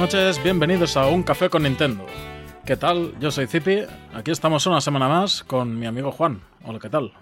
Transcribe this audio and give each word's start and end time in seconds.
Noches, 0.00 0.42
bienvenidos 0.42 0.96
a 0.96 1.08
Un 1.08 1.22
Café 1.22 1.50
con 1.50 1.62
Nintendo. 1.62 2.06
¿Qué 2.64 2.74
tal? 2.74 3.12
Yo 3.20 3.30
soy 3.30 3.46
Zipi, 3.46 3.82
aquí 4.14 4.30
estamos 4.30 4.64
una 4.64 4.80
semana 4.80 5.08
más 5.08 5.44
con 5.44 5.78
mi 5.78 5.84
amigo 5.84 6.10
Juan. 6.10 6.40
Hola, 6.64 6.78
¿qué 6.78 6.88
tal? 6.88 7.12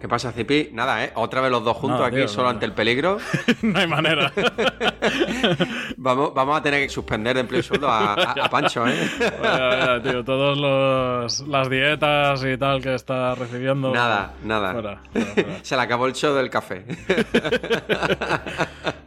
¿Qué 0.00 0.08
pasa, 0.08 0.32
Zipi? 0.32 0.70
Nada, 0.72 1.04
¿eh? 1.04 1.12
Otra 1.14 1.42
vez 1.42 1.50
los 1.50 1.62
dos 1.62 1.76
juntos 1.76 2.00
aquí, 2.00 2.16
tío, 2.16 2.26
solo 2.28 2.44
no. 2.44 2.50
ante 2.50 2.64
el 2.64 2.72
peligro. 2.72 3.18
no 3.62 3.78
hay 3.78 3.86
manera. 3.86 4.32
Vamos, 5.98 6.32
vamos 6.32 6.58
a 6.58 6.62
tener 6.62 6.82
que 6.82 6.88
suspender 6.88 7.34
de 7.34 7.40
empleo 7.42 7.60
y 7.60 7.62
sueldo 7.62 7.86
a, 7.88 8.14
a- 8.14 8.32
a 8.44 8.48
Pancho, 8.48 8.86
¿eh? 8.88 8.94
Tío, 10.02 10.22
los 10.54 11.40
las 11.46 11.68
dietas 11.68 12.42
y 12.44 12.56
tal 12.56 12.80
que 12.80 12.94
está 12.94 13.34
recibiendo. 13.34 13.92
Nada, 13.92 14.32
nada. 14.42 14.72
Fuera, 14.72 15.00
fuera, 15.12 15.26
fuera. 15.34 15.58
Se 15.62 15.76
le 15.76 15.82
acabó 15.82 16.06
el 16.06 16.14
show 16.14 16.34
del 16.34 16.48
café. 16.48 16.84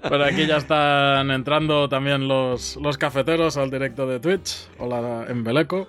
Pero 0.07 0.23
aquí 0.25 0.45
ya 0.45 0.57
están 0.57 1.31
entrando 1.31 1.89
también 1.89 2.27
los, 2.27 2.75
los 2.77 2.97
cafeteros 2.99 3.57
al 3.57 3.71
directo 3.71 4.05
de 4.05 4.19
Twitch. 4.19 4.67
Hola, 4.77 5.25
Embeleco. 5.27 5.87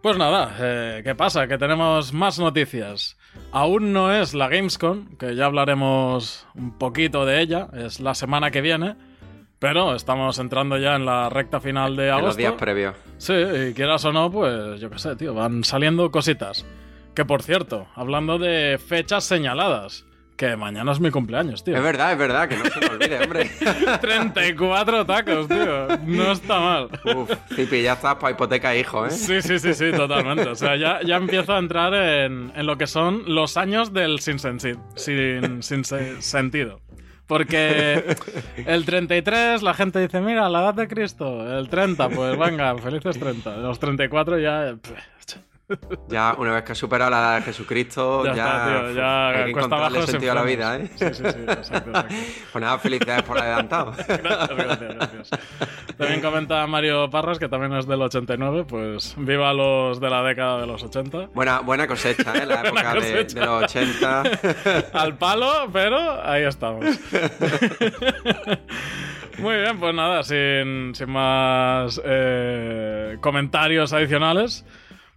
Pues 0.00 0.16
nada, 0.16 0.54
eh, 0.60 1.00
¿qué 1.02 1.16
pasa? 1.16 1.48
Que 1.48 1.58
tenemos 1.58 2.12
más 2.12 2.38
noticias. 2.38 3.16
Aún 3.50 3.92
no 3.92 4.12
es 4.14 4.34
la 4.34 4.48
Gamescom, 4.48 5.16
que 5.16 5.34
ya 5.34 5.46
hablaremos 5.46 6.46
un 6.54 6.76
poquito 6.78 7.24
de 7.24 7.40
ella, 7.40 7.68
es 7.72 7.98
la 8.00 8.14
semana 8.14 8.50
que 8.50 8.60
viene. 8.60 8.96
Pero 9.58 9.94
estamos 9.96 10.38
entrando 10.38 10.76
ya 10.78 10.94
en 10.94 11.04
la 11.04 11.28
recta 11.30 11.58
final 11.58 11.96
de 11.96 12.04
En 12.06 12.10
agosto. 12.12 12.26
los 12.28 12.36
días 12.36 12.52
previos. 12.52 12.94
Sí, 13.16 13.32
y 13.32 13.74
quieras 13.74 14.04
o 14.04 14.12
no, 14.12 14.30
pues 14.30 14.80
yo 14.80 14.88
qué 14.88 14.98
sé, 15.00 15.16
tío, 15.16 15.34
van 15.34 15.64
saliendo 15.64 16.10
cositas. 16.12 16.64
Que 17.14 17.24
por 17.24 17.42
cierto, 17.42 17.88
hablando 17.96 18.38
de 18.38 18.78
fechas 18.78 19.24
señaladas, 19.24 20.04
que 20.38 20.56
mañana 20.56 20.92
es 20.92 21.00
mi 21.00 21.10
cumpleaños, 21.10 21.62
tío. 21.64 21.76
Es 21.76 21.82
verdad, 21.82 22.12
es 22.12 22.18
verdad, 22.18 22.48
que 22.48 22.56
no 22.56 22.64
se 22.64 22.80
me 22.80 22.86
olvide, 22.86 23.18
hombre. 23.24 23.50
34 24.00 25.04
tacos, 25.04 25.48
tío. 25.48 25.88
No 26.06 26.32
está 26.32 26.60
mal. 26.60 26.88
Uf, 27.16 27.30
Zipi, 27.54 27.82
ya 27.82 27.94
estás 27.94 28.14
para 28.14 28.30
hipoteca, 28.32 28.74
hijo, 28.76 29.04
¿eh? 29.06 29.10
Sí, 29.10 29.42
sí, 29.42 29.58
sí, 29.58 29.74
sí, 29.74 29.90
totalmente. 29.90 30.48
O 30.48 30.54
sea, 30.54 30.76
ya, 30.76 31.00
ya 31.04 31.16
empiezo 31.16 31.54
a 31.54 31.58
entrar 31.58 31.92
en, 31.92 32.52
en 32.54 32.66
lo 32.66 32.78
que 32.78 32.86
son 32.86 33.24
los 33.26 33.56
años 33.56 33.92
del 33.92 34.20
sin, 34.20 34.38
sensi- 34.38 34.78
sin, 34.94 35.62
sin 35.62 35.84
se- 35.84 36.22
sentido. 36.22 36.80
Porque 37.26 38.16
el 38.64 38.84
33 38.86 39.62
la 39.62 39.74
gente 39.74 39.98
dice, 40.00 40.20
mira, 40.20 40.48
la 40.48 40.60
edad 40.60 40.74
de 40.74 40.88
Cristo. 40.88 41.58
El 41.58 41.68
30, 41.68 42.08
pues 42.08 42.38
venga, 42.38 42.78
felices 42.78 43.18
30. 43.18 43.56
Los 43.58 43.78
34 43.78 44.38
ya... 44.38 44.74
pff, 44.80 44.92
Ya 46.08 46.34
una 46.38 46.54
vez 46.54 46.62
que 46.64 46.72
has 46.72 46.78
superado 46.78 47.10
la 47.10 47.18
edad 47.18 47.36
de 47.36 47.42
Jesucristo, 47.42 48.24
Ya, 48.26 48.34
ya, 48.34 48.44
está, 48.44 48.64
tío. 48.80 48.90
Ya 48.92 49.28
hay 49.28 49.44
que 49.44 49.50
encontrarle 49.50 50.06
sentido 50.06 50.32
a 50.32 50.34
la 50.34 50.42
vida, 50.42 50.76
¿eh? 50.76 50.90
Sí, 50.96 51.06
sí, 51.12 51.14
sí, 51.14 51.24
exacto, 51.46 51.90
exacto. 51.90 52.14
Pues 52.52 52.64
nada, 52.64 52.78
felicidades 52.78 53.22
por 53.24 53.38
adelantado. 53.38 53.92
Gracias, 54.08 54.48
gracias, 54.48 54.94
gracias. 54.94 55.30
También 55.96 56.20
comenta 56.20 56.66
Mario 56.66 57.10
Parras, 57.10 57.38
que 57.38 57.48
también 57.48 57.72
es 57.74 57.86
del 57.86 58.00
89, 58.00 58.64
pues 58.68 59.14
viva 59.18 59.52
los 59.52 60.00
de 60.00 60.08
la 60.10 60.22
década 60.22 60.60
de 60.60 60.66
los 60.66 60.82
80. 60.82 61.30
Buena, 61.34 61.60
buena 61.60 61.86
cosecha, 61.86 62.32
¿eh? 62.34 62.46
La 62.46 62.62
época 62.62 62.94
de 62.94 63.24
los 63.34 63.64
80. 63.64 64.22
Al 64.92 65.18
palo, 65.18 65.68
pero 65.72 66.24
ahí 66.24 66.44
estamos. 66.44 66.84
Muy 69.38 69.54
bien, 69.56 69.78
pues 69.78 69.94
nada, 69.94 70.22
sin, 70.24 70.94
sin 70.94 71.10
más 71.10 72.00
eh, 72.04 73.16
comentarios 73.20 73.92
adicionales, 73.92 74.64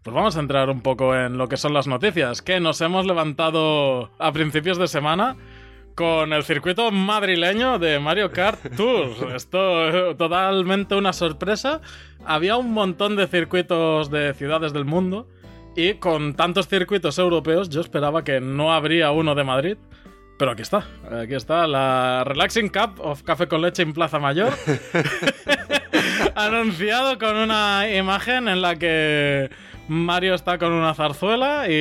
pues 0.03 0.15
vamos 0.15 0.35
a 0.35 0.39
entrar 0.39 0.69
un 0.69 0.81
poco 0.81 1.15
en 1.15 1.37
lo 1.37 1.47
que 1.47 1.57
son 1.57 1.73
las 1.73 1.87
noticias, 1.87 2.41
que 2.41 2.59
nos 2.59 2.81
hemos 2.81 3.05
levantado 3.05 4.09
a 4.17 4.31
principios 4.31 4.77
de 4.77 4.87
semana 4.87 5.37
con 5.95 6.33
el 6.33 6.43
circuito 6.43 6.91
madrileño 6.91 7.77
de 7.77 7.99
Mario 7.99 8.31
Kart 8.31 8.75
Tour. 8.75 9.33
Esto 9.35 10.15
totalmente 10.15 10.95
una 10.95 11.13
sorpresa. 11.13 11.81
Había 12.25 12.57
un 12.57 12.73
montón 12.73 13.15
de 13.15 13.27
circuitos 13.27 14.09
de 14.09 14.33
ciudades 14.33 14.73
del 14.73 14.85
mundo 14.85 15.27
y 15.75 15.95
con 15.95 16.33
tantos 16.33 16.67
circuitos 16.67 17.19
europeos 17.19 17.69
yo 17.69 17.81
esperaba 17.81 18.23
que 18.23 18.41
no 18.41 18.73
habría 18.73 19.11
uno 19.11 19.35
de 19.35 19.43
Madrid. 19.43 19.77
Pero 20.39 20.51
aquí 20.51 20.63
está, 20.63 20.87
aquí 21.11 21.35
está 21.35 21.67
la 21.67 22.23
Relaxing 22.25 22.69
Cup 22.69 22.99
of 22.99 23.21
Café 23.21 23.47
con 23.47 23.61
Leche 23.61 23.83
en 23.83 23.93
Plaza 23.93 24.17
Mayor. 24.17 24.51
Anunciado 26.35 27.17
con 27.17 27.35
una 27.35 27.87
imagen 27.93 28.47
en 28.47 28.61
la 28.61 28.75
que 28.75 29.49
Mario 29.87 30.35
está 30.35 30.57
con 30.57 30.71
una 30.71 30.93
zarzuela 30.93 31.65
y, 31.67 31.71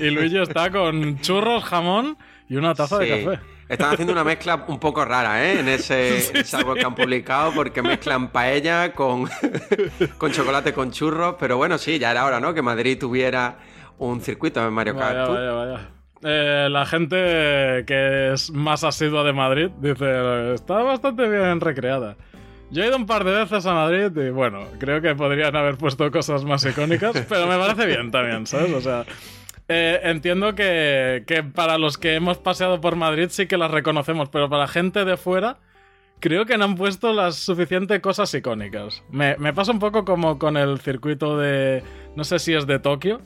y 0.00 0.10
Luigi 0.10 0.38
está 0.38 0.70
con 0.70 1.20
churros, 1.20 1.64
jamón 1.64 2.16
y 2.48 2.56
una 2.56 2.74
taza 2.74 2.98
de 2.98 3.06
Sí. 3.06 3.24
café. 3.24 3.40
Están 3.68 3.92
haciendo 3.94 4.12
una 4.12 4.24
mezcla 4.24 4.64
un 4.68 4.78
poco 4.78 5.02
rara, 5.04 5.42
¿eh? 5.46 5.60
En 5.60 5.68
ese, 5.68 6.18
ese 6.40 6.56
árbol 6.56 6.76
que 6.78 6.84
han 6.84 6.94
publicado, 6.94 7.52
porque 7.54 7.80
mezclan 7.80 8.28
paella 8.28 8.92
con, 8.92 9.26
con 10.18 10.30
chocolate 10.30 10.74
con 10.74 10.90
churros. 10.90 11.36
Pero 11.40 11.56
bueno, 11.56 11.78
sí, 11.78 11.98
ya 11.98 12.10
era 12.10 12.26
hora, 12.26 12.38
¿no? 12.38 12.52
Que 12.52 12.60
Madrid 12.60 12.98
tuviera 12.98 13.56
un 13.98 14.20
circuito 14.20 14.66
en 14.66 14.72
Mario 14.74 14.94
Kart. 14.96 15.14
Vaya, 15.16 15.24
Tour. 15.26 15.36
vaya, 15.36 15.52
vaya. 15.52 15.88
Eh, 16.24 16.68
la 16.70 16.84
gente 16.86 17.16
que 17.86 18.32
es 18.34 18.50
más 18.50 18.84
asidua 18.84 19.24
de 19.24 19.32
Madrid 19.32 19.70
dice, 19.80 20.52
está 20.54 20.82
bastante 20.82 21.26
bien 21.28 21.60
recreada. 21.60 22.16
Yo 22.72 22.82
he 22.82 22.86
ido 22.86 22.96
un 22.96 23.04
par 23.04 23.24
de 23.24 23.32
veces 23.32 23.66
a 23.66 23.74
Madrid 23.74 24.10
y 24.16 24.30
bueno, 24.30 24.66
creo 24.78 25.02
que 25.02 25.14
podrían 25.14 25.54
haber 25.54 25.76
puesto 25.76 26.10
cosas 26.10 26.42
más 26.42 26.64
icónicas, 26.64 27.14
pero 27.28 27.46
me 27.46 27.58
parece 27.58 27.84
bien 27.84 28.10
también, 28.10 28.46
¿sabes? 28.46 28.72
O 28.72 28.80
sea, 28.80 29.04
eh, 29.68 30.00
entiendo 30.04 30.54
que, 30.54 31.22
que 31.26 31.42
para 31.42 31.76
los 31.76 31.98
que 31.98 32.14
hemos 32.14 32.38
paseado 32.38 32.80
por 32.80 32.96
Madrid 32.96 33.28
sí 33.30 33.46
que 33.46 33.58
las 33.58 33.70
reconocemos, 33.70 34.30
pero 34.30 34.48
para 34.48 34.66
gente 34.68 35.04
de 35.04 35.18
fuera 35.18 35.58
creo 36.18 36.46
que 36.46 36.56
no 36.56 36.64
han 36.64 36.76
puesto 36.76 37.12
las 37.12 37.36
suficientes 37.36 38.00
cosas 38.00 38.32
icónicas. 38.32 39.02
Me, 39.10 39.36
me 39.36 39.52
pasa 39.52 39.72
un 39.72 39.78
poco 39.78 40.06
como 40.06 40.38
con 40.38 40.56
el 40.56 40.80
circuito 40.80 41.36
de, 41.36 41.82
no 42.16 42.24
sé 42.24 42.38
si 42.38 42.54
es 42.54 42.66
de 42.66 42.78
Tokio, 42.78 43.20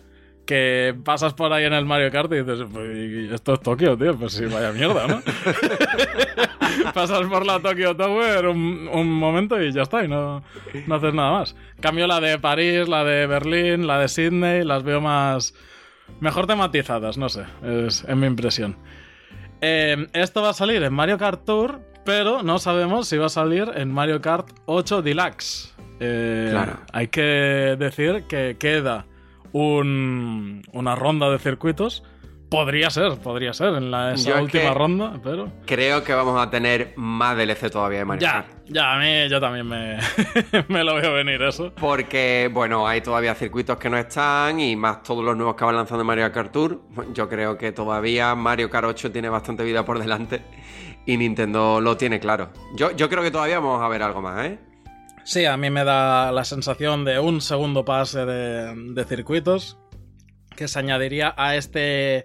que 0.46 0.94
pasas 1.04 1.34
por 1.34 1.52
ahí 1.52 1.64
en 1.64 1.72
el 1.74 1.84
Mario 1.84 2.10
Kart 2.10 2.32
y 2.32 2.36
dices, 2.42 2.66
"Pues, 2.72 3.32
esto 3.32 3.54
es 3.54 3.60
Tokio, 3.60 3.96
tío, 3.98 4.16
pues 4.16 4.32
sí, 4.32 4.46
vaya 4.46 4.72
mierda, 4.72 5.06
¿no? 5.06 5.22
pasas 6.94 7.26
por 7.26 7.44
la 7.44 7.60
Tokyo 7.60 7.96
Tower 7.96 8.46
un, 8.46 8.88
un 8.92 9.12
momento 9.12 9.60
y 9.60 9.72
ya 9.72 9.82
está, 9.82 10.04
y 10.04 10.08
no, 10.08 10.42
no 10.86 10.94
haces 10.94 11.14
nada 11.14 11.32
más. 11.32 11.56
Cambio 11.80 12.06
la 12.06 12.20
de 12.20 12.38
París, 12.38 12.88
la 12.88 13.04
de 13.04 13.26
Berlín, 13.26 13.86
la 13.86 13.98
de 13.98 14.08
Sydney, 14.08 14.64
las 14.64 14.82
veo 14.82 15.00
más... 15.00 15.54
Mejor 16.20 16.46
tematizadas, 16.46 17.18
no 17.18 17.28
sé, 17.28 17.42
es, 17.64 18.04
es 18.08 18.16
mi 18.16 18.26
impresión. 18.28 18.76
Eh, 19.60 20.06
esto 20.12 20.40
va 20.40 20.50
a 20.50 20.54
salir 20.54 20.82
en 20.84 20.92
Mario 20.94 21.18
Kart 21.18 21.44
Tour, 21.44 21.80
pero 22.04 22.44
no 22.44 22.58
sabemos 22.60 23.08
si 23.08 23.16
va 23.16 23.26
a 23.26 23.30
salir 23.30 23.70
en 23.74 23.90
Mario 23.92 24.20
Kart 24.20 24.48
8 24.66 25.02
Deluxe. 25.02 25.74
Eh, 25.98 26.48
Claro. 26.52 26.78
Hay 26.92 27.08
que 27.08 27.74
decir 27.78 28.24
que 28.28 28.56
queda 28.58 29.06
un- 29.60 30.62
una 30.72 30.94
ronda 30.94 31.30
de 31.30 31.38
circuitos. 31.38 32.02
Podría 32.48 32.90
ser, 32.90 33.18
podría 33.18 33.52
ser 33.52 33.74
en 33.74 33.90
la, 33.90 34.12
esa 34.14 34.30
Yo 34.36 34.40
última 34.42 34.72
ronda, 34.72 35.14
pero... 35.20 35.50
Creo 35.66 36.04
que 36.04 36.14
vamos 36.14 36.40
a 36.40 36.48
tener 36.48 36.92
más 36.94 37.36
DLC 37.36 37.70
todavía 37.72 37.98
de 37.98 38.04
Mario 38.04 38.20
Ya, 38.22 38.32
Kart. 38.34 38.48
ya, 38.66 38.94
a 38.94 38.98
mí 39.00 39.28
yo 39.28 39.40
también 39.40 39.66
me, 39.66 39.98
me 40.68 40.84
lo 40.84 40.94
veo 40.94 41.12
venir 41.12 41.42
eso. 41.42 41.72
Porque, 41.74 42.48
bueno, 42.52 42.86
hay 42.86 43.00
todavía 43.00 43.34
circuitos 43.34 43.78
que 43.78 43.90
no 43.90 43.98
están 43.98 44.60
y 44.60 44.76
más 44.76 45.02
todos 45.02 45.24
los 45.24 45.36
nuevos 45.36 45.56
que 45.56 45.64
van 45.64 45.74
lanzando 45.74 46.04
Mario 46.04 46.30
Kart 46.30 46.52
Tour. 46.52 46.82
Yo 47.12 47.28
creo 47.28 47.58
que 47.58 47.72
todavía 47.72 48.32
Mario 48.36 48.70
Kart 48.70 48.86
8 48.86 49.10
tiene 49.10 49.28
bastante 49.28 49.64
vida 49.64 49.84
por 49.84 49.98
delante 49.98 50.42
y 51.04 51.16
Nintendo 51.16 51.80
lo 51.80 51.96
tiene 51.96 52.20
claro. 52.20 52.50
Yo, 52.76 52.92
yo 52.92 53.08
creo 53.08 53.24
que 53.24 53.32
todavía 53.32 53.58
vamos 53.58 53.82
a 53.82 53.88
ver 53.88 54.04
algo 54.04 54.22
más, 54.22 54.46
¿eh? 54.46 54.58
Sí, 55.26 55.44
a 55.44 55.56
mí 55.56 55.70
me 55.70 55.82
da 55.82 56.30
la 56.30 56.44
sensación 56.44 57.04
de 57.04 57.18
un 57.18 57.40
segundo 57.40 57.84
pase 57.84 58.24
de, 58.24 59.04
circuitos 59.08 59.76
que 60.54 60.68
se 60.68 60.78
añadiría 60.78 61.34
a 61.36 61.56
este 61.56 62.22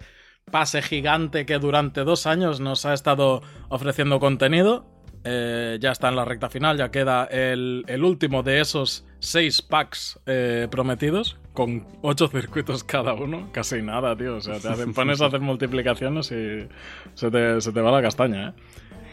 pase 0.52 0.82
gigante 0.82 1.44
que 1.44 1.58
durante 1.58 2.04
dos 2.04 2.26
años 2.28 2.60
nos 2.60 2.86
ha 2.86 2.94
estado 2.94 3.42
ofreciendo 3.70 4.20
contenido. 4.20 4.86
Eh, 5.24 5.78
ya 5.80 5.90
está 5.90 6.10
en 6.10 6.16
la 6.16 6.24
recta 6.24 6.48
final, 6.48 6.76
ya 6.78 6.92
queda 6.92 7.24
el, 7.24 7.84
el 7.88 8.04
último 8.04 8.44
de 8.44 8.60
esos 8.60 9.04
seis 9.18 9.62
packs 9.62 10.20
eh, 10.26 10.68
prometidos, 10.70 11.38
con 11.54 11.86
ocho 12.02 12.28
circuitos 12.28 12.84
cada 12.84 13.14
uno. 13.14 13.48
Casi 13.52 13.82
nada, 13.82 14.16
tío. 14.16 14.36
O 14.36 14.40
sea, 14.40 14.60
te 14.60 14.68
hacen- 14.68 14.94
pones 14.94 15.20
a 15.20 15.26
hacer 15.26 15.40
multiplicaciones 15.40 16.30
y 16.30 16.68
se 17.14 17.30
te, 17.32 17.60
se 17.60 17.72
te 17.72 17.80
va 17.80 17.90
la 17.90 18.02
castaña, 18.02 18.48
¿eh? 18.48 18.52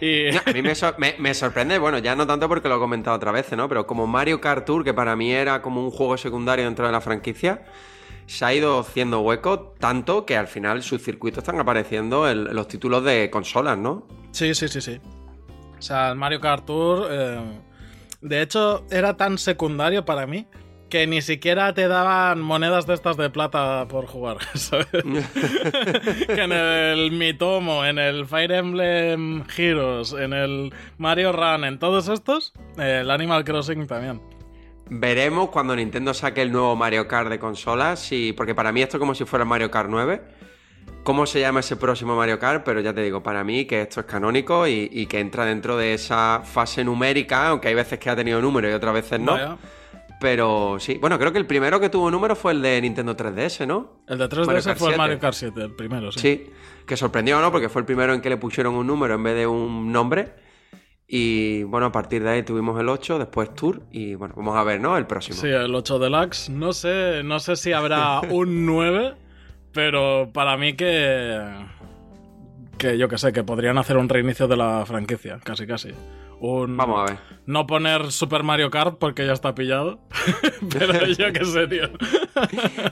Y... 0.02 0.30
A 0.30 0.44
mí 0.54 0.62
me, 0.62 0.76
sor- 0.76 0.96
me- 0.98 1.16
me 1.20 1.34
sorprende, 1.34 1.78
bueno, 1.78 1.98
ya 2.00 2.16
no 2.16 2.26
tanto 2.26 2.48
porque 2.48 2.70
lo 2.70 2.78
he 2.78 2.80
comentado 2.80 3.16
otra 3.18 3.32
vez, 3.32 3.52
¿no? 3.54 3.68
Pero 3.68 3.86
como 3.86 4.08
Mario 4.08 4.40
Kart 4.40 4.66
Tour, 4.66 4.84
que 4.84 4.94
para 4.94 5.16
mí 5.16 5.32
era 5.32 5.62
como 5.62 5.84
un 5.84 5.92
juego 5.92 6.18
secundario 6.18 6.66
dentro 6.66 6.86
de 6.86 6.92
la 6.92 7.02
franquicia, 7.02 7.64
se 8.26 8.46
ha 8.46 8.54
ido 8.54 8.80
haciendo 8.80 9.22
hueco 9.22 9.74
tanto 9.80 10.26
que 10.26 10.38
al 10.38 10.48
final 10.48 10.84
sus 10.84 11.02
circuitos 11.04 11.40
están 11.44 11.60
apareciendo 11.60 12.30
en 12.30 12.54
los 12.56 12.68
títulos 12.68 13.04
de 13.04 13.30
consolas, 13.30 13.78
¿no? 13.78 14.08
Sí, 14.32 14.54
sí, 14.54 14.68
sí, 14.68 14.80
sí. 14.82 15.00
O 15.78 15.82
sea, 15.82 16.10
el 16.12 16.16
Mario 16.16 16.40
Kart 16.40 16.66
Tour, 16.66 17.08
eh, 17.10 17.40
de 18.22 18.42
hecho, 18.42 18.86
era 18.92 19.18
tan 19.18 19.38
secundario 19.38 20.06
para 20.06 20.28
mí 20.28 20.46
que 20.90 21.08
ni 21.08 21.22
siquiera 21.22 21.74
te 21.74 21.88
daban 21.88 22.42
monedas 22.42 22.86
de 22.88 22.94
estas 22.94 23.18
de 23.18 23.30
plata 23.30 23.88
por 23.88 24.08
jugar, 24.08 24.38
¿sabes? 24.56 24.88
que 24.92 26.42
en 26.42 26.52
el 26.52 27.12
Mitomo, 27.12 27.86
en 27.86 28.00
el 28.00 28.26
Fire 28.26 28.52
Emblem 28.52 29.44
Heroes, 29.56 30.14
en 30.14 30.34
el 30.34 30.74
Mario 30.98 31.32
Run, 31.32 31.64
en 31.64 31.80
todos 31.80 32.08
estos, 32.08 32.54
eh, 32.78 33.00
el 33.02 33.12
Animal 33.12 33.44
Crossing 33.44 33.88
también. 33.88 34.22
Veremos 34.90 35.50
cuando 35.50 35.76
Nintendo 35.76 36.14
saque 36.16 36.42
el 36.42 36.52
nuevo 36.52 36.76
Mario 36.76 37.08
Kart 37.08 37.30
de 37.30 37.38
consolas, 37.38 38.12
y, 38.12 38.34
porque 38.34 38.56
para 38.56 38.72
mí 38.72 38.82
esto 38.82 38.98
es 38.98 39.00
como 39.00 39.14
si 39.14 39.24
fuera 39.26 39.46
Mario 39.46 39.70
Kart 39.70 39.90
9. 39.90 40.22
¿Cómo 41.04 41.26
se 41.26 41.40
llama 41.40 41.62
ese 41.62 41.76
próximo 41.76 42.16
Mario 42.16 42.40
Kart? 42.40 42.64
Pero 42.66 42.82
ya 42.82 42.94
te 42.94 43.02
digo, 43.02 43.24
para 43.24 43.44
mí 43.44 43.66
que 43.66 43.82
esto 43.82 44.02
es 44.02 44.06
canónico 44.06 44.68
y, 44.68 45.06
que 45.06 45.20
entra 45.20 45.46
dentro 45.46 45.78
de 45.78 45.94
esa 45.94 46.42
fase 46.44 46.84
numérica, 46.84 47.48
aunque 47.50 47.68
hay 47.68 47.76
veces 47.76 48.00
que 48.00 48.10
ha 48.10 48.16
tenido 48.16 48.42
número 48.42 48.70
y 48.70 48.74
otras 48.74 48.94
veces 48.94 49.20
no. 49.20 49.58
Pero 50.20 50.78
sí, 50.80 50.98
bueno, 51.00 51.18
creo 51.18 51.32
que 51.32 51.38
el 51.38 51.46
primero 51.46 51.80
que 51.80 51.90
tuvo 51.90 52.12
número 52.12 52.36
fue 52.36 52.52
el 52.52 52.62
de 52.62 52.82
Nintendo 52.82 53.16
3DS, 53.16 53.66
¿no? 53.66 54.02
El 54.08 54.18
de 54.18 54.28
3DS 54.28 54.76
fue 54.76 54.92
el 54.92 54.98
Mario 54.98 55.18
Kart 55.20 55.34
7, 55.34 55.62
el 55.62 55.72
primero, 55.76 56.12
sí. 56.12 56.20
Sí, 56.20 56.50
que 56.86 56.98
sorprendió, 56.98 57.40
¿no? 57.40 57.52
Porque 57.52 57.70
fue 57.70 57.82
el 57.82 57.86
primero 57.86 58.14
en 58.14 58.22
que 58.22 58.30
le 58.30 58.38
pusieron 58.38 58.76
un 58.76 58.86
número 58.86 59.16
en 59.16 59.24
vez 59.24 59.36
de 59.36 59.48
un 59.48 59.92
nombre. 59.92 60.34
Y 61.08 61.64
bueno, 61.64 61.88
a 61.88 61.92
partir 61.92 62.22
de 62.22 62.30
ahí 62.30 62.44
tuvimos 62.44 62.80
el 62.80 62.88
8, 62.88 63.18
después 63.18 63.56
Tour 63.56 63.82
y 63.92 64.14
bueno, 64.16 64.36
vamos 64.38 64.56
a 64.56 64.64
ver, 64.64 64.80
¿no? 64.80 64.96
El 64.98 65.08
próximo. 65.08 65.38
Sí, 65.38 65.48
el 65.48 65.74
8 65.74 65.98
Deluxe. 66.00 66.50
No 66.50 66.74
sé, 66.74 67.24
no 67.24 67.40
sé 67.40 67.56
si 67.56 67.72
habrá 67.72 68.20
un 68.30 68.66
9, 68.66 69.16
pero 69.72 70.30
para 70.34 70.58
mí 70.58 70.74
que 70.74 71.42
que 72.78 72.98
yo 72.98 73.10
que 73.10 73.18
sé, 73.18 73.34
que 73.34 73.44
podrían 73.44 73.78
hacer 73.78 73.98
un 73.98 74.08
reinicio 74.08 74.48
de 74.48 74.58
la 74.58 74.86
franquicia, 74.86 75.40
casi 75.44 75.66
casi. 75.66 75.90
Vamos 76.42 77.00
a 77.00 77.12
ver. 77.12 77.20
No 77.46 77.68
poner 77.68 78.12
Super 78.12 78.44
Mario 78.44 78.70
Kart 78.70 78.98
porque 78.98 79.26
ya 79.26 79.34
está 79.34 79.56
pillado. 79.56 80.00
Pero 80.72 81.06
yo 81.18 81.34
qué 81.34 81.46
sé, 81.46 81.68
tío. 81.68 81.90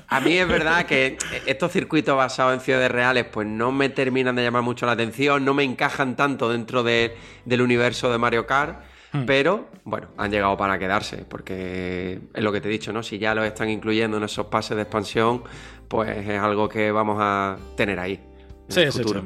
a 0.07 0.19
mí 0.19 0.33
es 0.33 0.47
verdad 0.47 0.85
que 0.85 1.17
estos 1.45 1.71
circuitos 1.71 2.15
basados 2.15 2.53
en 2.53 2.59
ciudades 2.61 2.91
reales, 2.91 3.25
pues 3.31 3.47
no 3.47 3.71
me 3.71 3.89
terminan 3.89 4.35
de 4.35 4.44
llamar 4.44 4.63
mucho 4.63 4.85
la 4.85 4.94
atención, 4.94 5.45
no 5.45 5.53
me 5.53 5.63
encajan 5.63 6.15
tanto 6.15 6.49
dentro 6.49 6.83
del 6.83 7.61
universo 7.61 8.11
de 8.11 8.17
Mario 8.17 8.45
Kart. 8.45 8.79
Hmm. 9.13 9.25
Pero, 9.25 9.69
bueno, 9.85 10.09
han 10.17 10.31
llegado 10.31 10.57
para 10.57 10.77
quedarse, 10.77 11.25
porque 11.29 12.19
es 12.33 12.44
lo 12.44 12.51
que 12.51 12.59
te 12.59 12.67
he 12.67 12.71
dicho, 12.71 12.91
¿no? 12.91 13.03
Si 13.03 13.19
ya 13.19 13.33
los 13.33 13.45
están 13.45 13.69
incluyendo 13.69 14.17
en 14.17 14.23
esos 14.23 14.47
pases 14.47 14.75
de 14.75 14.83
expansión, 14.83 15.44
pues 15.88 16.27
es 16.27 16.39
algo 16.39 16.67
que 16.67 16.91
vamos 16.91 17.17
a 17.21 17.57
tener 17.77 17.99
ahí. 17.99 18.19
sí, 18.67 18.91
sí, 18.91 19.03
sí. 19.03 19.19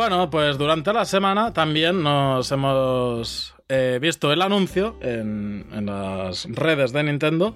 Bueno, 0.00 0.30
pues 0.30 0.56
durante 0.56 0.94
la 0.94 1.04
semana 1.04 1.52
también 1.52 2.02
nos 2.02 2.50
hemos 2.52 3.54
eh, 3.68 3.98
visto 4.00 4.32
el 4.32 4.40
anuncio 4.40 4.96
en, 5.02 5.66
las 5.84 6.46
redes 6.48 6.94
de 6.94 7.02
Nintendo 7.02 7.54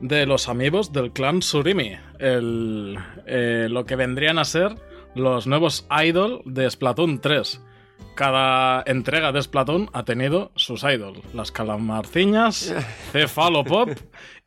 de 0.00 0.26
los 0.26 0.48
amigos 0.48 0.92
del 0.92 1.12
clan 1.12 1.40
Surimi, 1.40 1.92
el, 2.18 2.98
eh, 3.26 3.68
lo 3.70 3.84
que 3.84 3.94
vendrían 3.94 4.40
a 4.40 4.44
ser 4.44 4.74
los 5.14 5.46
nuevos 5.46 5.86
idol 6.04 6.42
de 6.46 6.68
Splatoon 6.68 7.20
3. 7.20 7.64
Cada 8.16 8.82
entrega 8.84 9.30
de 9.30 9.40
Splatoon 9.40 9.88
ha 9.92 10.04
tenido 10.04 10.50
sus 10.56 10.82
idols, 10.82 11.20
las 11.32 11.52
calamarciñas, 11.52 12.74
Cefalopop 13.12 13.90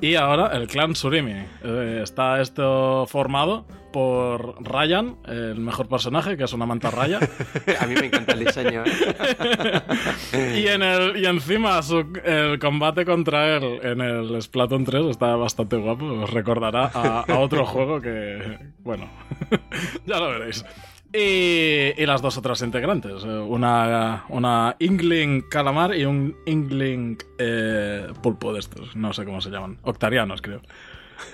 y 0.01 0.15
ahora 0.15 0.47
el 0.47 0.67
clan 0.67 0.97
Surimi. 0.97 1.45
Eh, 1.63 2.01
está 2.03 2.41
esto 2.41 3.05
formado 3.07 3.65
por 3.91 4.55
Ryan, 4.63 5.17
el 5.27 5.59
mejor 5.59 5.87
personaje, 5.87 6.37
que 6.37 6.43
es 6.43 6.53
una 6.53 6.65
mantarraya. 6.65 7.19
A 7.79 7.85
mí 7.85 7.95
me 7.95 8.07
encanta 8.07 8.33
el 8.33 8.45
diseño. 8.45 8.83
¿eh? 8.85 9.81
y, 10.63 10.67
en 10.67 10.81
el, 10.81 11.17
y 11.17 11.25
encima 11.25 11.79
el 12.23 12.59
combate 12.59 13.05
contra 13.05 13.57
él 13.57 13.79
en 13.83 14.01
el 14.01 14.41
Splatoon 14.41 14.85
3 14.85 15.05
está 15.05 15.35
bastante 15.35 15.75
guapo. 15.75 16.05
Os 16.05 16.29
recordará 16.29 16.85
a, 16.93 17.39
otro 17.39 17.65
juego 17.65 18.01
que, 18.01 18.57
bueno, 18.79 19.09
ya 20.05 20.19
lo 20.19 20.29
veréis. 20.29 20.65
Y, 21.13 22.05
las 22.05 22.21
dos 22.21 22.37
otras 22.37 22.61
integrantes, 22.61 23.23
eh, 23.25 23.27
una, 23.27 24.23
una 24.29 24.77
Ingling 24.79 25.41
Calamar 25.49 25.93
y 25.93 26.05
un 26.05 26.37
Ingling 26.45 27.17
eh, 27.37 28.07
Pulpo 28.23 28.53
de 28.53 28.59
estos, 28.59 28.95
no 28.95 29.11
sé 29.11 29.25
cómo 29.25 29.41
se 29.41 29.49
llaman, 29.49 29.77
octarianos 29.83 30.41
creo. 30.41 30.61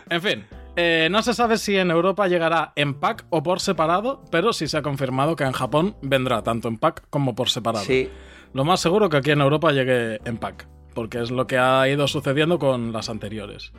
En 0.10 0.22
fin, 0.22 0.46
eh, 0.80 1.10
no 1.10 1.24
se 1.24 1.34
sabe 1.34 1.58
si 1.58 1.76
en 1.76 1.90
Europa 1.90 2.28
llegará 2.28 2.72
en 2.76 2.94
pack 2.94 3.26
o 3.32 3.42
por 3.42 3.60
separado, 3.60 4.24
pero 4.30 4.54
sí 4.54 4.68
se 4.68 4.78
ha 4.78 4.84
confirmado 4.84 5.36
que 5.36 5.44
en 5.44 5.52
Japón 5.52 5.96
vendrá 6.04 6.44
tanto 6.44 6.68
en 6.68 6.78
pack 6.78 7.04
como 7.10 7.34
por 7.34 7.50
separado. 7.50 7.84
Sí. 7.84 8.10
Lo 8.54 8.64
más 8.64 8.80
seguro 8.80 9.10
que 9.10 9.18
aquí 9.18 9.32
en 9.32 9.42
Europa 9.42 9.72
llegue 9.72 10.20
en 10.24 10.38
pack, 10.38 10.68
porque 10.94 11.20
es 11.20 11.32
lo 11.32 11.48
que 11.48 11.58
ha 11.58 11.88
ido 11.90 12.08
sucediendo 12.08 12.60
con 12.60 12.94
las 12.94 13.10
anteriores. 13.10 13.74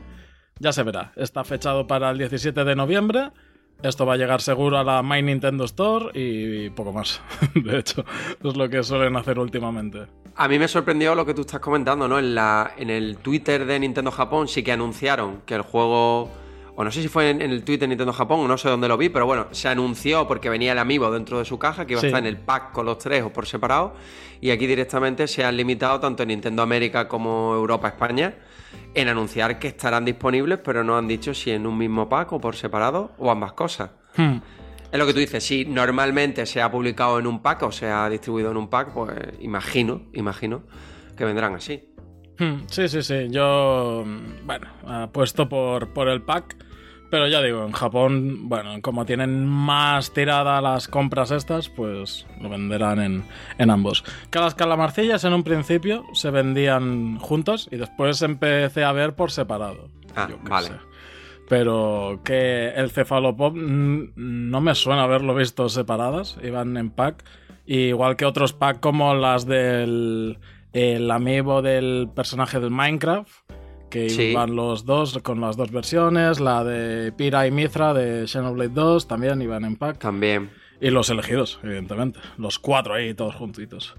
Ya 0.59 0.73
se 0.73 0.83
verá, 0.83 1.13
está 1.15 1.45
fechado 1.45 1.87
para 1.87 2.11
el 2.11 2.19
17 2.19 2.65
de 2.65 2.75
noviembre. 2.75 3.31
Esto 3.81 4.05
va 4.05 4.15
a 4.15 4.17
llegar 4.17 4.41
seguro 4.41 4.77
a 4.77 4.83
la 4.83 5.01
My 5.05 5.23
Nintendo 5.23 5.67
Store 5.67 6.11
y 6.15 6.69
poco 6.71 6.93
más. 6.93 7.23
De 7.55 7.79
hecho, 7.79 8.05
es 8.43 8.57
lo 8.57 8.69
que 8.69 8.83
suelen 8.83 9.15
hacer 9.15 9.39
últimamente. 9.39 10.07
A 10.35 10.49
mí 10.49 10.59
me 10.59 10.67
sorprendió 10.67 11.15
lo 11.15 11.25
que 11.25 11.33
tú 11.33 11.43
estás 11.43 11.61
comentando, 11.61 12.09
¿no? 12.09 12.19
En, 12.19 12.35
la, 12.35 12.73
en 12.77 12.91
el 12.91 13.19
Twitter 13.19 13.67
de 13.67 13.79
Nintendo 13.79 14.11
Japón 14.11 14.49
sí 14.49 14.65
que 14.65 14.73
anunciaron 14.73 15.43
que 15.47 15.55
el 15.55 15.63
juego 15.63 16.29
o 16.81 16.85
no 16.85 16.93
sé 16.93 17.03
si 17.03 17.09
fue 17.09 17.31
en, 17.31 17.43
el 17.43 17.65
Twitter 17.65 17.81
de 17.81 17.89
Nintendo 17.89 18.13
Japón, 18.13 18.39
o 18.39 18.47
no 18.47 18.57
sé 18.57 18.69
dónde 18.69 18.87
lo 18.87 18.97
vi, 18.97 19.09
pero 19.09 19.27
bueno, 19.27 19.49
se 19.51 19.67
anunció 19.67 20.29
porque 20.29 20.49
venía 20.49 20.71
el 20.71 20.79
amigo 20.79 21.11
dentro 21.11 21.41
de 21.41 21.45
su 21.45 21.59
caja 21.59 21.85
que 21.85 21.95
iba 21.95 22.03
a 22.03 22.07
estar 22.07 22.21
en 22.21 22.27
el 22.27 22.37
pack 22.37 22.71
con 22.71 22.87
los 22.87 22.99
tres 22.99 23.25
o 23.25 23.33
por 23.33 23.47
separado, 23.47 23.95
y 24.41 24.51
aquí 24.51 24.69
directamente 24.69 25.27
se 25.27 25.45
han 25.45 25.57
limitado 25.57 25.99
tanto 25.99 26.23
en 26.23 26.29
Nintendo 26.29 26.63
América 26.63 27.09
como 27.09 27.53
Europa, 27.53 27.89
España, 27.89 28.37
en 28.95 29.09
anunciar 29.09 29.59
que 29.59 29.67
estarán 29.67 30.05
disponibles, 30.05 30.61
pero 30.63 30.85
no 30.85 30.97
han 30.97 31.09
dicho 31.09 31.35
si 31.35 31.51
en 31.51 31.67
un 31.67 31.77
mismo 31.77 32.09
pack 32.09 32.35
o 32.35 32.41
por 32.41 32.55
separado 32.55 33.11
o 33.19 33.29
ambas 33.29 33.55
cosas. 33.55 33.91
Hmm. 34.17 34.37
Es 34.93 34.99
lo 35.01 35.05
que 35.05 35.13
tú 35.13 35.19
dices, 35.19 35.43
si 35.43 35.65
normalmente 35.65 36.47
se 36.47 36.63
ha 36.63 36.71
publicado 36.71 37.19
en 37.19 37.27
un 37.27 37.43
pack 37.43 37.65
o 37.65 37.73
se 37.73 37.89
ha 37.89 38.09
distribuido 38.09 38.53
en 38.53 38.57
un 38.57 38.71
pack, 38.71 38.93
pues 38.93 39.11
imagino, 39.41 40.03
imagino 40.13 40.63
que 41.17 41.25
vendrán 41.25 41.57
así. 41.57 41.93
Hmm. 42.39 42.69
Sí, 42.69 42.89
sí, 42.89 43.03
sí. 43.03 43.27
Yo, 43.31 44.05
bueno, 44.45 44.69
apuesto 44.87 45.49
por, 45.49 45.93
por 45.93 46.09
el 46.09 46.23
pack 46.23 46.68
pero 47.11 47.27
ya 47.27 47.41
digo, 47.43 47.65
en 47.65 47.73
Japón, 47.73 48.49
bueno, 48.49 48.81
como 48.83 49.07
tienen 49.07 49.47
más 49.47 50.13
tirada 50.13 50.61
las 50.61 50.89
compras 50.89 51.31
estas, 51.31 51.69
pues 51.69 52.27
lo 52.41 52.49
venderán 52.49 53.25
en, 53.59 53.71
ambos. 53.71 54.05
Que 54.31 54.39
las 54.39 54.55
calamarcillas 54.55 55.25
en 55.25 55.33
un 55.33 55.43
principio 55.43 56.05
se 56.13 56.31
vendían 56.31 57.19
juntos 57.19 57.69
y 57.71 57.77
después 57.77 58.21
empecé 58.23 58.85
a 58.85 58.93
ver 58.93 59.15
por 59.15 59.31
separado. 59.31 59.89
Ah, 60.15 60.29
vale. 60.43 60.71
Pero 61.49 62.21
que 62.25 62.69
el 62.71 62.91
cefalopop 62.91 63.55
no 63.57 64.61
me 64.61 64.75
suena 64.75 65.05
haberlo 65.05 65.35
visto 65.35 65.69
separadas, 65.69 66.37
iban 66.43 66.77
en 66.77 66.91
pack. 66.91 67.25
igual 67.65 68.17
que 68.17 68.27
otros 68.27 68.53
pack 68.53 68.81
como 68.81 69.15
las 69.15 69.47
del 69.47 70.39
el 70.75 71.11
amiibo 71.11 71.63
del 71.63 72.11
personaje 72.15 72.61
del 72.61 72.71
Minecraft 72.71 73.31
que 73.89 74.07
iban 74.07 74.55
los 74.55 74.85
dos 74.85 75.19
con 75.23 75.41
las 75.41 75.57
dos 75.57 75.71
versiones, 75.71 76.41
la 76.41 76.65
de 76.65 77.13
Pira 77.13 77.47
y 77.47 77.51
Mithra 77.51 77.95
de 77.95 78.27
Xenoblade 78.27 78.71
2 78.71 79.09
también 79.09 79.41
iban 79.43 79.65
en 79.65 79.77
pack. 79.77 79.99
También. 79.99 80.51
Y 80.81 80.91
los 80.91 81.11
elegidos, 81.11 81.59
evidentemente. 81.63 82.21
Los 82.37 82.59
cuatro 82.59 82.95
ahí, 82.95 83.15
todos 83.15 83.35
juntitos. 83.35 83.97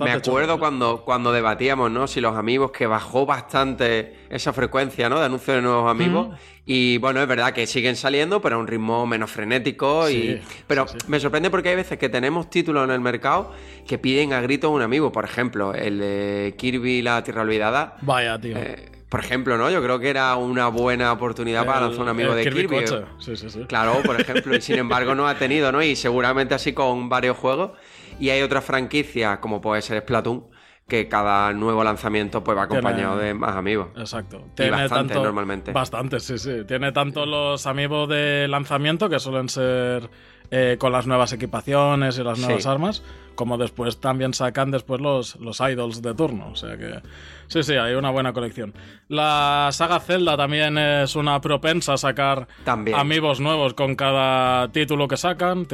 Me 0.00 0.10
acuerdo 0.10 0.58
cuando, 0.58 1.02
cuando 1.02 1.32
debatíamos, 1.32 1.90
¿no? 1.90 2.06
Si 2.06 2.20
los 2.20 2.36
amigos, 2.36 2.72
que 2.72 2.86
bajó 2.86 3.24
bastante 3.24 4.18
esa 4.28 4.52
frecuencia, 4.52 5.08
¿no? 5.08 5.18
De 5.18 5.24
anuncios 5.24 5.56
de 5.56 5.62
nuevos 5.62 5.90
amigos. 5.90 6.28
Y 6.66 6.98
bueno, 6.98 7.22
es 7.22 7.28
verdad 7.28 7.54
que 7.54 7.66
siguen 7.66 7.96
saliendo, 7.96 8.42
pero 8.42 8.56
a 8.56 8.58
un 8.58 8.66
ritmo 8.66 9.06
menos 9.06 9.30
frenético. 9.30 10.10
y... 10.10 10.42
Pero 10.66 10.84
me 11.06 11.18
sorprende 11.18 11.48
porque 11.48 11.70
hay 11.70 11.76
veces 11.76 11.98
que 11.98 12.10
tenemos 12.10 12.50
títulos 12.50 12.84
en 12.84 12.90
el 12.90 13.00
mercado 13.00 13.54
que 13.86 13.96
piden 13.96 14.34
a 14.34 14.42
grito 14.42 14.68
un 14.68 14.82
amigo. 14.82 15.10
Por 15.10 15.24
ejemplo, 15.24 15.72
el 15.72 15.98
de 15.98 16.54
Kirby 16.58 17.00
la 17.00 17.24
Tierra 17.24 17.40
Olvidada. 17.40 17.96
Vaya, 18.02 18.38
tío. 18.38 18.58
Eh, 18.58 18.97
por 19.08 19.20
ejemplo, 19.20 19.56
¿no? 19.56 19.70
Yo 19.70 19.82
creo 19.82 19.98
que 19.98 20.10
era 20.10 20.36
una 20.36 20.68
buena 20.68 21.12
oportunidad 21.12 21.64
para 21.64 21.82
lanzar 21.82 22.02
un 22.02 22.08
amigo 22.08 22.34
de 22.34 22.44
Kirby. 22.44 22.86
Sí, 23.18 23.36
sí, 23.36 23.48
sí. 23.48 23.60
Claro, 23.66 24.02
por 24.04 24.20
ejemplo, 24.20 24.54
y 24.54 24.60
sin 24.60 24.76
embargo 24.76 25.14
no 25.14 25.26
ha 25.26 25.34
tenido, 25.36 25.72
¿no? 25.72 25.82
Y 25.82 25.96
seguramente 25.96 26.54
así 26.54 26.72
con 26.72 27.08
varios 27.08 27.36
juegos. 27.36 27.72
Y 28.20 28.30
hay 28.30 28.42
otras 28.42 28.64
franquicias, 28.64 29.38
como 29.38 29.60
puede 29.60 29.80
ser 29.80 30.02
Splatoon, 30.02 30.44
que 30.88 31.08
cada 31.08 31.52
nuevo 31.52 31.84
lanzamiento 31.84 32.42
pues 32.42 32.56
va 32.56 32.62
acompañado 32.62 33.16
de 33.18 33.32
más 33.34 33.54
amigos. 33.56 33.88
Exacto. 33.96 34.44
Tiene 34.54 34.72
bastante 34.72 35.14
normalmente. 35.14 35.72
Bastante, 35.72 36.20
sí, 36.20 36.38
sí. 36.38 36.64
Tiene 36.66 36.92
tanto 36.92 37.24
los 37.24 37.66
amigos 37.66 38.08
de 38.08 38.46
lanzamiento, 38.48 39.08
que 39.08 39.20
suelen 39.20 39.48
ser 39.48 40.10
eh, 40.50 40.76
con 40.78 40.92
las 40.92 41.06
nuevas 41.06 41.32
equipaciones 41.32 42.18
y 42.18 42.22
las 42.22 42.38
nuevas 42.38 42.66
armas, 42.66 43.02
como 43.34 43.58
después 43.58 44.00
también 44.00 44.32
sacan 44.32 44.70
después 44.70 45.00
los, 45.00 45.36
los 45.36 45.60
idols 45.60 46.00
de 46.00 46.14
turno. 46.14 46.48
O 46.50 46.56
sea 46.56 46.76
que 46.78 47.00
sí, 47.48 47.62
sí, 47.62 47.74
hay 47.74 47.94
una 47.94 48.10
buena 48.10 48.32
colección. 48.32 48.72
La 49.08 49.68
saga 49.72 50.00
Zelda 50.00 50.36
también 50.36 50.78
es 50.78 51.16
una 51.16 51.40
propensa 51.40 51.94
a 51.94 51.96
sacar 51.98 52.48
amigos 52.94 53.40
nuevos 53.40 53.74
con 53.74 53.94
cada 53.94 54.68
título 54.72 55.06
que 55.06 55.16
sacan. 55.16 55.66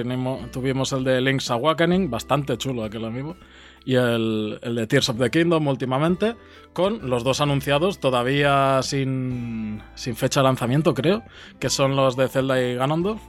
Tuvimos 0.52 0.92
el 0.92 1.04
de 1.04 1.20
Link's 1.20 1.50
Awakening, 1.50 2.10
bastante 2.10 2.58
chulo 2.58 2.84
aquel 2.84 3.04
amigo. 3.04 3.36
y 3.84 3.94
el, 3.94 4.58
el, 4.62 4.74
de 4.74 4.86
Tears 4.86 5.10
of 5.10 5.18
the 5.18 5.30
Kingdom 5.30 5.68
últimamente, 5.68 6.36
con 6.72 7.08
los 7.08 7.22
dos 7.22 7.40
anunciados 7.40 8.00
todavía 8.00 8.80
sin, 8.82 9.82
sin 9.94 10.16
fecha 10.16 10.40
de 10.40 10.44
lanzamiento, 10.44 10.94
creo, 10.94 11.22
que 11.60 11.68
son 11.68 11.94
los 11.94 12.16
de 12.16 12.28
Zelda 12.28 12.60
y 12.60 12.74
Ganondorf, 12.74 13.20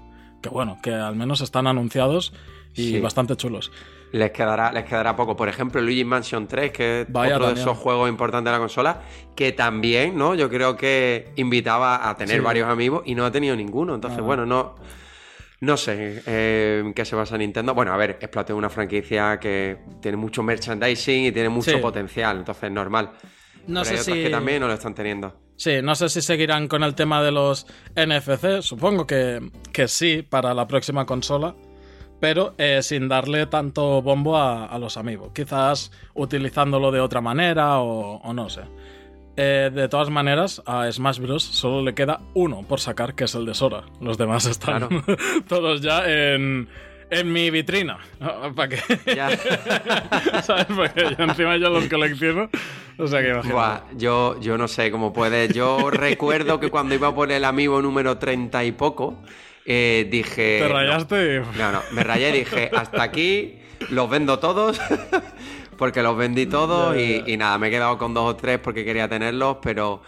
que 0.42 0.50
bueno, 0.50 0.78
que 0.84 0.94
al 0.94 1.16
menos 1.16 1.42
están 1.42 1.68
anunciados 1.68 2.34
y 2.74 2.92
sí. 2.92 3.00
bastante 3.00 3.36
chulos. 3.36 3.72
Les 4.12 4.32
quedará, 4.32 4.72
les 4.72 4.86
quedará 4.86 5.16
poco. 5.16 5.36
Por 5.36 5.50
ejemplo, 5.50 5.82
Luigi 5.82 6.06
Mansion 6.06 6.48
3, 6.48 6.72
que 6.72 7.02
es 7.02 7.12
Vaya 7.12 7.36
otro 7.36 7.48
de 7.54 7.60
esos 7.60 7.78
juegos 7.78 8.08
importantes 8.08 8.46
de 8.46 8.52
la 8.52 8.60
consola, 8.60 9.02
que 9.36 9.52
también, 9.52 10.18
¿no? 10.18 10.36
Yo 10.36 10.50
creo 10.50 10.78
que 10.78 11.32
invitaba 11.36 12.08
a 12.10 12.16
tener 12.16 12.38
Sí. 12.38 12.42
varios 12.44 12.70
amigos 12.70 13.02
y 13.06 13.16
no 13.16 13.26
ha 13.26 13.32
tenido 13.32 13.56
ninguno. 13.56 13.96
Entonces, 13.96 14.20
Ah. 14.20 14.24
bueno, 14.24 14.46
no. 14.46 14.76
No 15.62 15.78
sé 15.78 16.22
eh, 16.28 16.82
en 16.86 16.94
qué 16.94 17.04
se 17.06 17.16
basa 17.16 17.38
Nintendo. 17.38 17.74
Bueno, 17.74 17.92
a 17.94 17.98
ver, 17.98 18.20
Splatoon 18.24 18.58
es 18.58 18.60
una 18.60 18.70
franquicia 18.70 19.40
que 19.40 19.78
tiene 20.02 20.16
mucho 20.18 20.44
merchandising 20.44 21.26
y 21.26 21.32
tiene 21.32 21.50
mucho 21.50 21.72
Sí. 21.72 21.78
potencial, 21.78 22.38
entonces 22.38 22.66
es 22.66 22.72
normal. 22.72 23.12
No 23.68 23.82
Pero 23.82 23.86
sé 23.86 23.90
hay 23.92 24.00
otras 24.00 24.16
si... 24.18 24.24
que 24.24 24.30
también 24.30 24.60
no 24.62 24.68
lo 24.68 24.74
están 24.74 24.94
teniendo. 24.94 25.34
Sí, 25.58 25.82
no 25.82 25.96
sé 25.96 26.10
si 26.10 26.22
seguirán 26.22 26.68
con 26.68 26.84
el 26.84 26.96
tema 26.96 27.24
de 27.24 27.32
los 27.32 27.66
NFC, 27.96 28.62
supongo 28.62 29.08
que, 29.08 29.52
que 29.72 29.88
sí 29.88 30.22
para 30.22 30.54
la 30.54 30.68
próxima 30.68 31.06
consola, 31.06 31.56
pero 32.20 32.56
eh, 32.58 32.82
sin 32.82 33.08
darle 33.08 33.46
tanto 33.46 34.02
bombo 34.02 34.36
a, 34.38 34.66
a 34.66 34.78
los 34.80 34.98
amigos, 34.98 35.32
quizás 35.34 35.92
utilizándolo 36.14 36.92
de 36.92 37.00
otra 37.00 37.22
manera 37.22 37.80
o, 37.80 38.18
o 38.18 38.34
no 38.34 38.50
sé. 38.50 38.62
Eh, 39.38 39.70
de 39.74 39.90
todas 39.90 40.10
maneras, 40.10 40.62
a 40.66 40.90
Smash 40.90 41.20
Bros. 41.20 41.44
solo 41.44 41.82
le 41.82 41.94
queda 41.94 42.22
uno 42.34 42.64
por 42.64 42.80
sacar, 42.80 43.16
que 43.16 43.26
es 43.26 43.36
el 43.36 43.46
de 43.46 43.54
Sora. 43.54 43.84
Los 44.00 44.18
demás 44.18 44.46
están 44.46 44.88
Claro. 44.88 45.04
todos 45.50 45.82
ya 45.82 46.04
en, 46.06 46.70
en 47.10 47.32
mi 47.32 47.50
vitrina. 47.52 47.98
¿Para 48.56 48.70
qué? 48.70 48.80
Ya. 49.16 49.30
¿Sabes? 50.44 50.66
Porque 50.76 51.16
yo 51.18 51.24
encima 51.24 51.58
yo 51.58 51.70
los 51.70 51.86
colecciono. 51.88 52.50
O 52.98 53.08
sea 53.08 53.22
que. 53.22 53.34
Buah, 53.50 53.82
yo, 53.96 54.40
yo 54.40 54.58
no 54.58 54.68
sé 54.68 54.92
cómo 54.92 55.12
puede. 55.14 55.48
Yo 55.54 55.90
recuerdo 55.92 56.60
que 56.60 56.70
cuando 56.70 56.96
iba 56.96 57.14
por 57.14 57.32
el 57.32 57.44
amigo 57.46 57.82
número 57.82 58.18
30 58.18 58.64
y 58.64 58.72
poco, 58.72 59.22
eh, 59.66 60.08
dije. 60.10 60.60
Te 60.62 60.68
rayaste. 60.68 61.40
No, 61.58 61.72
no, 61.72 61.82
me 61.92 62.04
rayé 62.04 62.30
y 62.30 62.40
dije, 62.40 62.72
hasta 62.74 63.04
aquí 63.04 63.60
los 63.90 64.10
vendo 64.10 64.40
todos, 64.40 64.80
porque 65.78 66.02
los 66.02 66.16
vendí 66.18 66.46
todos 66.46 66.96
Ya, 66.96 67.02
y, 67.28 67.36
nada, 67.38 67.58
me 67.58 67.68
he 67.68 67.72
quedado 67.72 67.98
con 67.98 68.14
dos 68.14 68.32
o 68.32 68.36
tres 68.36 68.60
porque 68.60 68.86
quería 68.86 69.08
tenerlos, 69.10 69.58
pero 69.62 70.02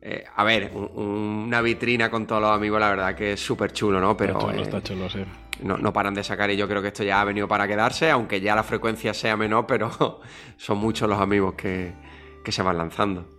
eh, 0.00 0.24
a 0.36 0.44
ver, 0.44 0.70
un- 0.72 0.90
un- 0.94 1.44
una 1.48 1.60
vitrina 1.60 2.08
con 2.10 2.26
todos 2.26 2.40
los 2.40 2.52
amigos, 2.52 2.78
la 2.78 2.90
verdad 2.90 3.14
que 3.16 3.32
es 3.32 3.40
súper 3.40 3.72
chulo, 3.72 4.00
¿no? 4.00 4.16
Pero 4.16 4.34
está 4.34 4.46
chulo, 4.46 4.58
eh, 4.58 4.62
está 4.62 4.82
chulo, 4.82 5.10
sí. 5.10 5.24
No, 5.62 5.78
no 5.78 5.92
paran 5.92 6.14
de 6.14 6.24
sacar 6.24 6.50
y 6.50 6.56
yo 6.56 6.68
creo 6.68 6.82
que 6.82 6.88
esto 6.88 7.04
ya 7.04 7.20
ha 7.20 7.24
venido 7.24 7.48
para 7.48 7.66
quedarse, 7.66 8.10
aunque 8.10 8.40
ya 8.40 8.54
la 8.54 8.62
frecuencia 8.62 9.14
sea 9.14 9.36
menor, 9.36 9.66
pero 9.66 10.20
son 10.56 10.78
muchos 10.78 11.08
los 11.08 11.20
amigos 11.20 11.54
que, 11.54 11.92
que 12.44 12.52
se 12.52 12.62
van 12.62 12.78
lanzando. 12.78 13.38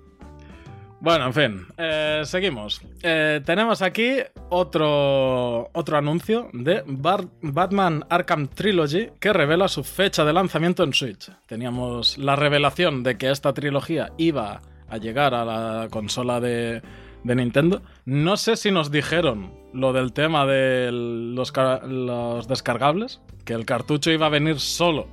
Bueno, 1.02 1.28
en 1.28 1.34
fin, 1.34 1.66
eh, 1.78 2.24
seguimos. 2.26 2.82
Eh, 3.02 3.42
tenemos 3.46 3.82
aquí 3.82 4.18
otro, 4.50 5.70
otro 5.72 5.98
anuncio 5.98 6.50
de 6.52 6.84
Batman 6.86 8.06
Arkham 8.10 8.48
Trilogy 8.48 9.12
que 9.18 9.32
revela 9.32 9.70
su 9.70 9.86
fecha 9.86 10.26
de 10.26 10.34
lanzamiento 10.34 10.84
en 10.84 10.94
Switch. 10.94 11.32
Teníamos 11.46 12.18
la 12.18 12.36
revelación 12.36 13.04
de 13.04 13.18
que 13.18 13.32
esta 13.32 13.54
trilogía 13.54 14.12
iba 14.18 14.62
a 14.90 14.98
llegar 14.98 15.34
a 15.34 15.46
la 15.46 15.88
consola 15.90 16.42
de, 16.42 16.82
de 17.24 17.36
Nintendo. 17.36 17.82
No 18.06 18.38
sé 18.38 18.56
si 18.56 18.72
nos 18.72 18.92
dijeron 18.92 19.52
lo 19.74 19.94
del 19.94 20.14
tema 20.14 20.46
de 20.46 20.90
los, 20.92 21.54
los 21.88 22.48
descargables, 22.48 23.22
que 23.46 23.54
el 23.54 23.66
cartucho 23.66 24.12
iba 24.12 24.26
a 24.28 24.30
venir 24.30 24.60
solo 24.60 25.08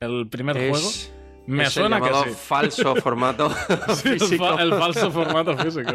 el 0.00 0.26
primer 0.28 0.56
juego. 0.56 0.88
Me 1.44 1.64
es 1.64 1.76
el 1.76 1.82
suena 1.82 2.00
que 2.00 2.08
sí. 2.14 2.36
falso 2.36 2.94
formato 3.02 3.50
Sí, 3.96 4.10
el, 4.10 4.20
físico. 4.20 4.44
fa- 4.46 4.62
el 4.62 4.72
falso 4.74 5.10
formato 5.10 5.56
físico. 5.58 5.90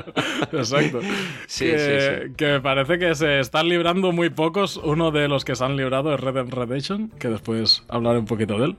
Exacto. 0.51 0.99
Sí, 1.47 1.65
que, 1.65 1.79
sí, 1.79 2.27
sí. 2.27 2.33
que 2.35 2.45
me 2.47 2.59
parece 2.61 2.99
que 2.99 3.15
se 3.15 3.39
están 3.39 3.69
librando 3.69 4.11
muy 4.11 4.29
pocos. 4.29 4.75
Uno 4.75 5.11
de 5.11 5.29
los 5.29 5.45
que 5.45 5.55
se 5.55 5.63
han 5.63 5.77
librado 5.77 6.13
es 6.13 6.19
Red 6.19 6.33
Dead 6.33 6.49
Redemption, 6.49 7.09
que 7.17 7.29
después 7.29 7.83
hablaré 7.87 8.19
un 8.19 8.25
poquito 8.25 8.59
de 8.59 8.65
él. 8.65 8.77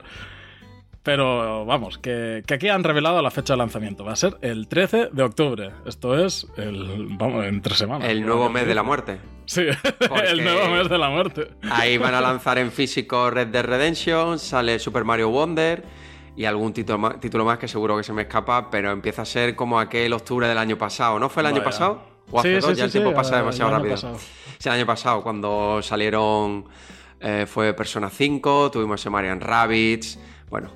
Pero 1.02 1.64
vamos, 1.64 1.96
que, 1.98 2.42
que 2.46 2.54
aquí 2.54 2.68
han 2.68 2.84
revelado 2.84 3.22
la 3.22 3.30
fecha 3.30 3.54
de 3.54 3.58
lanzamiento. 3.58 4.04
Va 4.04 4.12
a 4.12 4.16
ser 4.16 4.36
el 4.42 4.68
13 4.68 5.08
de 5.12 5.22
octubre. 5.22 5.70
Esto 5.86 6.22
es 6.22 6.46
el. 6.56 7.08
Vamos, 7.16 7.44
en 7.46 7.62
tres 7.62 7.78
semanas. 7.78 8.08
El 8.08 8.26
nuevo 8.26 8.50
mes 8.50 8.66
de 8.66 8.74
la 8.74 8.82
muerte. 8.82 9.18
Sí, 9.46 9.64
Porque- 10.08 10.28
el 10.28 10.44
nuevo 10.44 10.68
mes 10.68 10.88
de 10.88 10.98
la 10.98 11.08
muerte. 11.08 11.48
Ahí 11.70 11.96
van 11.96 12.14
a 12.14 12.20
lanzar 12.20 12.58
en 12.58 12.70
físico 12.70 13.30
Red 13.30 13.48
Dead 13.48 13.64
Redemption, 13.64 14.38
sale 14.38 14.78
Super 14.78 15.04
Mario 15.04 15.30
Wonder 15.30 15.82
y 16.36 16.44
algún 16.44 16.72
título 16.74 16.98
más, 16.98 17.18
título 17.20 17.44
más 17.44 17.58
que 17.58 17.68
seguro 17.68 17.96
que 17.96 18.02
se 18.04 18.12
me 18.12 18.22
escapa, 18.22 18.70
pero 18.70 18.90
empieza 18.90 19.22
a 19.22 19.24
ser 19.24 19.56
como 19.56 19.80
aquel 19.80 20.12
octubre 20.12 20.46
del 20.46 20.58
año 20.58 20.76
pasado. 20.76 21.18
¿No 21.18 21.28
fue 21.30 21.40
el 21.42 21.46
año 21.46 21.56
Vaya. 21.56 21.64
pasado? 21.64 22.02
¿O 22.30 22.40
hace 22.40 22.56
Sí, 22.56 22.60
dos? 22.60 22.64
sí, 22.66 22.70
ya 22.70 22.76
sí, 22.76 22.82
el 22.82 22.90
tiempo 23.02 23.14
pasa 23.14 23.38
demasiado 23.38 23.70
rápido. 23.70 23.94
pasado. 23.94 24.18
Sí, 24.58 24.68
el 24.68 24.74
año 24.74 24.86
pasado, 24.86 25.22
cuando 25.22 25.80
salieron. 25.80 26.66
eh, 27.20 27.46
fue 27.48 27.72
Persona 27.72 28.10
5, 28.10 28.70
tuvimos 28.70 29.00
ese 29.00 29.08
Marian 29.10 29.40
Rabbids. 29.40 30.18
Bueno, 30.50 30.70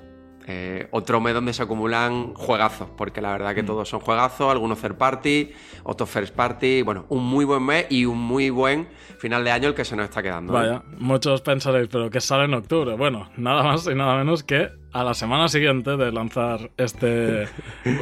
eh, 0.47 0.87
otro 0.91 1.21
mes 1.21 1.33
donde 1.33 1.53
se 1.53 1.63
acumulan 1.63 2.33
juegazos, 2.33 2.89
porque 2.97 3.21
la 3.21 3.31
verdad 3.31 3.51
Mm. 3.51 3.55
que 3.55 3.63
todos 3.63 3.87
son 3.89 3.99
juegazos, 4.01 4.51
algunos 4.51 4.79
third 4.79 4.95
party, 4.95 5.51
otros 5.83 6.09
first 6.09 6.35
party. 6.35 6.81
Bueno, 6.81 7.05
un 7.09 7.23
muy 7.25 7.45
buen 7.45 7.63
mes 7.63 7.85
y 7.89 8.05
un 8.05 8.19
muy 8.19 8.49
buen 8.49 8.87
final 9.19 9.43
de 9.43 9.51
año 9.51 9.69
el 9.69 9.73
que 9.75 9.85
se 9.85 9.95
nos 9.95 10.05
está 10.05 10.21
quedando. 10.21 10.53
¿eh? 10.53 10.55
Vaya, 10.67 10.83
muchos 10.99 11.41
pensaréis, 11.41 11.87
pero 11.89 12.09
que 12.09 12.19
sale 12.21 12.45
en 12.45 12.53
octubre. 12.55 12.95
Bueno, 12.95 13.29
nada 13.37 13.63
más 13.63 13.87
y 13.87 13.95
nada 13.95 14.17
menos 14.17 14.43
que 14.43 14.69
a 14.93 15.03
la 15.03 15.13
semana 15.15 15.47
siguiente 15.47 15.97
de 15.97 16.11
lanzar 16.11 16.69
este 16.77 17.47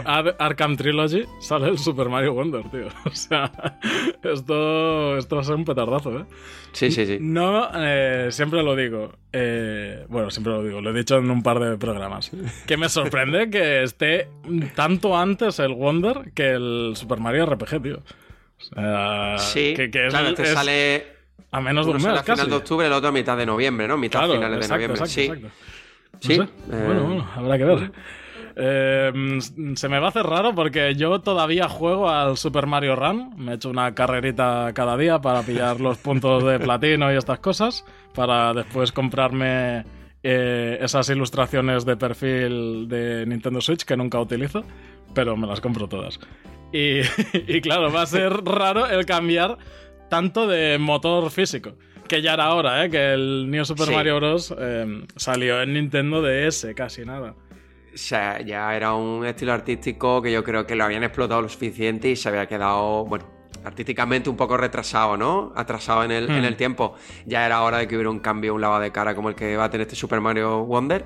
Ar- 0.05 0.35
Arkham 0.39 0.75
Trilogy 0.75 1.25
sale 1.39 1.69
el 1.69 1.77
Super 1.77 2.09
Mario 2.09 2.33
Wonder, 2.33 2.63
tío. 2.69 2.87
O 3.05 3.09
sea, 3.11 3.51
esto, 4.23 5.17
esto 5.17 5.35
va 5.35 5.41
a 5.41 5.45
ser 5.45 5.55
un 5.55 5.65
petardazo, 5.65 6.19
¿eh? 6.19 6.25
Sí, 6.73 6.91
sí, 6.91 7.05
sí. 7.05 7.17
No, 7.21 7.69
eh, 7.75 8.27
siempre 8.31 8.61
lo 8.63 8.75
digo. 8.75 9.11
eh, 9.33 10.05
bueno, 10.09 10.29
siempre 10.29 10.53
lo 10.53 10.63
digo, 10.63 10.81
lo 10.81 10.89
he 10.91 10.93
dicho 10.93 11.17
en 11.17 11.29
un 11.31 11.41
par 11.43 11.59
de 11.59 11.77
programas. 11.77 12.31
Que 12.65 12.77
me 12.77 12.89
sorprende 12.89 13.49
que 13.51 13.83
esté 13.83 14.27
tanto 14.75 15.17
antes 15.17 15.59
el 15.59 15.73
Wonder 15.73 16.31
que 16.33 16.51
el 16.51 16.91
Super 16.95 17.19
Mario 17.19 17.45
RPG, 17.45 17.81
tío. 17.81 17.97
O 17.97 18.63
sea, 18.63 19.37
Sí, 19.37 19.73
que, 19.75 19.89
que 19.89 20.05
es, 20.07 20.11
claro, 20.13 20.29
este 20.29 20.43
es 20.43 20.49
sale 20.49 21.07
a 21.51 21.59
menos 21.59 21.85
de 21.85 21.91
un 21.93 21.97
mes 21.97 22.05
a 22.07 22.23
final 22.23 22.49
de 22.49 22.55
octubre, 22.55 22.85
el 22.87 22.93
otro 22.93 23.09
a 23.09 23.11
mitad 23.11 23.35
de 23.37 23.45
noviembre, 23.45 23.87
¿no? 23.87 23.97
Mitad 23.97 24.19
Claro, 24.19 24.33
finales 24.35 24.59
de 24.59 24.65
exacto, 24.65 24.73
noviembre. 24.87 24.99
exacto, 25.01 25.13
sí, 25.13 25.21
exacto. 25.47 25.70
No 26.23 26.27
sí. 26.29 26.35
sé. 26.35 26.41
eh, 26.43 26.83
Bueno, 26.85 27.03
bueno, 27.05 27.27
habrá 27.35 27.57
que 27.57 27.63
ver. 27.65 27.91
Eh, 28.55 29.39
se 29.75 29.89
me 29.89 29.99
va 29.99 30.07
a 30.07 30.09
hacer 30.09 30.25
raro 30.25 30.53
porque 30.53 30.93
yo 30.95 31.19
todavía 31.21 31.69
juego 31.69 32.09
al 32.09 32.37
Super 32.37 32.67
Mario 32.67 32.95
Run. 32.95 33.33
Me 33.37 33.53
he 33.53 33.55
hecho 33.55 33.69
una 33.69 33.93
carrerita 33.95 34.71
cada 34.73 34.97
día 34.97 35.19
para 35.19 35.41
pillar 35.41 35.79
los 35.79 35.97
puntos 35.97 36.43
de 36.43 36.59
platino 36.59 37.11
y 37.11 37.15
estas 37.17 37.39
cosas. 37.39 37.85
Para 38.13 38.53
después 38.53 38.91
comprarme 38.91 39.85
eh, 40.23 40.77
esas 40.81 41.09
ilustraciones 41.09 41.85
de 41.85 41.95
perfil 41.95 42.87
de 42.87 43.25
Nintendo 43.25 43.61
Switch 43.61 43.83
que 43.85 43.95
nunca 43.97 44.19
utilizo. 44.19 44.63
Pero 45.15 45.35
me 45.37 45.47
las 45.47 45.61
compro 45.61 45.87
todas. 45.87 46.19
Y, 46.73 46.99
y 47.47 47.61
claro, 47.61 47.91
va 47.91 48.01
a 48.03 48.05
ser 48.05 48.31
raro 48.43 48.85
el 48.87 49.05
cambiar 49.05 49.57
tanto 50.09 50.45
de 50.47 50.77
motor 50.77 51.31
físico. 51.31 51.73
Que 52.11 52.21
ya 52.21 52.33
era 52.33 52.53
hora, 52.53 52.83
¿eh? 52.83 52.89
Que 52.89 53.13
el 53.13 53.49
New 53.49 53.63
Super 53.63 53.87
Sí. 53.87 53.93
Mario 53.93 54.17
Bros. 54.17 54.53
eh, 54.57 55.05
salió 55.15 55.61
en 55.61 55.73
Nintendo 55.73 56.21
DS, 56.21 56.73
casi 56.75 57.05
nada. 57.05 57.35
O 57.93 57.97
sea, 57.97 58.41
ya 58.41 58.75
era 58.75 58.93
un 58.93 59.25
estilo 59.25 59.53
artístico 59.53 60.21
que 60.21 60.29
yo 60.29 60.43
creo 60.43 60.65
que 60.67 60.75
lo 60.75 60.83
habían 60.83 61.03
explotado 61.03 61.41
lo 61.41 61.47
suficiente 61.47 62.09
y 62.09 62.17
se 62.17 62.27
había 62.27 62.47
quedado, 62.47 63.05
bueno, 63.05 63.25
artísticamente 63.63 64.29
un 64.29 64.35
poco 64.35 64.57
retrasado, 64.57 65.15
¿no? 65.15 65.53
Atrasado 65.55 66.03
en 66.03 66.11
el, 66.11 66.27
Hmm. 66.27 66.31
en 66.31 66.43
el 66.45 66.55
tiempo. 66.57 66.95
Ya 67.25 67.45
era 67.45 67.61
hora 67.61 67.77
de 67.77 67.87
que 67.87 67.95
hubiera 67.95 68.09
un 68.09 68.19
cambio, 68.19 68.55
un 68.55 68.59
lavado 68.61 68.81
de 68.81 68.91
cara 68.91 69.15
como 69.15 69.29
el 69.29 69.35
que 69.35 69.55
va 69.55 69.63
a 69.65 69.69
tener 69.69 69.87
este 69.87 69.95
Super 69.95 70.19
Mario 70.19 70.65
Wonder. 70.65 71.05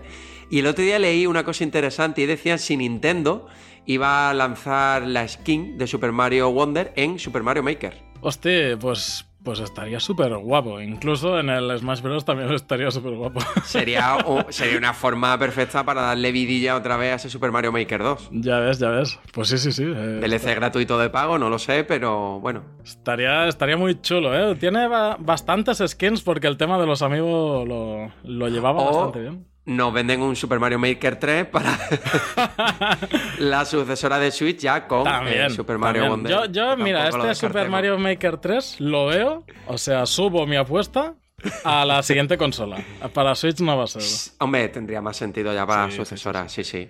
Y 0.50 0.59
el 0.59 0.65
otro 0.67 0.83
día 0.83 0.97
leí 0.97 1.27
una 1.27 1.43
cosa 1.43 1.63
interesante 1.63 2.21
y 2.21 2.25
decían 2.25 2.57
si 2.57 2.77
Nintendo 2.77 3.47
iba 3.85 4.31
a 4.31 4.33
lanzar 4.33 5.03
la 5.03 5.27
skin 5.27 5.77
de 5.77 5.85
Super 5.85 6.12
Mario 6.12 6.50
Wonder 6.51 6.93
en 6.95 7.19
Super 7.19 7.43
Mario 7.43 7.62
Maker. 7.62 7.93
Hostia, 8.21 8.77
pues, 8.79 9.25
pues 9.45 9.59
estaría 9.61 10.01
súper 10.01 10.35
guapo. 10.35 10.81
Incluso 10.81 11.39
en 11.39 11.49
el 11.49 11.77
Smash 11.79 12.01
Bros. 12.01 12.25
también 12.25 12.51
estaría 12.53 12.91
súper 12.91 13.13
guapo. 13.13 13.39
Sería, 13.63 14.17
o- 14.25 14.51
sería 14.51 14.77
una 14.77 14.93
forma 14.93 15.37
perfecta 15.39 15.85
para 15.85 16.01
darle 16.01 16.33
vidilla 16.33 16.75
otra 16.75 16.97
vez 16.97 17.11
a 17.13 17.15
ese 17.15 17.29
Super 17.29 17.51
Mario 17.51 17.71
Maker 17.71 18.01
2. 18.03 18.29
ya 18.33 18.59
ves, 18.59 18.79
ya 18.79 18.89
ves. 18.89 19.17
Pues 19.31 19.47
sí, 19.47 19.57
sí, 19.57 19.71
sí. 19.71 19.83
eh, 19.85 20.19
DLC 20.21 20.55
gratuito 20.55 20.97
de 20.99 21.09
pago, 21.09 21.37
no 21.37 21.49
lo 21.49 21.59
sé, 21.59 21.83
pero 21.85 22.39
bueno. 22.41 22.63
Estaría, 22.83 23.47
estaría 23.47 23.77
muy 23.77 24.01
chulo, 24.01 24.35
¿eh? 24.37 24.55
Tiene 24.55 24.87
ba- 24.89 25.15
bastantes 25.19 25.81
skins 25.87 26.21
porque 26.21 26.47
el 26.47 26.57
tema 26.57 26.77
de 26.79 26.87
los 26.87 27.01
amigos 27.01 27.67
lo, 27.67 28.11
lo 28.23 28.47
llevaba 28.49 28.81
O 28.81 28.85
bastante 28.85 29.21
bien. 29.21 29.45
Nos 29.65 29.93
venden 29.93 30.22
un 30.22 30.36
Super 30.36 30.60
Mario 30.60 30.77
Maker 30.79 31.17
3 31.17 31.48
para 31.48 31.77
la 33.39 33.65
sucesora 33.65 34.19
de 34.19 34.31
Switch 34.31 34.60
ya 34.60 34.88
con 34.88 35.03
También. 35.03 35.50
Super 35.50 35.77
Mario 35.77 36.03
también. 36.03 36.38
Wonder. 36.38 36.51
Yo, 36.51 36.77
mira, 36.77 37.10
este 37.10 37.36
Super. 37.36 37.69
Mario 37.69 37.98
Maker 37.98 38.38
3 38.38 38.79
lo 38.81 39.07
veo, 39.07 39.43
o 39.67 39.77
sea, 39.77 40.05
subo 40.05 40.45
mi 40.45 40.55
apuesta 40.55 41.15
a 41.63 41.86
la 41.86 42.03
siguiente 42.03 42.38
consola. 42.38 42.77
Para 43.13 43.34
Switch 43.36 43.60
no 43.60 43.77
va 43.77 43.86
a 43.86 43.88
ser. 43.88 44.03
Hombre, 44.39 44.69
tendría 44.69 45.01
más 45.01 45.17
sentido 45.17 45.53
ya 45.53 45.65
para 45.65 45.89
sucesora, 45.91 46.48
sí, 46.48 46.63
sí. 46.63 46.89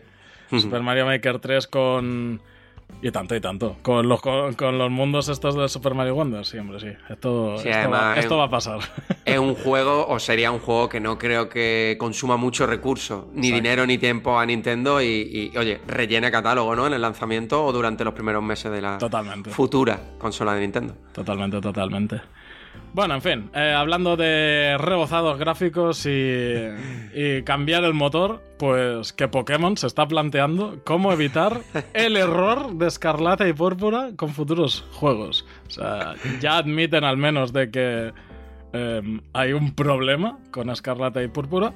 Super 0.52 0.82
Mario 0.82 1.06
Maker 1.06 1.40
3 1.40 1.68
con 1.68 2.42
y 3.02 3.12
tanto 3.12 3.36
y 3.36 3.42
tanto. 3.42 3.78
Con 3.82 4.08
los, 4.08 4.22
con, 4.22 4.78
los 4.78 4.90
mundos 4.90 5.30
estos 5.30 5.56
de 5.56 5.70
Super 5.70 5.94
Mario 5.94 6.16
Wonder, 6.16 6.46
sí, 6.46 6.58
hombre, 6.58 6.80
sí. 6.80 6.88
Esto, 7.10 7.56
esto, 7.56 8.38
va, 8.38 8.46
a 8.46 8.50
pasar. 8.50 8.80
Es 9.26 9.38
un 9.38 9.54
juego, 9.64 10.08
o 10.08 10.20
sería 10.20 10.52
un 10.52 10.60
juego 10.60 10.90
que 10.90 11.00
no 11.00 11.18
creo 11.18 11.48
que 11.50 11.98
consuma 12.00 12.38
mucho 12.38 12.66
recursos, 12.66 13.26
ni 13.34 13.52
dinero 13.52 13.86
ni 13.86 13.98
tiempo 13.98 14.40
a 14.40 14.46
Nintendo 14.46 15.02
y, 15.02 15.52
oye, 15.58 15.82
rellene 15.88 16.32
catálogo, 16.32 16.76
¿no? 16.76 16.88
En 16.88 16.94
el 16.94 17.02
lanzamiento 17.02 17.64
o 17.64 17.72
durante 17.72 18.04
los 18.04 18.14
primeros 18.14 18.44
meses 18.44 18.72
de 18.72 18.82
la 18.82 18.98
futura 19.52 20.00
consola 20.18 20.56
de 20.56 20.62
Nintendo. 20.62 20.96
Totalmente, 21.14 21.62
totalmente. 21.62 22.22
Bueno, 22.96 23.16
en 23.16 23.22
fin, 23.22 23.50
eh, 23.54 23.74
hablando 23.76 24.16
de 24.16 24.78
rebozados 24.80 25.38
gráficos 25.38 26.06
y, 26.06 27.44
cambiar 27.44 27.84
el 27.84 27.94
motor, 27.94 28.42
pues 28.58 29.12
que 29.12 29.28
Pokémon 29.28 29.76
se 29.76 29.88
está 29.88 30.08
planteando 30.08 30.80
cómo 30.86 31.12
evitar 31.12 31.60
el 31.94 32.16
error 32.16 32.74
de 32.76 32.88
Escarlata 32.88 33.50
y 33.50 33.52
Púrpura 33.52 34.12
con 34.16 34.30
futuros 34.30 34.86
juegos. 34.94 35.46
O 35.68 35.72
sea, 35.72 36.14
ya 36.40 36.56
admiten 36.56 37.04
al 37.04 37.18
menos 37.18 37.52
de 37.52 37.70
que 37.70 38.14
em, 38.72 39.20
hay 39.34 39.52
un 39.52 39.76
problema 39.76 40.40
con 40.52 40.70
Escarlata 40.70 41.22
y 41.22 41.28
Púrpura, 41.28 41.74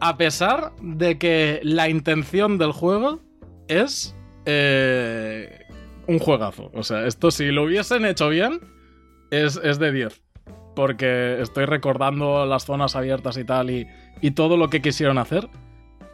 a 0.00 0.18
pesar 0.18 0.72
de 0.82 1.16
que 1.16 1.60
la 1.62 1.88
intención 1.88 2.58
del 2.58 2.72
juego 2.72 3.20
es 3.68 4.14
eh, 4.44 5.64
un 6.06 6.18
juegazo. 6.18 6.70
O 6.74 6.82
sea, 6.82 7.06
esto 7.06 7.30
si 7.30 7.46
lo 7.46 7.62
hubiesen 7.62 8.04
hecho 8.04 8.28
bien, 8.28 8.60
es, 9.30 9.58
es 9.64 9.78
de 9.78 9.92
10 9.92 10.27
porque 10.78 11.42
estoy 11.42 11.64
recordando 11.64 12.46
las 12.46 12.64
zonas 12.64 12.94
abiertas 12.94 13.36
y 13.36 13.42
tal 13.42 13.68
y, 13.68 13.88
todo 14.30 14.56
lo 14.56 14.70
que 14.70 14.80
quisieron 14.80 15.18
hacer. 15.18 15.48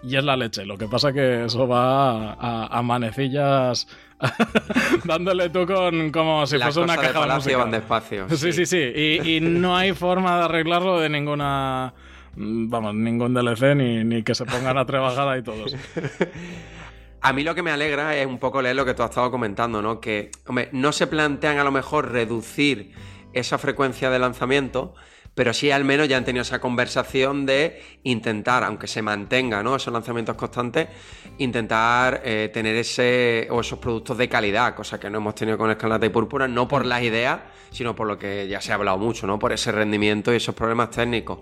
Y 0.03 0.17
es 0.17 0.25
la 0.25 0.39
leche. 0.39 0.65
Lo 0.65 0.79
que 0.79 0.89
pasa 0.89 1.13
que 1.13 1.45
eso 1.45 1.69
va 1.69 2.33
a, 2.33 2.83
manecillas 2.83 3.87
dándole 5.05 5.51
tú 5.51 5.67
con 5.67 6.11
como 6.11 6.47
si 6.47 6.59
fuese 6.59 6.81
una 6.81 6.97
caja 6.97 7.27
de, 7.27 7.35
música. 7.35 7.59
van 7.59 7.73
despacio. 7.73 8.27
Sí, 8.31 8.53
sí, 8.55 8.65
sí. 8.65 9.21
Y, 9.23 9.41
no 9.43 9.77
hay 9.77 9.93
forma 9.93 10.39
de 10.39 10.45
arreglarlo 10.45 10.99
de 10.99 11.11
ninguna. 11.11 11.93
Vamos, 12.35 12.95
ningún 12.95 13.35
DLC 13.35 13.75
ni, 13.77 14.03
ni 14.03 14.23
que 14.23 14.35
se 14.35 14.47
pongan 14.47 14.79
a 14.79 14.87
trabajar 14.87 15.29
ahí 15.29 15.43
todos. 15.43 15.77
A 17.21 17.33
mí 17.35 17.43
lo 17.43 17.55
que 17.55 17.63
me 17.63 17.71
alegra 17.71 18.17
es 18.17 18.27
un 18.27 18.39
poco 18.39 18.63
leer 18.63 18.77
lo 18.77 18.87
que 18.87 18.95
tú 18.95 19.03
has 19.03 19.11
estado 19.11 19.31
comentando, 19.31 19.83
¿no? 19.83 20.01
Que, 20.01 20.31
hombre, 20.47 20.71
no 20.73 20.93
se 20.93 21.07
plantean 21.07 21.59
a 21.59 21.65
lo 21.65 21.71
mejor 21.71 22.13
reducir 22.13 22.93
esa 23.35 23.59
frecuencia 23.59 24.11
de 24.11 24.19
lanzamiento, 24.19 24.95
pero 25.35 25.53
sí 25.53 25.71
al 25.71 25.85
menos 25.85 26.09
ya 26.09 26.17
han 26.17 26.25
tenido 26.25 26.43
esa 26.43 26.61
conversación 26.61 27.45
de 27.45 27.83
intentar, 28.05 28.63
aunque 28.65 28.87
se 28.87 29.03
mantenga 29.03 29.63
¿no? 29.63 29.77
esos 29.77 29.93
lanzamientos 29.93 30.37
constantes, 30.37 30.89
intentar 31.39 32.23
eh, 32.25 32.51
tener 32.53 32.77
ese 32.77 33.49
o 33.51 33.61
esos 33.61 33.79
productos 33.79 34.17
de 34.17 34.29
calidad, 34.29 34.75
cosa 34.75 35.01
que 35.01 35.11
no 35.11 35.19
hemos 35.19 35.35
tenido 35.35 35.59
con 35.59 35.71
Escarlata 35.71 36.07
y 36.07 36.11
Púrpura, 36.11 36.47
no 36.47 36.69
por 36.69 36.87
las 36.87 37.03
ideas, 37.03 37.41
sino 37.71 37.95
por 37.95 38.07
lo 38.07 38.19
que 38.19 38.47
ya 38.47 38.61
se 38.61 38.73
ha 38.73 38.77
hablado 38.77 38.99
mucho, 38.99 39.27
¿no? 39.27 39.39
por 39.39 39.53
ese 39.53 39.73
rendimiento 39.73 40.33
y 40.33 40.37
esos 40.37 40.55
problemas 40.55 40.91
técnicos. 40.91 41.41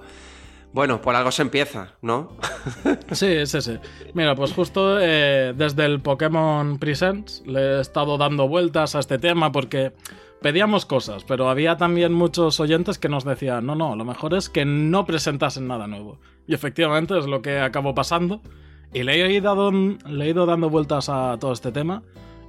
Bueno, 0.73 1.03
por 1.03 1.15
algo 1.15 1.31
se 1.31 1.43
empieza, 1.43 1.93
¿no? 2.01 2.31
sí, 3.13 3.45
sí, 3.45 3.61
sí. 3.61 3.79
Mira, 4.15 4.35
pues 4.35 4.55
justo 4.55 4.99
eh, 4.99 5.53
desde 5.55 5.85
el 5.85 6.01
Pokémon 6.01 6.79
Presents 6.79 7.43
le 7.45 7.77
he 7.77 7.81
estado 7.83 8.17
dando 8.17 8.49
vueltas 8.49 8.95
a 8.95 9.01
este 9.01 9.19
tema 9.19 9.53
porque 9.53 9.93
pedíamos 10.43 10.85
cosas, 10.85 11.25
pero 11.25 11.49
había 11.49 11.77
también 11.77 12.13
muchos 12.13 12.61
oyentes 12.61 12.99
que 12.99 13.09
nos 13.09 13.25
decían, 13.25 13.65
no, 13.65 13.75
no, 13.75 13.97
lo 13.97 14.05
mejor 14.05 14.35
es 14.35 14.49
que 14.49 14.65
no 14.65 15.07
presentasen 15.07 15.67
nada 15.67 15.87
nuevo. 15.87 16.19
Y 16.47 16.55
efectivamente 16.55 17.19
es 17.19 17.27
lo 17.27 17.41
que 17.41 17.61
acabó 17.61 17.95
pasando. 17.95 18.43
Y 18.93 19.05
le 19.05 19.25
he, 19.25 19.41
dado, 19.41 19.71
le 19.73 20.25
he 20.25 20.29
ido 20.29 20.45
dando 20.45 20.69
vueltas 20.69 21.09
a 21.09 21.39
todo 21.41 21.53
este 21.53 21.73
tema. 21.73 22.03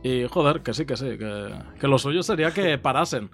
Y 0.03 0.25
joder, 0.27 0.61
que 0.61 0.73
sí, 0.73 0.85
que 0.85 0.97
sí, 0.97 1.17
que, 1.17 1.53
que 1.79 1.87
lo 1.87 1.97
suyo 1.97 2.23
sería 2.23 2.51
que 2.51 2.77
parasen 2.77 3.29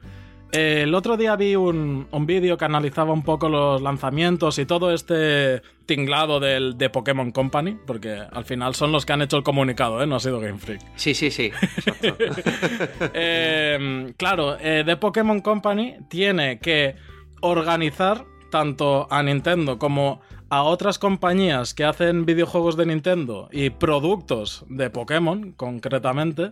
el 0.51 0.95
otro 0.95 1.15
día 1.15 1.35
vi 1.35 1.55
un, 1.55 2.07
vídeo 2.21 2.57
que 2.57 2.65
analizaba 2.65 3.13
un 3.13 3.23
poco 3.23 3.49
los 3.49 3.81
lanzamientos 3.81 4.57
y 4.57 4.65
todo 4.65 4.91
este 4.91 5.61
tinglado 5.85 6.39
del, 6.39 6.77
de 6.77 6.89
Pokémon 6.89 7.31
Company, 7.31 7.77
porque 7.85 8.19
al 8.31 8.45
final 8.45 8.73
son 8.73 8.91
los 8.91 9.05
que 9.05 9.13
han 9.13 9.21
hecho 9.21 9.37
el 9.37 9.43
comunicado, 9.43 10.01
¿eh? 10.01 10.07
no 10.07 10.15
ha 10.15 10.19
sido 10.19 10.39
Game 10.39 10.57
Freak. 10.57 10.81
Sí, 10.95 11.13
sí, 11.13 11.29
sí. 11.31 11.51
Em, 13.13 14.13
claro, 14.13 14.57
eh, 14.59 14.83
The 14.85 14.97
Pokémon 14.97 15.39
Company 15.41 15.97
tiene 16.09 16.59
que 16.59 16.95
organizar 17.41 18.25
tanto 18.49 19.07
a 19.11 19.21
Nintendo 19.21 19.77
como 19.77 20.21
a 20.49 20.63
otras 20.63 20.97
compañías 20.97 21.73
que 21.73 21.83
hacen 21.83 22.25
videojuegos 22.25 22.75
de 22.75 22.87
Nintendo 22.87 23.49
y 23.51 23.69
productos 23.69 24.65
de 24.67 24.89
Pokémon, 24.89 25.51
concretamente, 25.51 26.51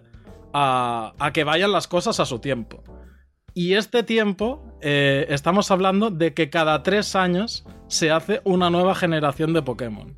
a 0.53 1.31
que 1.33 1.43
vayan 1.43 1.71
las 1.71 1.87
cosas 1.87 2.19
a 2.19 2.25
su 2.25 2.39
tiempo. 2.39 2.83
Y 3.57 3.73
este 3.73 4.03
tiempo, 4.03 4.63
eh, 4.81 5.25
estamos 5.29 5.71
hablando 5.71 6.11
de 6.11 6.35
que 6.35 6.51
cada 6.51 6.83
tres 6.83 7.15
años 7.15 7.65
se 7.87 8.11
hace 8.11 8.39
una 8.43 8.69
nueva 8.69 8.93
generación 8.93 9.51
de 9.51 9.63
Pokémon. 9.63 10.15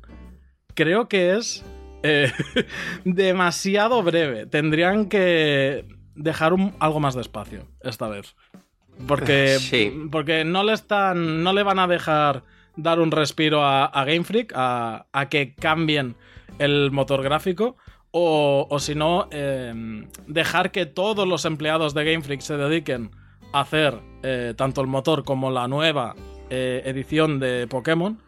Creo 0.74 1.08
que 1.08 1.38
es 1.38 1.64
eh, 2.02 2.30
demasiado 3.06 4.02
breve. 4.02 4.44
Tendrían 4.44 5.08
que 5.08 5.86
dejar 6.14 6.52
algo 6.80 7.00
más 7.00 7.14
de 7.14 7.22
espacio 7.22 7.66
esta 7.80 8.08
vez. 8.08 8.36
Porque, 9.08 9.56
porque 10.12 10.44
no 10.44 10.62
le 10.62 10.74
están. 10.74 11.42
No 11.42 11.54
le 11.54 11.62
van 11.62 11.78
a 11.78 11.86
dejar 11.86 12.44
dar 12.76 13.00
un 13.00 13.10
respiro 13.10 13.64
a, 13.64 13.90
Game 14.04 14.24
Freak, 14.24 14.52
a, 14.54 15.06
que 15.30 15.54
cambien 15.54 16.14
el 16.58 16.90
motor 16.90 17.22
gráfico. 17.22 17.78
O, 18.10 18.76
si 18.80 18.94
no, 18.94 19.28
eh, 19.30 20.04
dejar 20.26 20.72
que 20.72 20.84
todos 20.84 21.26
los 21.26 21.46
empleados 21.46 21.94
de 21.94 22.04
Game 22.04 22.22
Freak 22.22 22.42
se 22.42 22.58
dediquen 22.58 23.18
hacer 23.52 24.00
eh, 24.22 24.54
tanto 24.56 24.80
el 24.80 24.86
motor 24.86 25.24
como 25.24 25.50
la 25.50 25.68
nueva 25.68 26.14
eh, 26.50 26.82
edición 26.84 27.38
de 27.38 27.66
Pokémon, 27.66 28.18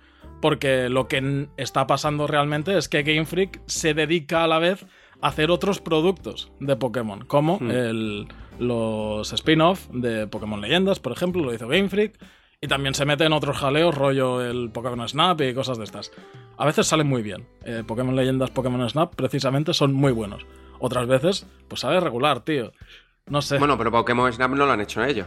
porque 0.41 0.89
lo 0.89 1.09
que 1.09 1.49
está 1.57 1.87
pasando 1.87 2.27
realmente 2.27 2.77
es 2.77 2.89
que 2.89 3.03
Game 3.03 3.27
Freak 3.27 3.61
se 3.67 3.95
dedica 3.95 4.45
a 4.45 4.49
la 4.49 4.59
vez 4.59 4.85
a 5.21 5.29
hacer 5.29 5.51
otros 5.51 5.81
productos 5.81 6.51
de 6.59 6.77
Pokémon, 6.77 7.25
como 7.27 7.59
hmm. 7.61 8.27
los 8.59 9.33
spin-off 9.33 9.89
de 9.93 10.27
Pokémon 10.27 10.61
Leyendas, 10.61 10.99
por 10.99 11.13
ejemplo, 11.13 11.43
lo 11.43 11.55
hizo 11.55 11.69
Game 11.69 11.89
Freak, 11.89 12.19
y 12.65 12.69
también 12.69 12.95
se 12.95 13.05
mete 13.05 13.25
en 13.25 13.33
otros 13.33 13.59
jaleos, 13.59 13.93
rollo 13.93 14.41
el 14.41 14.71
Pokémon 14.71 15.09
Snap 15.09 15.41
y 15.41 15.53
cosas 15.53 15.79
de 15.79 15.85
estas. 15.85 16.13
A 16.57 16.65
veces 16.65 16.87
salen 16.87 17.09
muy 17.09 17.21
bien. 17.21 17.49
Eh, 17.65 17.83
Pokémon 17.85 18.15
Leyendas, 18.15 18.51
Pokémon 18.51 18.89
Snap, 18.89 19.17
precisamente 19.17 19.75
son 19.75 19.93
muy 19.93 20.13
buenos. 20.13 20.47
Otras 20.79 21.09
veces, 21.09 21.45
pues 21.67 21.81
sale 21.81 21.99
regular, 21.99 22.45
tío. 22.45 22.73
No 23.27 23.43
sé. 23.43 23.59
Bueno, 23.59 23.79
pero 23.79 23.91
Pokémon 23.91 24.33
Snap 24.33 24.51
no 24.51 24.67
lo 24.67 24.73
han 24.73 24.81
hecho 24.81 25.03
ellos. 25.05 25.27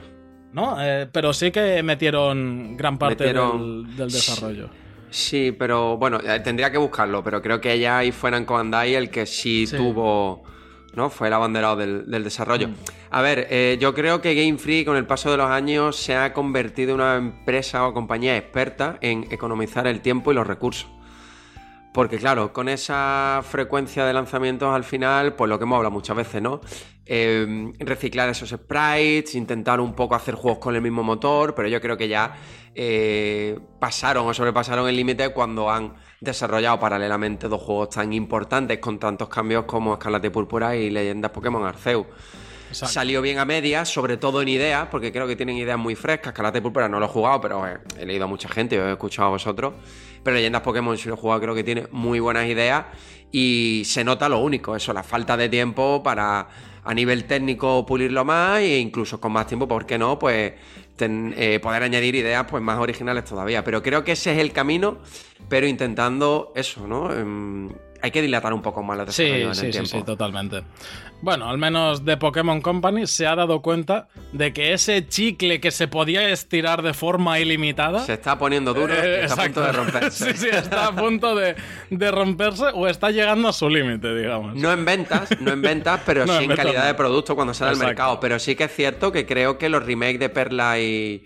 No, 0.55 0.77
eh, 0.79 1.07
pero 1.11 1.33
sí 1.33 1.51
que 1.51 1.83
metieron 1.83 2.77
gran 2.77 2.97
parte 2.97 3.25
Del, 3.25 3.85
desarrollo. 3.97 4.69
Sí, 5.09 5.53
pero 5.57 5.97
bueno, 5.97 6.19
eh, 6.23 6.39
tendría 6.39 6.71
que 6.71 6.77
buscarlo, 6.77 7.23
pero 7.23 7.41
creo 7.41 7.59
que 7.59 7.73
ella 7.73 7.97
ahí 7.97 8.13
fue 8.13 8.31
Namco 8.31 8.53
Bandai 8.53 8.95
el 8.95 9.09
que 9.09 9.25
sí, 9.25 9.65
tuvo, 9.69 10.43
¿no? 10.93 11.09
Fue 11.09 11.27
el 11.27 11.33
abanderado 11.33 11.75
del, 11.75 12.23
desarrollo. 12.23 12.69
Mm. 12.69 12.75
A 13.11 13.21
ver, 13.21 13.47
eh, 13.49 13.77
yo 13.81 13.93
creo 13.93 14.21
que 14.21 14.33
Game 14.33 14.57
Freak 14.57 14.87
con 14.87 14.95
el 14.95 15.05
paso 15.05 15.29
de 15.29 15.37
los 15.37 15.49
años 15.49 15.97
se 15.97 16.15
ha 16.15 16.31
convertido 16.31 16.91
en 16.91 17.01
una 17.01 17.15
empresa 17.17 17.85
o 17.85 17.93
compañía 17.93 18.37
experta 18.37 18.97
en 19.01 19.27
economizar 19.31 19.87
el 19.87 19.99
tiempo 19.99 20.31
y 20.31 20.35
los 20.35 20.47
recursos. 20.47 20.87
Porque 21.93 22.17
claro, 22.17 22.51
con 22.51 22.67
esa 22.67 23.41
frecuencia 23.43 24.05
de 24.05 24.13
lanzamientos 24.13 24.73
al 24.73 24.83
final, 24.85 25.33
pues 25.33 25.49
lo 25.49 25.57
que 25.57 25.63
hemos 25.63 25.77
hablado 25.77 25.91
muchas 25.91 26.15
veces, 26.15 26.41
¿no? 26.41 26.61
Em, 27.07 27.71
reciclar 27.77 28.29
esos 28.29 28.49
sprites, 28.49 29.35
intentar 29.35 29.79
un 29.79 29.93
poco 29.93 30.15
hacer 30.15 30.33
juegos 30.33 30.57
con 30.57 30.73
el 30.73 30.81
mismo 30.81 31.03
motor, 31.03 31.53
pero 31.53 31.67
yo 31.67 31.79
creo 31.79 31.95
que 31.95 32.07
ya 32.07 32.35
eh, 32.73 33.59
pasaron 33.79 34.27
o 34.27 34.33
sobrepasaron 34.33 34.89
el 34.89 34.95
límite 34.95 35.29
cuando 35.29 35.69
han 35.69 35.93
desarrollado 36.19 36.79
paralelamente 36.79 37.47
dos 37.47 37.61
juegos 37.61 37.91
tan 37.91 38.11
importantes 38.11 38.79
con 38.79 38.97
tantos 38.97 39.29
cambios 39.29 39.65
como 39.65 39.93
Escarlata 39.93 40.25
y 40.25 40.29
Púrpura 40.31 40.75
y 40.75 40.89
Leyendas 40.89 41.29
Pokémon 41.29 41.63
Arceus. 41.63 42.07
Salió 42.71 43.21
bien 43.21 43.37
a 43.37 43.45
medias, 43.45 43.87
sobre 43.87 44.17
todo 44.17 44.41
en 44.41 44.47
ideas, 44.47 44.87
porque 44.89 45.11
creo 45.11 45.27
que 45.27 45.35
tienen 45.35 45.57
ideas 45.57 45.77
muy 45.77 45.93
frescas. 45.93 46.33
Escarlata 46.33 46.57
y 46.57 46.61
Púrpura 46.61 46.89
no 46.89 46.99
lo 46.99 47.05
he 47.05 47.09
jugado, 47.09 47.39
pero 47.39 47.63
he, 47.67 48.05
leído 48.05 48.25
a 48.25 48.27
mucha 48.27 48.49
gente 48.49 48.77
he 48.77 48.91
escuchado 48.93 49.27
a 49.27 49.31
vosotros. 49.31 49.75
Pero 50.23 50.35
Leyendas 50.35 50.63
Pokémon, 50.63 50.97
si 50.97 51.07
lo 51.07 51.13
he 51.13 51.17
jugado, 51.17 51.39
creo 51.39 51.53
que 51.53 51.63
tiene 51.63 51.87
muy 51.91 52.19
buenas 52.19 52.47
ideas. 52.47 52.85
Y 53.31 53.83
se 53.85 54.03
nota 54.03 54.27
lo 54.27 54.39
único, 54.39 54.75
eso, 54.75 54.91
la 54.91 55.03
falta 55.03 55.37
de 55.37 55.49
tiempo 55.49 56.01
para 56.03 56.47
a 56.85 56.93
nivel 56.93 57.25
técnico 57.25 57.85
pulirlo 57.85 58.23
más 58.23 58.59
e 58.59 58.77
incluso 58.79 59.19
con 59.19 59.31
más 59.31 59.47
tiempo, 59.47 59.67
¿por 59.67 59.85
qué 59.85 59.97
no? 59.97 60.17
Pues 60.19 60.53
eh, 60.99 61.59
poder 61.61 61.83
añadir 61.83 62.15
ideas 62.15 62.45
pues 62.49 62.63
más 62.63 62.79
originales 62.79 63.25
todavía. 63.25 63.63
Pero 63.63 63.81
creo 63.83 64.03
que 64.03 64.13
ese 64.13 64.31
es 64.33 64.37
el 64.37 64.51
camino, 64.53 64.99
pero 65.49 65.67
intentando 65.67 66.53
eso, 66.55 66.87
¿no? 66.87 67.11
Em, 67.13 67.69
hay 68.01 68.11
que 68.11 68.21
dilatar 68.21 68.53
un 68.53 68.61
poco 68.61 68.83
más 68.83 68.97
los 68.97 69.13
Sí, 69.15 69.23
desarrollos 69.23 69.49
en 69.49 69.55
sí, 69.61 69.65
el 69.65 69.73
sí, 69.73 69.79
tiempo. 69.79 69.97
sí, 69.97 70.03
totalmente. 70.05 70.61
Bueno, 71.21 71.49
al 71.49 71.57
menos 71.57 72.05
de 72.05 72.17
Pokémon 72.17 72.61
Company 72.61 73.07
se 73.07 73.25
ha 73.25 73.35
dado 73.35 73.61
cuenta 73.61 74.07
de 74.31 74.53
que 74.53 74.73
ese 74.73 75.07
chicle 75.07 75.59
que 75.59 75.71
se 75.71 75.87
podía 75.87 76.29
estirar 76.29 76.83
de 76.83 76.93
forma 76.93 77.39
ilimitada. 77.39 78.01
Se 78.01 78.13
está 78.13 78.37
poniendo 78.37 78.73
duro 78.75 78.93
Eh, 78.93 79.23
está 79.25 79.41
a 79.41 79.45
punto 79.45 79.61
de 79.61 79.71
romperse. 79.71 80.33
sí, 80.33 80.37
sí, 80.37 80.47
está 80.51 80.87
a 80.87 80.95
punto 80.95 81.35
de, 81.35 81.55
de 81.89 82.11
romperse 82.11 82.65
o 82.73 82.87
está 82.87 83.09
llegando 83.09 83.47
a 83.47 83.53
su 83.53 83.69
límite, 83.69 84.13
digamos. 84.15 84.55
No 84.55 84.71
en 84.71 84.85
ventas, 84.85 85.29
no 85.41 85.51
en 85.51 85.61
ventas, 85.63 86.01
pero 86.05 86.25
No, 86.27 86.33
sí 86.37 86.43
en 86.43 86.49
ventas 86.49 86.65
calidad 86.65 86.81
no. 86.81 86.87
de 86.87 86.93
producto 86.93 87.35
cuando 87.35 87.53
sale 87.55 87.71
al 87.71 87.77
mercado. 87.77 88.19
Pero 88.19 88.37
sí 88.37 88.55
que 88.55 88.65
es 88.65 88.75
cierto 88.75 89.11
que 89.11 89.25
creo 89.25 89.57
que 89.57 89.69
los 89.69 89.83
remakes 89.83 90.19
de 90.19 90.29
Perla 90.29 90.79
y. 90.79 91.23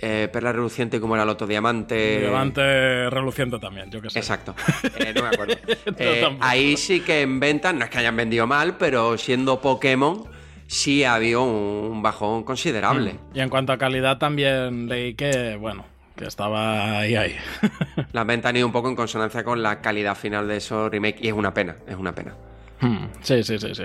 eh, 0.00 0.28
Perla 0.32 0.52
Reluciente, 0.52 1.00
como 1.00 1.14
era 1.14 1.24
el 1.24 1.28
otro 1.28 1.46
Diamante. 1.46 2.20
Diamante 2.20 3.10
reluciente 3.10 3.58
también, 3.58 3.90
yo 3.90 4.00
que 4.00 4.10
sé. 4.10 4.18
Exacto. 4.18 4.54
Eh, 4.96 5.12
no 5.14 5.22
me 5.22 5.28
acuerdo. 5.28 5.54
Eh, 6.00 6.36
ahí 6.40 6.76
sí 6.76 7.00
que 7.00 7.22
en 7.22 7.40
ventas, 7.40 7.74
no 7.74 7.84
es 7.84 7.90
que 7.90 7.98
hayan 7.98 8.14
vendido 8.14 8.46
mal, 8.46 8.76
pero 8.76 9.18
siendo 9.18 9.60
Pokémon, 9.60 10.24
sí 10.66 11.02
ha 11.02 11.14
habido 11.14 11.42
un 11.42 12.02
bajón 12.02 12.44
considerable. 12.44 13.16
Y 13.34 13.40
en 13.40 13.48
cuanto 13.48 13.72
a 13.72 13.78
calidad 13.78 14.18
también 14.18 14.88
leí 14.88 15.14
que, 15.14 15.56
bueno, 15.56 15.84
que 16.16 16.26
estaba 16.26 17.00
ahí 17.00 17.16
ahí. 17.16 17.36
Las 18.12 18.26
ventas 18.26 18.50
han 18.50 18.56
ido 18.56 18.66
un 18.66 18.72
poco 18.72 18.88
en 18.88 18.96
consonancia 18.96 19.42
con 19.42 19.62
la 19.62 19.80
calidad 19.80 20.14
final 20.14 20.46
de 20.46 20.58
esos 20.58 20.90
remakes 20.90 21.22
y 21.22 21.28
es 21.28 21.34
una 21.34 21.52
pena, 21.52 21.76
es 21.86 21.96
una 21.96 22.14
pena. 22.14 22.34
Hmm, 22.80 23.06
sí, 23.22 23.42
sí, 23.42 23.58
sí, 23.58 23.74
sí. 23.74 23.84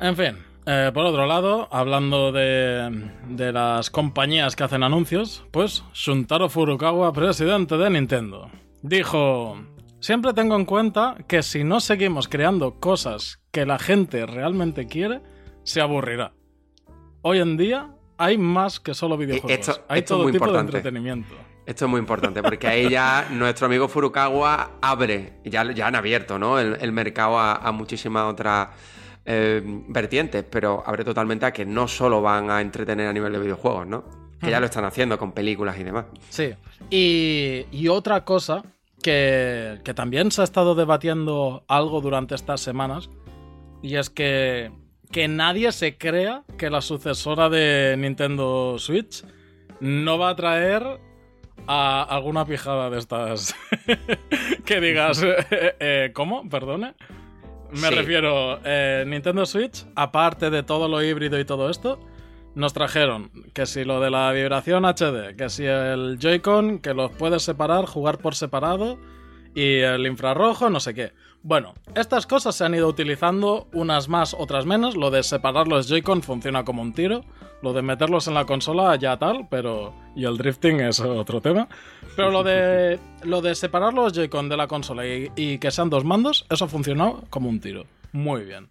En 0.00 0.16
fin, 0.16 0.36
eh, 0.66 0.90
por 0.92 1.06
otro 1.06 1.26
lado, 1.26 1.68
hablando 1.70 2.32
de, 2.32 3.10
de 3.28 3.52
las 3.52 3.90
compañías 3.90 4.56
que 4.56 4.64
hacen 4.64 4.82
anuncios, 4.82 5.44
pues 5.50 5.84
Shuntaro 5.92 6.48
Furukawa, 6.48 7.12
presidente 7.12 7.76
de 7.76 7.90
Nintendo, 7.90 8.50
dijo, 8.82 9.56
siempre 10.00 10.32
tengo 10.32 10.56
en 10.56 10.64
cuenta 10.64 11.16
que 11.26 11.42
si 11.42 11.64
no 11.64 11.80
seguimos 11.80 12.28
creando 12.28 12.78
cosas 12.78 13.40
que 13.50 13.66
la 13.66 13.78
gente 13.78 14.26
realmente 14.26 14.86
quiere, 14.86 15.20
se 15.64 15.80
aburrirá. 15.80 16.32
Hoy 17.22 17.38
en 17.40 17.56
día 17.56 17.90
hay 18.18 18.38
más 18.38 18.80
que 18.80 18.94
solo 18.94 19.16
videojuegos. 19.16 19.68
esto- 19.68 19.84
hay 19.88 20.00
esto 20.00 20.14
todo 20.14 20.22
muy 20.24 20.32
tipo 20.32 20.44
importante. 20.44 20.72
de 20.72 20.78
entretenimiento. 20.78 21.34
Esto 21.66 21.84
es 21.84 21.90
muy 21.90 22.00
importante 22.00 22.42
porque 22.42 22.66
ahí 22.66 22.88
ya 22.88 23.28
nuestro 23.32 23.66
amigo 23.66 23.86
Furukawa 23.88 24.72
abre, 24.80 25.34
ya, 25.44 25.70
ya 25.72 25.86
han 25.86 25.94
abierto 25.94 26.38
¿no? 26.38 26.58
el, 26.58 26.76
el 26.80 26.92
mercado 26.92 27.38
a, 27.38 27.54
a 27.56 27.70
muchísimas 27.72 28.24
otras 28.24 28.68
eh, 29.32 29.62
vertientes, 29.64 30.44
pero 30.50 30.82
abre 30.84 31.04
totalmente 31.04 31.46
a 31.46 31.52
que 31.52 31.64
no 31.64 31.86
solo 31.86 32.20
van 32.20 32.50
a 32.50 32.60
entretener 32.60 33.06
a 33.06 33.12
nivel 33.12 33.32
de 33.32 33.38
videojuegos, 33.38 33.86
¿no? 33.86 34.04
Que 34.40 34.50
ya 34.50 34.58
lo 34.58 34.66
están 34.66 34.84
haciendo 34.84 35.18
con 35.18 35.32
películas 35.32 35.78
y 35.78 35.84
demás. 35.84 36.06
Sí. 36.30 36.54
Y, 36.88 37.66
y 37.70 37.88
otra 37.88 38.24
cosa 38.24 38.64
que, 39.02 39.78
que 39.84 39.94
también 39.94 40.32
se 40.32 40.40
ha 40.40 40.44
estado 40.44 40.74
debatiendo 40.74 41.62
algo 41.68 42.00
durante 42.00 42.34
estas 42.34 42.60
semanas, 42.60 43.08
y 43.82 43.96
es 43.96 44.10
que, 44.10 44.72
que 45.12 45.28
nadie 45.28 45.70
se 45.70 45.96
crea 45.96 46.42
que 46.58 46.68
la 46.68 46.80
sucesora 46.80 47.48
de 47.48 47.94
Nintendo 47.98 48.78
Switch 48.78 49.24
no 49.78 50.18
va 50.18 50.30
a 50.30 50.36
traer 50.36 50.82
a 51.68 52.02
alguna 52.02 52.44
pijada 52.46 52.90
de 52.90 52.98
estas 52.98 53.54
que 54.64 54.80
digas, 54.80 55.22
eh, 55.50 55.76
eh, 55.78 56.10
¿cómo? 56.14 56.48
Perdone. 56.48 56.94
Me 57.72 57.88
Sí. 57.88 57.94
refiero, 57.94 58.58
eh, 58.64 59.04
Nintendo 59.06 59.46
Switch, 59.46 59.84
aparte 59.94 60.50
de 60.50 60.62
todo 60.62 60.88
lo 60.88 61.02
híbrido 61.02 61.38
y 61.38 61.44
todo 61.44 61.70
esto, 61.70 62.00
nos 62.54 62.72
trajeron 62.72 63.30
que 63.54 63.66
si 63.66 63.84
lo 63.84 64.00
de 64.00 64.10
la 64.10 64.32
vibración 64.32 64.84
HD, 64.84 65.36
que 65.36 65.48
si 65.48 65.64
el 65.66 66.18
Joy-Con, 66.18 66.80
que 66.80 66.94
los 66.94 67.10
puedes 67.12 67.42
separar, 67.42 67.86
jugar 67.86 68.18
por 68.18 68.34
separado, 68.34 68.98
y 69.54 69.78
el 69.78 70.06
infrarrojo, 70.06 70.70
no 70.70 70.78
sé 70.80 70.94
qué. 70.94 71.12
Bueno, 71.42 71.74
estas 71.94 72.26
cosas 72.26 72.54
se 72.54 72.64
han 72.64 72.74
ido 72.74 72.86
utilizando, 72.86 73.66
unas 73.72 74.08
más, 74.08 74.34
otras 74.38 74.66
menos. 74.66 74.94
Lo 74.96 75.10
de 75.10 75.22
separar 75.22 75.66
los 75.68 75.88
Joy-Con 75.88 76.22
funciona 76.22 76.64
como 76.64 76.82
un 76.82 76.92
tiro. 76.92 77.24
Lo 77.62 77.72
de 77.72 77.82
meterlos 77.82 78.26
en 78.28 78.34
la 78.34 78.46
consola 78.46 78.96
ya 78.96 79.16
tal, 79.18 79.46
pero... 79.50 79.92
Y 80.16 80.24
el 80.24 80.36
drifting 80.38 80.80
es 80.80 81.00
otro 81.00 81.40
tema. 81.40 81.68
Pero 82.16 82.30
lo 82.30 82.42
de, 82.42 82.98
lo 83.22 83.42
de 83.42 83.54
separar 83.54 83.92
los 83.92 84.12
Joy-Con 84.12 84.48
de 84.48 84.56
la 84.56 84.66
consola 84.66 85.06
y, 85.06 85.30
y 85.36 85.58
que 85.58 85.70
sean 85.70 85.90
dos 85.90 86.04
mandos, 86.04 86.46
eso 86.50 86.68
funcionó 86.68 87.22
como 87.30 87.48
un 87.48 87.60
tiro. 87.60 87.84
Muy 88.12 88.44
bien. 88.44 88.70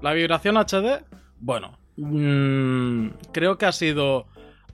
La 0.00 0.12
vibración 0.12 0.56
HD, 0.56 1.04
bueno, 1.40 1.78
mm, 1.96 3.08
creo 3.32 3.58
que 3.58 3.66
ha 3.66 3.72
sido 3.72 4.26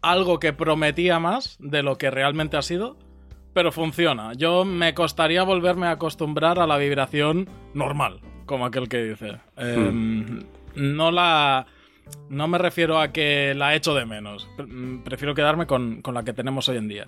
algo 0.03 0.39
que 0.39 0.53
prometía 0.53 1.19
más 1.19 1.57
de 1.59 1.83
lo 1.83 1.97
que 1.97 2.11
realmente 2.11 2.59
ha 2.59 2.63
sido, 2.63 2.99
pero 3.55 3.73
funciona. 3.73 4.35
Yo 4.35 4.65
me 4.67 4.93
costaría 4.93 5.43
volverme 5.43 5.87
a 5.87 5.93
acostumbrar 5.93 6.59
a 6.59 6.67
la 6.67 6.77
vibración 6.77 7.49
normal, 7.73 8.21
como 8.45 8.67
aquel 8.67 8.89
que 8.89 9.03
dice. 9.03 9.39
Eh, 9.57 10.45
No 10.75 11.11
la... 11.11 11.67
No 12.29 12.49
me 12.49 12.59
refiero 12.59 12.99
a 12.99 13.13
que 13.13 13.55
la 13.55 13.75
echo 13.75 13.95
de 13.95 14.07
menos. 14.07 14.49
Mm, 14.59 14.99
Prefiero 15.03 15.35
quedarme 15.35 15.67
con, 15.67 16.03
con 16.03 16.15
la 16.15 16.25
que 16.25 16.33
tenemos 16.33 16.69
hoy 16.69 16.79
en 16.79 16.89
día. 16.89 17.07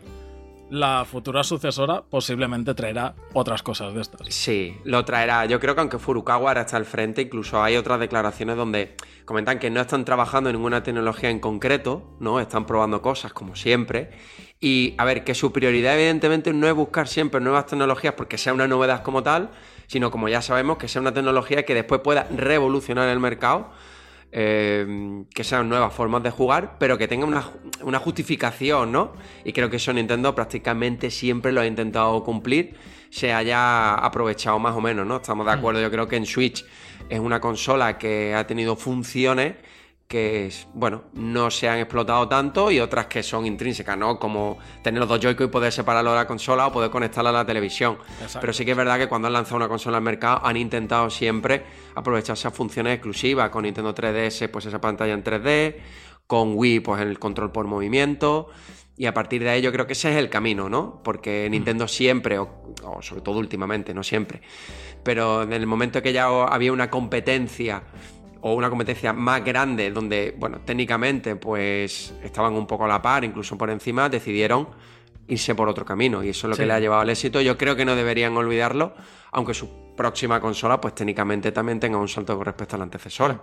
La 0.68 1.04
futura 1.04 1.44
sucesora 1.44 2.02
posiblemente 2.02 2.74
traerá 2.74 3.14
otras 3.34 3.62
cosas 3.62 3.94
de 3.94 4.00
estas. 4.00 4.34
Sí, 4.34 4.76
lo 4.82 5.04
traerá. 5.04 5.46
Yo 5.46 5.60
creo 5.60 5.76
que 5.76 5.80
aunque 5.80 5.98
Furukawa 5.98 6.48
ahora 6.48 6.62
está 6.62 6.76
al 6.76 6.84
frente, 6.84 7.22
incluso 7.22 7.62
hay 7.62 7.76
otras 7.76 8.00
declaraciones 8.00 8.56
donde 8.56 8.96
comentan 9.24 9.60
que 9.60 9.70
no 9.70 9.80
están 9.80 10.04
trabajando 10.04 10.50
en 10.50 10.56
ninguna 10.56 10.82
tecnología 10.82 11.30
en 11.30 11.38
concreto, 11.38 12.16
¿no? 12.18 12.40
Están 12.40 12.66
probando 12.66 13.00
cosas 13.00 13.32
como 13.32 13.54
siempre. 13.54 14.10
Y 14.58 14.94
a 14.98 15.04
ver, 15.04 15.22
que 15.22 15.36
su 15.36 15.52
prioridad 15.52 15.94
evidentemente 15.94 16.52
no 16.52 16.66
es 16.66 16.74
buscar 16.74 17.06
siempre 17.06 17.40
nuevas 17.40 17.66
tecnologías 17.66 18.14
porque 18.14 18.36
sea 18.36 18.52
una 18.52 18.66
novedad 18.66 19.04
como 19.04 19.22
tal, 19.22 19.50
sino 19.86 20.10
como 20.10 20.28
ya 20.28 20.42
sabemos, 20.42 20.78
que 20.78 20.88
sea 20.88 21.00
una 21.00 21.14
tecnología 21.14 21.64
que 21.64 21.74
después 21.74 22.00
pueda 22.00 22.26
revolucionar 22.34 23.08
el 23.08 23.20
mercado 23.20 23.70
eh, 24.32 25.24
que 25.34 25.44
sean 25.44 25.68
nuevas 25.68 25.92
formas 25.92 26.22
de 26.22 26.30
jugar, 26.30 26.76
pero 26.78 26.98
que 26.98 27.08
tengan 27.08 27.28
una, 27.28 27.50
una 27.82 27.98
justificación, 27.98 28.92
¿no? 28.92 29.12
Y 29.44 29.52
creo 29.52 29.70
que 29.70 29.76
eso 29.76 29.92
Nintendo 29.92 30.34
prácticamente 30.34 31.10
siempre 31.10 31.52
lo 31.52 31.60
ha 31.60 31.66
intentado 31.66 32.22
cumplir, 32.22 32.74
se 33.10 33.32
haya 33.32 33.94
aprovechado 33.94 34.58
más 34.58 34.74
o 34.76 34.80
menos, 34.80 35.06
¿no? 35.06 35.16
Estamos 35.16 35.46
de 35.46 35.52
acuerdo, 35.52 35.80
yo 35.80 35.90
creo 35.90 36.08
que 36.08 36.16
en 36.16 36.26
Switch 36.26 36.64
es 37.08 37.20
una 37.20 37.40
consola 37.40 37.98
que 37.98 38.34
ha 38.34 38.46
tenido 38.46 38.76
funciones 38.76 39.54
que, 40.08 40.52
bueno, 40.72 41.04
no 41.14 41.50
se 41.50 41.68
han 41.68 41.78
explotado 41.78 42.28
tanto 42.28 42.70
y 42.70 42.78
otras 42.78 43.06
que 43.06 43.22
son 43.22 43.44
intrínsecas, 43.44 43.98
¿no? 43.98 44.18
Como 44.18 44.58
tener 44.82 45.00
los 45.00 45.08
dos 45.08 45.20
Joy-Con 45.20 45.46
y 45.46 45.50
poder 45.50 45.72
separarlo 45.72 46.10
de 46.10 46.16
la 46.16 46.26
consola 46.26 46.68
o 46.68 46.72
poder 46.72 46.90
conectarla 46.90 47.30
a 47.30 47.32
la 47.32 47.46
televisión. 47.46 47.98
Exacto. 48.20 48.38
Pero 48.40 48.52
sí 48.52 48.64
que 48.64 48.70
es 48.70 48.76
verdad 48.76 48.98
que 48.98 49.08
cuando 49.08 49.26
han 49.26 49.32
lanzado 49.32 49.56
una 49.56 49.68
consola 49.68 49.96
al 49.96 50.04
mercado 50.04 50.40
han 50.44 50.56
intentado 50.56 51.10
siempre 51.10 51.64
aprovechar 51.96 52.34
esas 52.34 52.54
funciones 52.54 52.94
exclusivas. 52.94 53.50
Con 53.50 53.64
Nintendo 53.64 53.94
3DS, 53.94 54.48
pues 54.48 54.66
esa 54.66 54.80
pantalla 54.80 55.12
en 55.12 55.24
3D. 55.24 55.76
Con 56.28 56.52
Wii, 56.54 56.80
pues 56.80 57.02
el 57.02 57.18
control 57.18 57.50
por 57.50 57.66
movimiento. 57.66 58.48
Y 58.96 59.06
a 59.06 59.12
partir 59.12 59.42
de 59.42 59.50
ahí 59.50 59.60
yo 59.60 59.72
creo 59.72 59.86
que 59.86 59.92
ese 59.92 60.10
es 60.10 60.16
el 60.16 60.30
camino, 60.30 60.68
¿no? 60.68 61.00
Porque 61.02 61.48
Nintendo 61.50 61.86
siempre, 61.86 62.38
o, 62.38 62.74
o 62.82 63.02
sobre 63.02 63.20
todo 63.20 63.38
últimamente, 63.38 63.92
no 63.92 64.02
siempre, 64.02 64.40
pero 65.02 65.42
en 65.42 65.52
el 65.52 65.66
momento 65.66 66.02
que 66.02 66.12
ya 66.12 66.26
había 66.26 66.72
una 66.72 66.90
competencia 66.90 67.82
o 68.48 68.54
una 68.54 68.70
competencia 68.70 69.12
más 69.12 69.44
grande 69.44 69.90
donde, 69.90 70.32
bueno, 70.38 70.60
técnicamente 70.64 71.34
pues 71.34 72.14
estaban 72.22 72.52
un 72.54 72.64
poco 72.68 72.84
a 72.84 72.88
la 72.88 73.02
par, 73.02 73.24
incluso 73.24 73.58
por 73.58 73.70
encima, 73.70 74.08
decidieron 74.08 74.68
irse 75.26 75.56
por 75.56 75.68
otro 75.68 75.84
camino 75.84 76.22
y 76.22 76.28
eso 76.28 76.46
es 76.46 76.50
lo 76.50 76.54
Sí. 76.54 76.62
que 76.62 76.66
le 76.66 76.72
ha 76.74 76.78
llevado 76.78 77.00
al 77.02 77.10
éxito. 77.10 77.40
Yo 77.40 77.58
creo 77.58 77.74
que 77.74 77.84
no 77.84 77.96
deberían 77.96 78.36
olvidarlo, 78.36 78.94
aunque 79.32 79.52
su 79.52 79.68
próxima 79.96 80.40
consola 80.40 80.80
pues 80.80 80.94
técnicamente 80.94 81.50
también 81.50 81.80
tenga 81.80 81.98
un 81.98 82.06
salto 82.06 82.36
con 82.36 82.44
respecto 82.44 82.76
a 82.76 82.78
la 82.78 82.84
antecesora. 82.84 83.42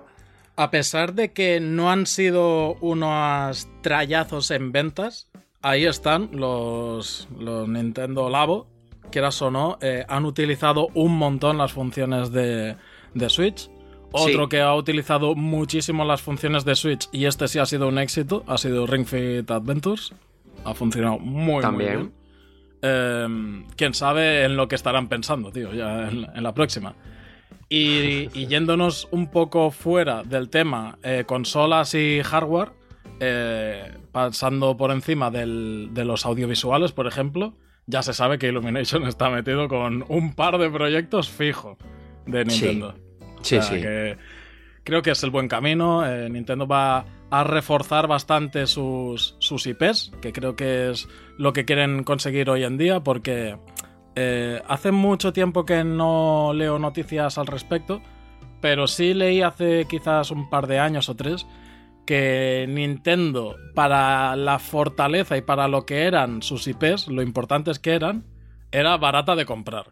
A 0.55 0.71
pesar 0.71 1.13
de 1.13 1.33
que 1.33 1.59
no 1.59 1.91
han 1.91 2.05
sido 2.05 2.75
unos 2.75 3.67
trallazos 3.81 4.51
en 4.51 4.71
ventas, 4.71 5.27
ahí 5.61 5.83
están 5.85 6.29
los, 6.31 7.27
los 7.37 7.67
Nintendo 7.67 8.29
Labo, 8.29 8.67
quieras 9.11 9.41
o 9.41 9.51
no, 9.51 9.77
eh, 9.81 10.05
han 10.07 10.23
utilizado 10.25 10.87
un 10.93 11.17
montón 11.17 11.57
las 11.57 11.73
funciones 11.73 12.31
de, 12.31 12.77
de 13.13 13.29
Switch. 13.29 13.69
Otro 14.13 14.43
Sí. 14.43 14.49
que 14.49 14.62
ha 14.62 14.73
utilizado 14.76 15.36
muchísimo 15.36 16.06
las 16.06 16.21
funciones 16.21 16.63
de 16.65 16.76
Switch 16.76 17.10
y 17.12 17.26
este 17.26 17.47
sí 17.47 17.60
ha 17.60 17.65
sido 17.65 17.88
un 17.88 17.97
éxito, 17.97 18.43
ha 18.47 18.58
sido 18.58 18.86
Ring 18.88 19.06
Fit 19.06 19.49
Adventures. 19.49 20.13
Ha 20.63 20.73
funcionado 20.73 21.19
muy, 21.19 21.62
También. 21.62 21.93
muy 21.93 22.02
bien. 22.04 22.13
Eh, 22.84 23.63
Quién 23.76 23.93
sabe 23.93 24.43
en 24.45 24.56
lo 24.56 24.67
que 24.67 24.76
estarán 24.76 25.08
pensando, 25.10 25.52
tío, 25.52 25.73
ya 25.73 26.10
en, 26.10 26.26
en 26.36 26.43
la 26.43 26.54
próxima. 26.54 26.95
Y, 27.69 28.30
y 28.34 28.47
yéndonos 28.47 29.08
un 29.12 29.28
poco 29.32 29.71
fuera 29.71 30.23
del 30.23 30.49
tema 30.49 30.97
eh, 31.04 31.23
consolas 31.26 31.93
y 31.95 32.21
hardware, 32.23 32.69
eh, 33.19 33.91
pasando 34.12 34.78
por 34.78 34.91
encima 34.91 35.32
del- 35.32 35.89
de 35.91 36.06
los 36.06 36.26
audiovisuales, 36.26 36.91
por 36.91 37.08
ejemplo, 37.08 37.54
ya 37.88 38.02
se 38.04 38.13
sabe 38.13 38.38
que 38.38 38.47
Illumination 38.47 39.04
está 39.08 39.30
metido 39.30 39.67
con 39.67 40.06
un 40.08 40.34
par 40.36 40.58
de 40.58 40.69
proyectos 40.69 41.30
fijo 41.30 41.78
de. 42.26 42.45
Nintendo. 42.45 42.93
Sí, 42.95 43.02
O 43.43 43.62
sea, 43.62 43.62
sí. 43.62 43.82
que 43.82 44.17
creo 44.84 45.01
que 45.01 45.12
es 45.12 45.23
el 45.23 45.29
buen 45.29 45.47
camino. 45.47 46.06
eh, 46.06 46.29
Nintendo 46.29 46.67
va 46.67 47.06
a 47.29 47.43
reforzar 47.43 48.08
bastante 48.08 48.67
sus, 48.67 49.36
sus 49.39 49.65
IPs, 49.65 50.12
que 50.21 50.32
creo 50.34 50.56
que 50.56 50.91
es 50.91 51.08
lo 51.38 51.53
que 51.53 51.65
quieren 51.65 52.03
conseguir 52.03 52.49
hoy 52.49 52.63
en 52.63 52.77
día, 52.77 52.99
porque 52.99 53.58
eh, 54.15 54.62
hace 54.67 54.91
mucho 54.91 55.34
tiempo 55.34 55.65
que 55.65 55.84
no 55.84 56.51
leo 56.53 56.77
noticias 56.77 57.38
al 57.38 57.47
respecto, 57.47 58.01
pero 58.62 58.88
sí 58.88 59.13
leí 59.13 59.41
hace 59.41 59.86
quizás 59.89 60.32
un 60.32 60.49
par 60.49 60.67
de 60.67 60.79
años 60.79 61.10
o 61.10 61.15
tres 61.15 61.45
que 62.06 62.65
Nintendo, 62.69 63.56
para 63.73 64.36
la 64.36 64.60
fortaleza 64.60 65.38
y 65.38 65.41
para 65.41 65.67
lo 65.67 65.86
que 65.86 66.03
eran 66.03 66.41
sus 66.41 66.67
IPs, 66.67 67.08
lo 67.08 67.21
importantes 67.21 67.79
que 67.79 67.93
eran, 67.93 68.25
era 68.71 68.97
barata 68.97 69.36
de 69.36 69.45
comprar. 69.45 69.88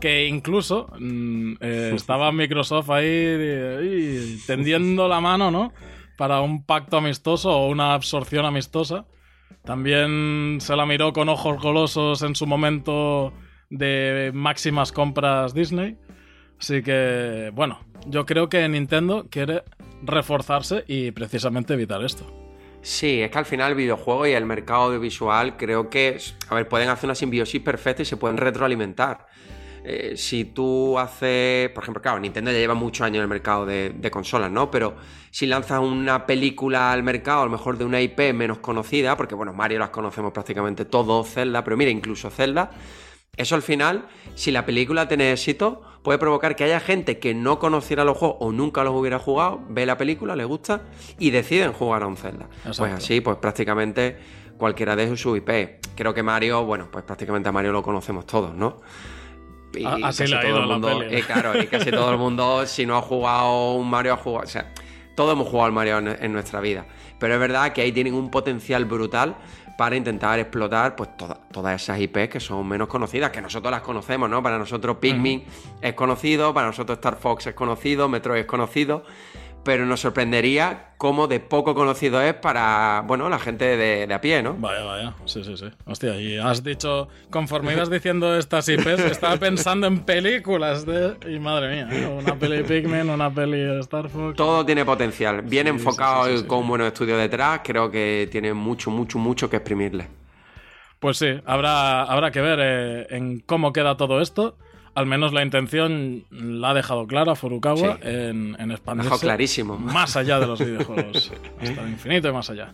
Que 0.00 0.26
incluso 0.26 0.88
mm, 0.98 1.54
eh, 1.60 1.92
estaba 1.96 2.32
Microsoft 2.32 2.90
ahí, 2.90 3.06
ahí 3.06 4.38
tendiendo 4.46 5.08
la 5.08 5.20
mano, 5.20 5.50
¿no? 5.50 5.72
Para 6.16 6.40
un 6.40 6.64
pacto 6.64 6.96
amistoso 6.96 7.50
o 7.50 7.68
una 7.68 7.94
absorción 7.94 8.46
amistosa. 8.46 9.06
También 9.64 10.58
se 10.60 10.76
la 10.76 10.86
miró 10.86 11.12
con 11.12 11.28
ojos 11.28 11.60
golosos 11.60 12.22
en 12.22 12.34
su 12.34 12.46
momento 12.46 13.32
de 13.68 14.30
máximas 14.32 14.92
compras 14.92 15.54
Disney. 15.54 15.96
Así 16.58 16.82
que, 16.82 17.50
bueno, 17.52 17.80
yo 18.06 18.24
creo 18.24 18.48
que 18.48 18.66
Nintendo 18.68 19.26
quiere 19.30 19.64
reforzarse 20.02 20.84
y 20.86 21.10
precisamente 21.10 21.74
evitar 21.74 22.02
esto. 22.04 22.24
Sí, 22.82 23.20
es 23.20 23.30
que 23.30 23.38
al 23.38 23.46
final 23.46 23.72
el 23.72 23.76
videojuego 23.76 24.26
y 24.26 24.32
el 24.32 24.46
mercado 24.46 24.82
audiovisual 24.82 25.56
creo 25.56 25.90
que, 25.90 26.18
a 26.48 26.54
ver, 26.54 26.68
pueden 26.68 26.88
hacer 26.88 27.08
una 27.08 27.16
simbiosis 27.16 27.60
perfecta 27.60 28.02
y 28.02 28.04
se 28.04 28.16
pueden 28.16 28.36
retroalimentar. 28.36 29.26
Eh, 29.88 30.16
si 30.16 30.46
tú 30.46 30.98
haces, 30.98 31.70
por 31.70 31.84
ejemplo, 31.84 32.02
claro, 32.02 32.18
Nintendo 32.18 32.50
ya 32.50 32.58
lleva 32.58 32.74
muchos 32.74 33.06
años 33.06 33.18
en 33.18 33.22
el 33.22 33.28
mercado 33.28 33.64
de, 33.64 33.90
de, 33.90 34.10
consolas, 34.10 34.50
¿no? 34.50 34.68
Pero 34.68 34.96
si 35.30 35.46
lanzas 35.46 35.78
una 35.78 36.26
película 36.26 36.90
al 36.90 37.04
mercado, 37.04 37.42
a 37.42 37.44
lo 37.44 37.52
mejor 37.52 37.78
de 37.78 37.84
una 37.84 38.00
IP 38.00 38.34
menos 38.34 38.58
conocida, 38.58 39.16
porque 39.16 39.36
bueno, 39.36 39.52
Mario 39.52 39.78
las 39.78 39.90
conocemos 39.90 40.32
prácticamente 40.32 40.86
todos, 40.86 41.30
Zelda, 41.30 41.62
pero 41.62 41.76
mira, 41.76 41.92
incluso 41.92 42.30
Zelda, 42.30 42.72
eso 43.36 43.54
al 43.54 43.62
final, 43.62 44.08
si 44.34 44.50
la 44.50 44.66
película 44.66 45.06
tiene 45.06 45.30
éxito, 45.30 45.82
puede 46.02 46.18
provocar 46.18 46.56
que 46.56 46.64
haya 46.64 46.80
gente 46.80 47.20
que 47.20 47.32
no 47.32 47.60
conociera 47.60 48.02
los 48.02 48.18
juegos 48.18 48.38
o 48.40 48.50
nunca 48.50 48.82
los 48.82 48.92
hubiera 48.92 49.20
jugado, 49.20 49.62
ve 49.68 49.86
la 49.86 49.96
película, 49.96 50.34
le 50.34 50.44
gusta 50.44 50.82
y 51.18 51.30
deciden 51.30 51.72
jugar 51.72 52.02
a 52.02 52.08
un 52.08 52.16
Zelda. 52.16 52.46
Exacto. 52.58 52.78
Pues 52.78 52.92
así, 52.94 53.20
pues 53.20 53.36
prácticamente 53.36 54.16
cualquiera 54.58 54.96
de 54.96 55.16
su 55.16 55.36
IP. 55.36 55.78
Creo 55.94 56.12
que 56.12 56.24
Mario, 56.24 56.64
bueno, 56.64 56.88
pues 56.90 57.04
prácticamente 57.04 57.50
a 57.50 57.52
Mario 57.52 57.70
lo 57.70 57.84
conocemos 57.84 58.26
todos, 58.26 58.52
¿no? 58.52 58.80
Y 59.74 59.84
así 59.84 60.24
casi 60.24 60.32
todo 60.32 60.58
el 60.60 60.66
mundo, 60.66 61.02
la 61.02 61.18
y 61.18 61.22
claro, 61.22 61.60
y 61.60 61.66
casi 61.66 61.90
todo 61.90 62.10
el 62.10 62.18
mundo, 62.18 62.66
si 62.66 62.86
no 62.86 62.96
ha 62.96 63.02
jugado 63.02 63.74
un 63.74 63.88
Mario, 63.90 64.14
ha 64.14 64.16
jugado. 64.16 64.44
O 64.46 64.50
sea, 64.50 64.72
todos 65.14 65.32
hemos 65.32 65.48
jugado 65.48 65.66
al 65.66 65.72
Mario 65.72 65.98
en, 65.98 66.08
en 66.08 66.32
nuestra 66.32 66.60
vida. 66.60 66.86
Pero 67.18 67.34
es 67.34 67.40
verdad 67.40 67.72
que 67.72 67.82
ahí 67.82 67.92
tienen 67.92 68.14
un 68.14 68.30
potencial 68.30 68.84
brutal 68.84 69.36
para 69.76 69.94
intentar 69.94 70.38
explotar 70.38 70.96
pues 70.96 71.16
toda, 71.16 71.38
todas 71.52 71.80
esas 71.80 72.00
IPs 72.00 72.28
que 72.28 72.40
son 72.40 72.66
menos 72.66 72.88
conocidas, 72.88 73.30
que 73.30 73.42
nosotros 73.42 73.70
las 73.70 73.82
conocemos, 73.82 74.28
¿no? 74.28 74.42
Para 74.42 74.58
nosotros 74.58 74.96
Pikmin 74.98 75.40
uh 75.40 75.42
-huh. 75.42 75.78
es 75.82 75.94
conocido, 75.94 76.54
para 76.54 76.68
nosotros 76.68 76.96
Star 76.96 77.16
Fox 77.16 77.46
es 77.48 77.54
conocido, 77.54 78.08
Metroid 78.08 78.40
es 78.40 78.46
conocido, 78.46 79.04
pero 79.66 79.84
nos 79.84 79.98
sorprendería 79.98 80.90
cómo 80.96 81.26
de 81.26 81.40
poco 81.40 81.74
conocido 81.74 82.22
es 82.22 82.34
para, 82.34 83.02
bueno, 83.04 83.28
la 83.28 83.40
gente 83.40 83.76
de, 83.76 84.06
de, 84.06 84.14
a 84.14 84.20
pie, 84.20 84.40
¿no? 84.40 84.54
Vaya, 84.54 84.84
vaya, 84.84 85.14
sí, 85.24 85.42
sí, 85.42 85.56
sí. 85.56 85.66
Hostia, 85.84 86.20
y 86.20 86.38
has 86.38 86.62
dicho, 86.62 87.08
conforme 87.30 87.72
ibas 87.72 87.90
diciendo 87.90 88.36
estas 88.36 88.68
IPs, 88.68 89.00
estaba 89.10 89.36
pensando 89.38 89.88
en 89.88 90.04
películas 90.04 90.86
de... 90.86 91.16
Y 91.28 91.40
madre 91.40 91.74
mía, 91.74 91.88
¿eh? 91.90 92.06
una 92.06 92.38
peli 92.38 92.62
Pikmin, 92.62 93.10
una 93.10 93.28
peli 93.28 93.80
Star 93.80 94.08
Fox... 94.08 94.36
Todo 94.36 94.64
tiene 94.64 94.84
potencial, 94.84 95.42
bien 95.42 95.66
Sí, 95.66 95.70
enfocado 95.70 96.26
sí, 96.26 96.30
sí, 96.30 96.38
sí, 96.38 96.44
y 96.44 96.46
con 96.46 96.68
buenos 96.68 96.86
estudios 96.86 97.18
detrás, 97.18 97.62
creo 97.64 97.90
que 97.90 98.28
tiene 98.30 98.54
mucho, 98.54 98.92
mucho, 98.92 99.18
mucho 99.18 99.50
que 99.50 99.56
exprimirle. 99.56 100.06
Pues 101.00 101.18
sí, 101.18 101.40
habrá, 101.44 102.04
habrá 102.04 102.30
que 102.30 102.40
ver 102.40 102.58
eh, 102.62 103.06
en 103.10 103.40
cómo 103.40 103.72
queda 103.72 103.96
todo 103.96 104.20
esto. 104.20 104.56
Al 104.96 105.06
menos 105.06 105.32
la 105.32 105.42
intención 105.44 106.24
la 106.30 106.70
ha 106.70 106.74
dejado 106.74 107.06
clara 107.06 107.36
Furukawa 107.36 107.76
Sí. 108.02 108.08
en, 108.08 108.56
en 108.58 108.70
expandirse 108.72 109.10
dejó 109.10 109.20
clarísimo. 109.20 109.78
más 109.78 110.16
allá 110.16 110.40
de 110.40 110.46
los 110.48 110.58
videojuegos, 110.66 111.32
hasta 111.60 111.82
el 111.82 111.90
infinito 111.90 112.28
y 112.28 112.32
más 112.32 112.50
allá. 112.50 112.72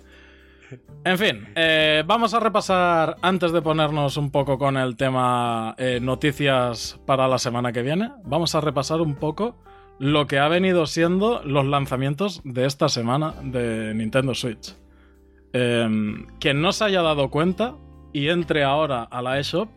En 1.05 1.19
fin, 1.19 1.49
eh, 1.55 2.03
vamos 2.07 2.33
a 2.33 2.41
repasar, 2.41 3.17
antes 3.21 3.53
de 3.53 3.61
ponernos 3.61 4.17
un 4.17 4.31
poco 4.31 4.57
con 4.57 4.79
el 4.79 4.97
tema 4.97 5.75
eh, 5.77 5.99
noticias 6.01 6.99
para 7.05 7.29
la 7.29 7.39
semana 7.39 7.73
que 7.73 7.83
viene, 7.83 8.11
vamos 8.25 8.55
a 8.55 8.61
repasar 8.63 9.03
un 9.03 9.17
poco 9.17 9.57
lo 9.99 10.27
que 10.27 10.39
ha 10.39 10.49
venido 10.49 10.87
siendo 10.87 11.43
los 11.45 11.67
lanzamientos 11.67 12.41
de 12.45 12.65
esta 12.65 12.89
semana 12.89 13.35
de 13.43 13.93
Nintendo 13.95 14.33
Switch. 14.35 14.75
Eh, 15.53 16.25
quien 16.41 16.63
no 16.63 16.73
se 16.73 16.85
haya 16.85 17.03
dado 17.03 17.29
cuenta 17.31 17.75
y 18.15 18.29
entre 18.29 18.65
ahora 18.65 19.03
a 19.03 19.21
la 19.21 19.39
eShop, 19.39 19.69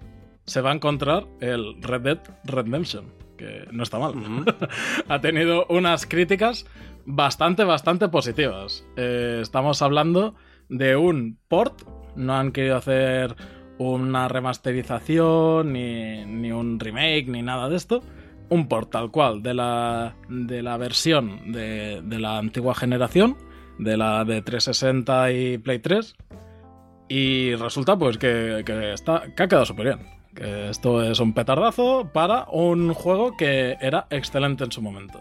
se 0.45 0.61
va 0.61 0.71
a 0.71 0.75
encontrar 0.75 1.27
el 1.39 1.81
Red 1.81 2.01
Dead 2.01 2.19
Redemption, 2.43 3.11
que 3.37 3.67
no 3.71 3.83
está 3.83 3.99
mal. 3.99 4.13
Ha 5.09 5.21
tenido 5.21 5.65
unas 5.69 6.05
críticas 6.05 6.65
bastante, 7.05 7.63
bastante 7.63 8.09
positivas. 8.09 8.85
Eh, 8.95 9.39
estamos 9.41 9.81
hablando 9.81 10.35
de 10.69 10.95
un 10.95 11.37
port, 11.47 11.81
no 12.15 12.35
han 12.35 12.51
querido 12.51 12.77
hacer 12.77 13.35
una 13.77 14.27
remasterización, 14.27 15.73
ni, 15.73 16.25
ni 16.25 16.51
un 16.51 16.79
remake, 16.79 17.27
ni 17.27 17.41
nada 17.41 17.69
de 17.69 17.75
esto. 17.75 18.01
Un 18.49 18.67
port 18.67 18.91
tal 18.91 19.09
cual 19.11 19.41
de 19.41 19.55
la, 19.55 20.15
de 20.29 20.61
la 20.61 20.77
versión 20.77 21.51
de, 21.51 22.01
de 22.03 22.19
la 22.19 22.37
antigua 22.37 22.75
generación, 22.75 23.35
de 23.79 23.97
la 23.97 24.23
de 24.23 24.41
360 24.41 25.31
y 25.31 25.57
Play 25.57 25.79
3. 25.79 26.15
Y 27.09 27.55
resulta 27.55 27.97
pues 27.97 28.17
que, 28.17 28.63
que 28.65 28.93
está, 28.93 29.23
que 29.35 29.43
ha 29.43 29.47
quedado 29.47 29.65
súper 29.65 29.85
bien. 29.85 29.99
Que 30.35 30.69
esto 30.69 31.01
es 31.01 31.19
un 31.19 31.33
petardazo 31.33 32.09
para 32.13 32.45
un 32.51 32.93
juego 32.93 33.37
que 33.37 33.77
era 33.79 34.05
excelente 34.09 34.63
en 34.65 34.71
su 34.71 34.81
momento. 34.81 35.19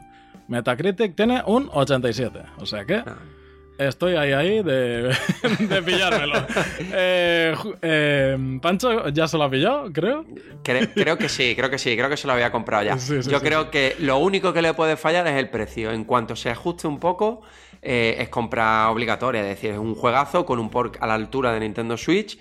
Metacritic 0.49 1.15
tiene 1.15 1.43
un 1.47 1.71
87. 1.73 2.41
O 2.59 2.67
sea 2.67 2.85
que 2.85 2.97
Ah. 2.97 3.17
estoy 3.79 4.17
ahí 4.17 4.33
ahí 4.33 4.63
de, 4.63 5.15
de 5.61 5.83
pillármelo. 5.83 6.35
Eh, 6.97 7.55
eh, 7.83 8.59
Pancho 8.61 9.09
ya 9.09 9.27
se 9.29 9.37
lo 9.39 9.45
ha 9.45 9.51
pillado, 9.51 9.93
creo. 9.93 10.25
Cre- 10.63 10.91
creo 10.95 11.17
que 11.19 11.29
sí, 11.29 11.55
creo 11.57 11.71
que 11.71 11.79
sí, 11.79 11.97
creo 11.97 12.09
que 12.09 12.17
se 12.17 12.27
lo 12.27 12.33
había 12.35 12.51
comprado 12.53 12.85
ya. 12.85 12.99
Sí, 12.99 13.23
sí, 13.23 13.31
Yo 13.31 13.39
sí, 13.39 13.45
creo 13.45 13.71
que 13.71 13.97
lo 14.01 14.19
único 14.19 14.53
que 14.53 14.63
le 14.63 14.75
puede 14.75 14.97
fallar 14.97 15.27
es 15.29 15.35
el 15.37 15.49
precio. 15.49 15.91
En 15.93 16.05
cuanto 16.05 16.37
se 16.37 16.51
ajuste 16.51 16.87
un 16.89 16.99
poco, 17.01 17.43
eh, 17.83 18.17
es 18.19 18.29
compra 18.29 18.91
obligatoria. 18.91 19.41
Es 19.43 19.49
decir, 19.49 19.71
es 19.71 19.79
un 19.79 19.95
juegazo 19.95 20.45
con 20.45 20.59
un 20.59 20.71
port 20.71 20.97
a 21.01 21.07
la 21.07 21.15
altura 21.15 21.53
de 21.53 21.61
Nintendo 21.61 21.97
Switch. 21.97 22.39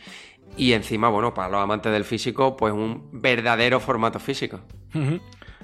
Y 0.56 0.73
encima, 0.73 1.10
bueno, 1.10 1.34
para 1.34 1.49
los 1.49 1.62
amantes 1.62 1.91
del 1.91 2.06
físico, 2.06 2.56
pues 2.56 2.73
un 2.73 3.10
verdadero 3.12 3.79
formato 3.79 4.19
físico. 4.19 4.60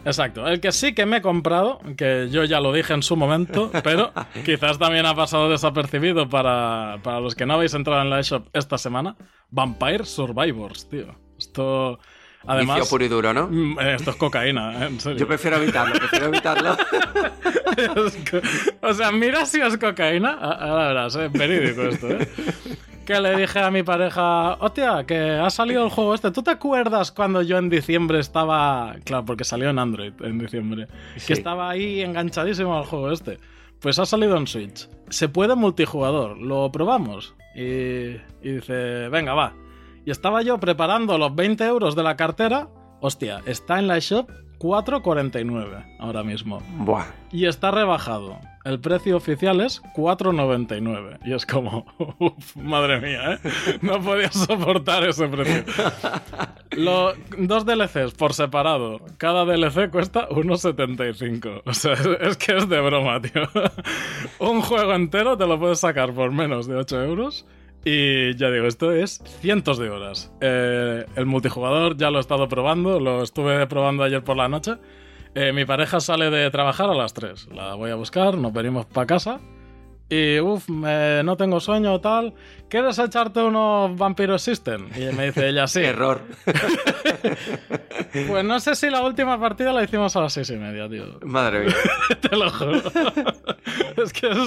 Exacto. 0.06 0.48
El 0.48 0.60
que 0.60 0.72
sí 0.72 0.94
que 0.94 1.06
me 1.06 1.18
he 1.18 1.22
comprado, 1.22 1.80
que 1.98 2.30
yo 2.32 2.44
ya 2.44 2.60
lo 2.60 2.74
dije 2.74 2.94
en 2.94 3.04
su 3.04 3.16
momento, 3.16 3.72
pero 3.84 4.12
quizás 4.46 4.80
también 4.80 5.06
ha 5.06 5.16
pasado 5.16 5.50
desapercibido 5.50 6.28
para, 6.30 6.98
para 7.04 7.20
los 7.20 7.36
que 7.36 7.46
no 7.46 7.56
habéis 7.56 7.74
entrado 7.74 8.02
en 8.02 8.10
la 8.10 8.20
eShop 8.20 8.48
esta 8.54 8.78
semana, 8.78 9.16
Vampire 9.50 10.06
Survivors, 10.06 10.90
tío. 10.90 11.16
Esto, 11.38 12.00
además... 12.46 12.78
Vicio 12.80 12.90
puro 12.90 13.06
y 13.06 13.08
duro, 13.08 13.34
¿no? 13.34 13.48
Mm, 13.48 13.80
eh, 13.80 13.96
Esto 13.96 14.12
es 14.12 14.18
cocaína, 14.18 14.84
¿eh? 14.84 14.88
en 14.88 15.00
serio. 15.00 15.20
Yo 15.20 15.28
prefiero 15.28 15.58
evitarlo, 15.58 15.96
prefiero 15.96 16.28
evitarlo. 16.28 16.78
O 18.82 18.94
sea, 18.94 19.12
mira 19.12 19.46
si 19.46 19.62
es 19.62 19.78
cocaína. 19.78 20.34
Ahora 20.34 20.88
verás, 20.88 21.16
es 21.16 21.32
verídico 21.32 21.84
esto, 21.84 22.10
¿eh? 22.10 22.28
Que 23.10 23.20
le 23.20 23.36
dije 23.36 23.58
a 23.58 23.72
mi 23.72 23.82
pareja, 23.82 24.54
hostia, 24.60 25.04
que 25.04 25.32
ha 25.32 25.50
salido 25.50 25.84
el 25.84 25.90
juego 25.90 26.14
este. 26.14 26.30
¿Tú 26.30 26.44
te 26.44 26.52
acuerdas 26.52 27.12
cuando 27.12 27.42
yo 27.42 27.58
en 27.58 27.68
diciembre 27.68 28.20
estaba. 28.20 28.98
Claro, 29.04 29.26
porque 29.26 29.44
salió 29.44 29.72
en 29.72 29.80
Android 29.80 30.14
en 30.22 30.38
diciembre. 30.38 30.86
Sí. 31.16 31.26
Que 31.26 31.34
estaba 31.34 31.72
ahí 31.72 32.02
enganchadísimo 32.02 32.78
al 32.78 32.86
juego 32.86 33.12
este. 33.12 33.40
Pues 33.80 33.98
ha 33.98 34.06
salido 34.06 34.38
en 34.38 34.46
Switch. 34.46 34.88
Se 35.10 35.28
puede 35.28 35.56
multijugador, 35.56 36.38
lo 36.38 36.72
probamos. 36.72 37.34
Y, 37.56 37.62
y 38.44 38.52
dice, 38.52 39.10
venga, 39.10 39.34
va. 39.34 39.54
Y 40.06 40.12
estaba 40.12 40.44
yo 40.44 40.60
preparando 40.60 41.18
los 41.18 41.34
20 41.34 41.66
euros 41.66 41.96
de 41.96 42.04
la 42.04 42.16
cartera. 42.16 42.68
Hostia, 43.00 43.42
está 43.48 43.80
en 43.80 43.88
la 43.88 43.98
shop 43.98 44.30
4,49 44.60 45.98
ahora 45.98 46.22
mismo. 46.22 46.62
Buah. 46.78 47.08
Y 47.32 47.48
está 47.48 47.72
rebajado. 47.72 48.38
El 48.70 48.80
precio 48.80 49.18
oficial 49.18 49.62
es 49.62 49.82
4,99. 49.96 51.18
Y 51.26 51.34
es 51.34 51.46
como, 51.48 51.86
uf, 52.20 52.56
madre 52.56 53.02
mía, 53.02 53.34
¿eh? 53.34 53.50
No 53.82 54.00
podía 54.00 54.32
soportar 54.32 55.04
ese 55.10 55.28
precio. 55.28 55.64
Lo- 56.72 57.14
dos 57.40 57.66
DLCs 57.66 58.14
por 58.14 58.34
separado. 58.34 59.00
Cada 59.18 59.44
DLC 59.46 59.90
cuesta 59.90 60.30
1,75. 60.30 61.64
O 61.66 61.74
sea, 61.74 61.94
es, 61.94 62.06
es 62.22 62.38
que 62.38 62.58
es 62.58 62.70
de 62.70 62.80
broma, 62.80 63.20
tío. 63.22 63.42
Un 64.40 64.62
juego 64.62 64.94
entero 64.94 65.36
te 65.36 65.48
lo 65.48 65.60
puedes 65.60 65.80
sacar 65.80 66.14
por 66.14 66.32
menos 66.32 66.68
de 66.68 66.76
8 66.76 67.04
euros. 67.04 67.48
Y 67.86 68.36
ya 68.36 68.52
digo, 68.52 68.68
esto 68.68 68.92
es 68.92 69.20
cientos 69.40 69.80
de 69.80 69.90
horas. 69.90 70.32
Eh, 70.42 71.06
el 71.16 71.26
multijugador 71.26 71.98
ya 71.98 72.12
lo 72.12 72.18
he 72.20 72.22
estado 72.22 72.48
probando, 72.48 73.00
lo 73.00 73.24
estuve 73.24 73.66
probando 73.68 74.04
ayer 74.04 74.24
por 74.24 74.38
la 74.38 74.48
noche. 74.48 74.74
Eh, 75.36 75.54
mi 75.54 75.64
pareja 75.66 76.00
sale 76.00 76.30
de 76.30 76.50
trabajar 76.52 76.90
a 76.90 76.94
las 76.94 77.14
3. 77.14 77.50
La 77.54 77.76
voy 77.76 77.92
a 77.92 77.96
buscar, 77.96 78.36
nos 78.36 78.52
venimos 78.52 78.86
para 78.86 79.08
casa. 79.08 79.40
y 80.10 80.40
uff, 80.40 80.68
no 80.70 81.38
tengo 81.38 81.60
sueño 81.60 81.94
o 81.94 82.02
tal, 82.02 82.34
¿quieres 82.68 82.98
echarte 82.98 83.42
unos 83.42 83.96
Vampiro 83.96 84.40
System? 84.40 84.90
Y 84.96 85.14
me 85.16 85.28
dice 85.28 85.48
ella, 85.50 85.68
sí. 85.68 85.82
Error. 85.84 86.22
pues 88.28 88.44
no 88.44 88.60
sé 88.60 88.76
si 88.76 88.90
la 88.90 89.04
última 89.04 89.40
partida 89.40 89.72
la 89.72 89.84
hicimos 89.84 90.16
a 90.16 90.22
las 90.22 90.34
seis 90.34 90.50
y 90.50 90.56
media, 90.56 90.90
tío. 90.90 91.20
Madre 91.24 91.66
mía. 91.66 91.76
Te 92.22 92.36
lo 92.36 92.50
juro. 92.50 92.82
es 94.04 94.12
que 94.14 94.30
es 94.32 94.38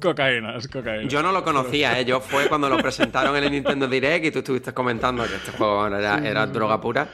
cocaína, 0.00 0.56
es 0.56 0.66
cocaína. 0.66 1.08
Yo 1.08 1.22
no 1.22 1.30
lo 1.30 1.44
conocía, 1.44 2.00
¿eh? 2.00 2.06
Yo 2.06 2.20
fue 2.20 2.48
cuando 2.48 2.70
lo 2.70 2.78
presentaron 2.78 3.36
en 3.36 3.44
el 3.44 3.50
Nintendo 3.52 3.86
Direct 3.86 4.24
y 4.24 4.30
tú 4.30 4.38
estuviste 4.38 4.72
comentando 4.72 5.24
que 5.24 5.34
este 5.34 5.52
juego 5.52 5.86
era, 5.88 6.26
era 6.26 6.46
droga 6.46 6.80
pura. 6.80 7.06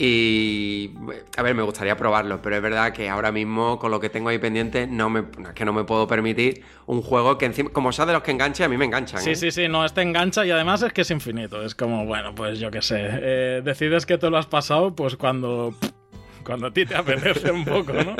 Y 0.00 0.92
a 1.36 1.42
ver, 1.42 1.56
me 1.56 1.62
gustaría 1.64 1.96
probarlo, 1.96 2.40
pero 2.40 2.54
es 2.54 2.62
verdad 2.62 2.92
que 2.92 3.08
ahora 3.08 3.32
mismo 3.32 3.80
con 3.80 3.90
lo 3.90 3.98
que 3.98 4.08
tengo 4.08 4.28
ahí 4.28 4.38
pendiente 4.38 4.86
no 4.86 5.10
me 5.10 5.20
es 5.20 5.54
que 5.56 5.64
no 5.64 5.72
me 5.72 5.82
puedo 5.82 6.06
permitir 6.06 6.62
un 6.86 7.02
juego 7.02 7.36
que 7.36 7.46
encima 7.46 7.70
como 7.70 7.90
sea 7.90 8.06
de 8.06 8.12
los 8.12 8.22
que 8.22 8.30
enganche, 8.30 8.62
a 8.62 8.68
mí 8.68 8.76
me 8.76 8.84
enganchan. 8.84 9.20
Sí, 9.20 9.30
¿eh? 9.30 9.34
sí, 9.36 9.50
sí, 9.50 9.66
no, 9.66 9.84
este 9.84 10.02
engancha 10.02 10.46
y 10.46 10.52
además 10.52 10.82
es 10.82 10.92
que 10.92 11.00
es 11.00 11.10
infinito, 11.10 11.64
es 11.64 11.74
como, 11.74 12.06
bueno, 12.06 12.32
pues 12.32 12.60
yo 12.60 12.70
qué 12.70 12.80
sé, 12.80 13.00
eh, 13.00 13.60
decides 13.64 14.06
que 14.06 14.18
te 14.18 14.30
lo 14.30 14.38
has 14.38 14.46
pasado 14.46 14.94
pues 14.94 15.16
cuando 15.16 15.74
cuando 16.48 16.68
a 16.68 16.70
ti 16.70 16.86
te 16.86 16.94
apetece 16.96 17.50
un 17.50 17.64
poco, 17.64 17.92
¿no? 17.92 18.14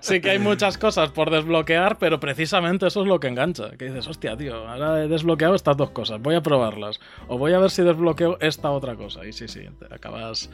Sí 0.00 0.20
que 0.20 0.30
hay 0.30 0.38
muchas 0.38 0.76
cosas 0.76 1.10
por 1.10 1.30
desbloquear, 1.30 1.98
pero 1.98 2.20
precisamente 2.20 2.86
eso 2.86 3.00
es 3.02 3.08
lo 3.08 3.18
que 3.18 3.26
engancha. 3.26 3.70
Que 3.76 3.86
dices, 3.86 4.06
hostia, 4.06 4.36
tío, 4.36 4.68
ahora 4.68 5.02
he 5.02 5.08
desbloqueado 5.08 5.56
estas 5.56 5.76
dos 5.76 5.90
cosas, 5.90 6.20
voy 6.20 6.36
a 6.36 6.42
probarlas. 6.42 7.00
O 7.26 7.38
voy 7.38 7.54
a 7.54 7.58
ver 7.58 7.70
si 7.70 7.82
desbloqueo 7.82 8.38
esta 8.40 8.70
otra 8.70 8.94
cosa. 8.94 9.26
Y 9.26 9.32
sí, 9.32 9.48
sí, 9.48 9.62
te 9.80 9.92
acabas 9.92 10.48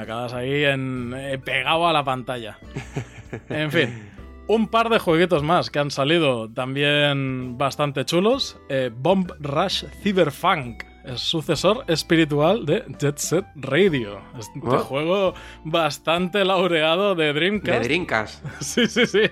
Acabas 0.00 0.32
ahí 0.34 0.64
en, 0.64 1.14
eh, 1.16 1.38
pegado 1.38 1.86
a 1.86 1.92
la 1.92 2.02
pantalla. 2.04 2.58
En 3.48 3.70
fin, 3.70 4.10
un 4.48 4.68
par 4.68 4.88
de 4.88 4.98
jueguitos 4.98 5.42
más 5.42 5.70
que 5.70 5.78
han 5.78 5.90
salido 5.90 6.48
también 6.50 7.56
bastante 7.58 8.04
chulos. 8.04 8.58
Eh, 8.68 8.90
Bomb 8.92 9.30
Rush 9.38 9.84
Cyberpunk, 10.02 10.82
el 11.04 11.16
sucesor 11.18 11.84
espiritual 11.86 12.66
de 12.66 12.84
Jet 12.98 13.18
Set 13.18 13.44
Radio. 13.54 14.20
Este 14.38 14.60
Oh. 14.62 14.78
juego 14.80 15.34
bastante 15.64 16.44
laureado 16.44 17.14
de 17.14 17.32
Dreamcast. 17.32 17.82
De 17.82 17.84
Drinkas. 17.88 18.42
Sí, 18.60 18.86
sí, 18.86 19.06
sí. 19.06 19.22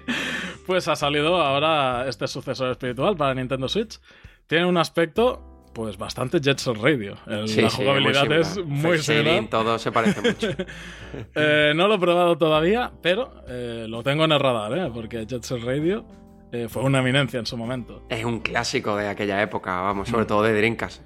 Pues 0.66 0.86
ha 0.88 0.96
salido 0.96 1.40
ahora 1.40 2.06
este 2.08 2.26
sucesor 2.28 2.70
espiritual 2.70 3.16
para 3.16 3.34
Nintendo 3.34 3.68
Switch. 3.68 3.98
Tiene 4.46 4.66
un 4.66 4.76
aspecto, 4.78 5.47
pues 5.78 5.96
bastante 5.96 6.40
Jet 6.40 6.58
Set 6.58 6.76
Radio. 6.76 7.14
El- 7.28 7.46
Sí, 7.46 7.62
la 7.62 7.70
sí, 7.70 7.76
jugabilidad 7.76 8.26
muy 8.26 8.36
es 8.36 8.58
muy 8.66 8.98
similar. 8.98 9.46
todo 9.48 9.78
se 9.78 9.92
parece 9.92 10.20
mucho. 10.20 10.48
Eh, 11.36 11.72
no 11.76 11.86
lo 11.86 11.94
he 11.94 11.98
probado 12.00 12.36
todavía, 12.36 12.90
pero 13.00 13.32
eh, 13.48 13.86
lo 13.88 14.02
tengo 14.02 14.24
en 14.24 14.32
el 14.32 14.40
radar, 14.40 14.76
¿eh? 14.76 14.90
porque 14.92 15.24
Jet 15.24 15.44
Set 15.44 15.62
Radio 15.62 16.04
eh, 16.50 16.66
fue 16.68 16.82
una 16.82 16.98
eminencia 16.98 17.38
en 17.38 17.46
su 17.46 17.56
momento. 17.56 18.02
es 18.10 18.24
un 18.24 18.40
clásico 18.40 18.96
de 18.96 19.06
aquella 19.08 19.40
época, 19.40 19.80
vamos, 19.82 20.08
sobre 20.08 20.24
Mm. 20.24 20.26
todo 20.26 20.42
de 20.42 20.54
Drinkas. 20.58 21.00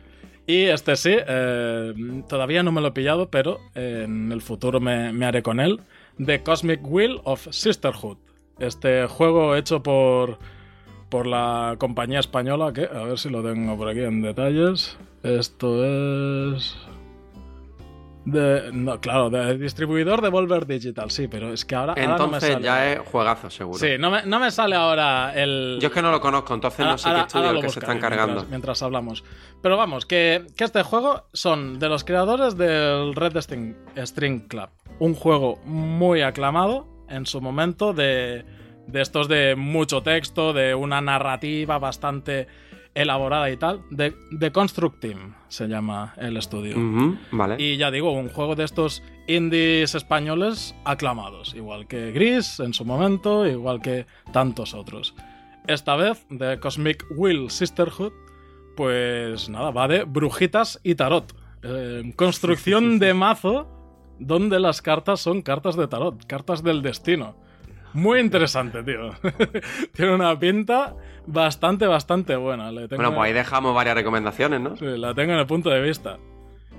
Y 0.46 0.62
este 0.64 0.96
sí, 0.96 1.14
todavía 2.28 2.62
no 2.62 2.72
me 2.72 2.80
lo 2.80 2.88
he 2.88 2.92
pillado, 2.92 3.28
pero 3.30 3.60
en 3.74 4.32
el 4.32 4.40
futuro 4.40 4.80
me, 4.80 5.12
me 5.12 5.26
haré 5.26 5.42
con 5.42 5.60
él. 5.60 5.80
The 6.24 6.42
Cosmic 6.42 6.80
Wheel 6.82 7.20
of 7.24 7.46
Sisterhood. 7.50 8.16
Este 8.58 9.06
juego 9.06 9.54
hecho 9.54 9.82
por, 9.82 10.38
por 11.12 11.26
la 11.26 11.76
compañía 11.78 12.20
española 12.20 12.72
que, 12.72 12.84
a 12.86 13.04
ver 13.04 13.18
si 13.18 13.28
lo 13.28 13.42
tengo 13.42 13.76
por 13.76 13.86
aquí 13.86 14.00
en 14.00 14.22
detalles. 14.22 14.96
Esto 15.22 15.84
es... 15.84 16.74
De, 18.24 18.70
no, 18.72 18.98
claro, 19.00 19.28
de 19.30 19.58
distribuidor 19.58 20.22
de 20.22 20.28
Volver 20.30 20.64
Digital, 20.64 21.10
sí, 21.10 21.26
pero 21.28 21.52
es 21.52 21.64
que 21.66 21.74
ahora, 21.74 21.92
ahora 21.92 22.06
no 22.06 22.08
me 22.18 22.24
Entonces 22.24 22.52
sale. 22.52 22.64
ya 22.64 22.92
es 22.92 23.00
juegazo, 23.00 23.50
seguro. 23.50 23.78
Sí, 23.78 23.98
no 23.98 24.10
me, 24.12 24.22
no 24.24 24.38
me 24.40 24.50
sale 24.52 24.74
ahora 24.76 25.32
el... 25.34 25.78
Yo 25.82 25.88
es 25.88 25.92
que 25.94 26.00
no 26.00 26.10
lo 26.12 26.20
conozco, 26.20 26.54
entonces 26.54 26.80
Ahora- 26.80 26.92
no 26.92 26.98
sé 26.98 27.08
ahora- 27.08 27.20
qué 27.20 27.26
estudio 27.26 27.50
el 27.50 27.60
que 27.60 27.68
se 27.68 27.80
están 27.80 27.98
cargando. 27.98 28.26
Mientras, 28.32 28.48
mientras 28.50 28.82
hablamos. 28.82 29.24
Pero 29.60 29.76
vamos, 29.76 30.06
que, 30.06 30.46
que 30.56 30.64
este 30.64 30.82
juego 30.82 31.24
son 31.34 31.78
de 31.78 31.88
los 31.90 32.04
creadores 32.04 32.56
del 32.56 33.14
Red 33.14 33.36
String, 33.38 33.74
String 33.98 34.46
Club. 34.48 34.68
Un 34.98 35.14
juego 35.14 35.56
muy 35.66 36.22
aclamado 36.22 36.86
en 37.08 37.26
su 37.26 37.40
momento 37.42 37.92
de, 37.92 38.44
de 38.86 39.00
estos 39.00 39.28
de 39.28 39.56
mucho 39.56 40.02
texto, 40.02 40.52
de 40.52 40.74
una 40.74 41.00
narrativa 41.00 41.78
bastante 41.78 42.46
elaborada 42.94 43.50
y 43.50 43.56
tal. 43.56 43.82
De, 43.90 44.14
de 44.30 44.52
Construct 44.52 45.00
Team 45.00 45.34
se 45.48 45.66
llama 45.66 46.14
el 46.18 46.36
estudio. 46.36 46.76
Vale. 47.30 47.56
Y 47.58 47.76
ya 47.76 47.90
digo, 47.90 48.12
un 48.12 48.28
juego 48.28 48.54
de 48.54 48.64
estos 48.64 49.02
indies 49.26 49.94
españoles 49.94 50.74
aclamados, 50.84 51.54
igual 51.54 51.86
que 51.86 52.12
Gris 52.12 52.60
en 52.60 52.74
su 52.74 52.84
momento, 52.84 53.46
igual 53.46 53.80
que 53.80 54.06
tantos 54.32 54.74
otros. 54.74 55.14
Esta 55.66 55.96
vez, 55.96 56.26
de 56.28 56.58
Cosmic 56.58 57.04
Will 57.16 57.50
Sisterhood, 57.50 58.12
pues 58.76 59.48
nada, 59.48 59.70
va 59.70 59.86
de 59.86 60.04
brujitas 60.04 60.80
y 60.82 60.94
tarot. 60.94 61.34
Eh, 61.62 62.12
construcción 62.16 62.98
de 62.98 63.14
mazo 63.14 63.68
donde 64.18 64.60
las 64.60 64.82
cartas 64.82 65.20
son 65.20 65.42
cartas 65.42 65.76
de 65.76 65.88
tarot, 65.88 66.26
cartas 66.26 66.62
del 66.62 66.82
destino. 66.82 67.36
Muy 67.94 68.20
interesante, 68.20 68.82
tío. 68.82 69.10
Tiene 69.94 70.14
una 70.14 70.38
pinta 70.38 70.94
bastante, 71.26 71.86
bastante 71.86 72.36
buena. 72.36 72.70
Le 72.72 72.88
tengo- 72.88 73.02
Bueno, 73.02 73.14
pues 73.16 73.26
ahí 73.28 73.32
dejamos 73.32 73.74
varias 73.74 73.94
recomendaciones, 73.94 74.60
¿no? 74.60 74.76
Sí, 74.76 74.84
la 74.86 75.14
tengo 75.14 75.32
en 75.32 75.38
el 75.38 75.46
punto 75.46 75.70
de 75.70 75.80
vista. 75.80 76.18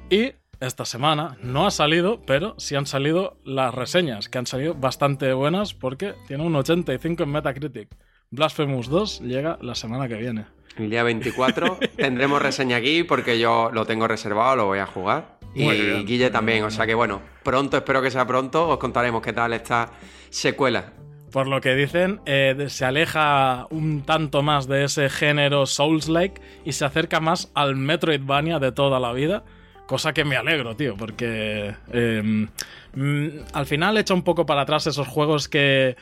Y 0.09 0.31
esta 0.59 0.85
semana 0.85 1.37
no 1.41 1.65
ha 1.67 1.71
salido, 1.71 2.21
pero 2.25 2.55
sí 2.57 2.75
han 2.75 2.85
salido 2.85 3.37
las 3.43 3.73
reseñas, 3.73 4.29
que 4.29 4.37
han 4.37 4.45
salido 4.47 4.73
bastante 4.75 5.33
buenas 5.33 5.73
porque 5.73 6.13
tiene 6.27 6.43
un 6.43 6.55
85 6.55 7.23
en 7.23 7.29
Metacritic. 7.31 7.89
Blasphemous 8.31 8.87
2 8.89 9.21
llega 9.21 9.57
la 9.61 9.75
semana 9.75 10.07
que 10.07 10.15
viene. 10.15 10.45
El 10.77 10.89
día 10.89 11.03
24 11.03 11.77
tendremos 11.97 12.41
reseña 12.41 12.77
aquí 12.77 13.03
porque 13.03 13.37
yo 13.39 13.69
lo 13.71 13.85
tengo 13.85 14.07
reservado, 14.07 14.55
lo 14.55 14.65
voy 14.65 14.79
a 14.79 14.87
jugar. 14.87 15.37
Y 15.55 15.69
bien. 15.69 16.05
Guille 16.07 16.31
también, 16.31 16.63
o 16.63 16.71
sea 16.71 16.87
que 16.87 16.95
bueno, 16.95 17.21
pronto, 17.43 17.77
espero 17.77 18.01
que 18.01 18.09
sea 18.09 18.25
pronto, 18.25 18.67
os 18.69 18.77
contaremos 18.79 19.21
qué 19.21 19.33
tal 19.33 19.53
esta 19.53 19.91
secuela. 20.33 20.93
Por 21.31 21.47
lo 21.47 21.61
que 21.61 21.73
dicen, 21.75 22.21
eh, 22.25 22.65
se 22.69 22.85
aleja 22.85 23.65
un 23.71 24.03
tanto 24.03 24.43
más 24.43 24.67
de 24.67 24.83
ese 24.83 25.09
género 25.09 25.65
Souls-like 25.65 26.39
y 26.63 26.73
se 26.73 26.85
acerca 26.85 27.19
más 27.19 27.51
al 27.55 27.75
Metroidvania 27.75 28.59
de 28.59 28.71
toda 28.71 28.99
la 28.99 29.13
vida. 29.13 29.43
Cosa 29.87 30.13
que 30.13 30.25
me 30.25 30.35
alegro, 30.37 30.75
tío, 30.75 30.95
porque 30.95 31.75
eh, 31.91 32.47
mm, 32.93 33.29
al 33.53 33.65
final 33.65 33.97
echa 33.97 34.13
un 34.13 34.23
poco 34.23 34.45
para 34.45 34.61
atrás 34.61 34.85
esos 34.87 35.07
juegos 35.07 35.49
que 35.49 35.95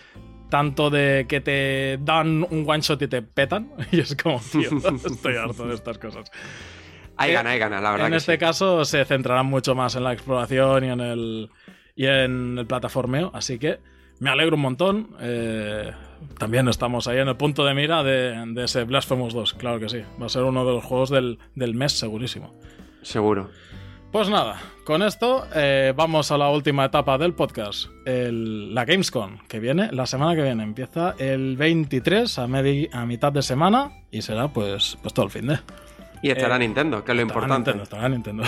tanto 0.49 0.89
de 0.89 1.25
que 1.29 1.39
te 1.39 1.97
dan 2.01 2.45
un 2.49 2.65
one 2.67 2.81
shot 2.81 3.01
y 3.01 3.07
te 3.07 3.21
petan. 3.21 3.71
Y 3.91 4.01
es 4.01 4.15
como, 4.21 4.41
tío, 4.51 4.69
estoy 5.05 5.37
harto 5.37 5.65
de 5.65 5.75
estas 5.75 5.97
cosas. 5.97 6.29
Hay 7.15 7.31
Eh, 7.31 7.33
ganas, 7.33 7.53
hay 7.53 7.59
ganas, 7.59 7.81
la 7.81 7.91
verdad. 7.91 8.07
En 8.07 8.13
que 8.13 8.17
este 8.17 8.33
sí. 8.33 8.37
caso 8.37 8.83
se 8.83 9.05
centrarán 9.05 9.45
mucho 9.45 9.75
más 9.75 9.95
en 9.95 10.03
la 10.03 10.11
exploración 10.13 10.83
y 10.83 10.89
en 10.89 10.99
el, 10.99 11.49
y 11.95 12.05
en 12.05 12.57
el 12.57 12.67
plataformeo, 12.67 13.31
así 13.33 13.57
que 13.59 13.79
me 14.21 14.29
alegro 14.29 14.55
un 14.55 14.61
montón. 14.61 15.09
Eh, 15.19 15.91
también 16.37 16.67
estamos 16.69 17.07
ahí 17.07 17.17
en 17.17 17.27
el 17.27 17.35
punto 17.35 17.65
de 17.65 17.73
mira 17.73 18.03
de, 18.03 18.41
de 18.53 18.63
ese 18.63 18.85
Blasphemous 18.85 19.33
2, 19.33 19.55
claro 19.55 19.79
que 19.79 19.89
sí. 19.89 20.01
Va 20.21 20.27
a 20.27 20.29
ser 20.29 20.43
uno 20.43 20.63
de 20.65 20.71
los 20.71 20.83
juegos 20.85 21.09
del, 21.09 21.37
del 21.55 21.73
mes, 21.75 21.91
segurísimo. 21.91 22.53
Seguro. 23.01 23.49
Pues 24.11 24.27
nada, 24.29 24.61
con 24.85 25.01
esto 25.03 25.45
eh, 25.55 25.93
vamos 25.95 26.31
a 26.31 26.37
la 26.37 26.49
última 26.49 26.83
etapa 26.85 27.17
del 27.17 27.33
podcast, 27.33 27.87
el- 28.05 28.75
la 28.75 28.83
Gamescom, 28.85 29.37
que 29.47 29.59
viene 29.61 29.89
la 29.93 30.05
semana 30.05 30.35
que 30.35 30.43
viene. 30.43 30.63
Empieza 30.63 31.15
el 31.17 31.55
23 31.57 32.37
a, 32.39 32.45
medi- 32.47 32.89
a 32.91 33.05
mitad 33.05 33.31
de 33.31 33.41
semana 33.41 33.91
y 34.11 34.21
será 34.21 34.49
pues, 34.49 34.97
pues 35.01 35.13
todo 35.13 35.25
el 35.25 35.31
fin 35.31 35.47
de. 35.47 35.59
Y 36.21 36.29
estará 36.29 36.55
Eh, 36.57 36.59
Nintendo, 36.59 37.03
que 37.03 37.11
es 37.11 37.15
lo 37.15 37.21
importante. 37.21 37.71
Nintendo, 37.71 37.83
estará 37.83 38.09
Nintendo. 38.09 38.43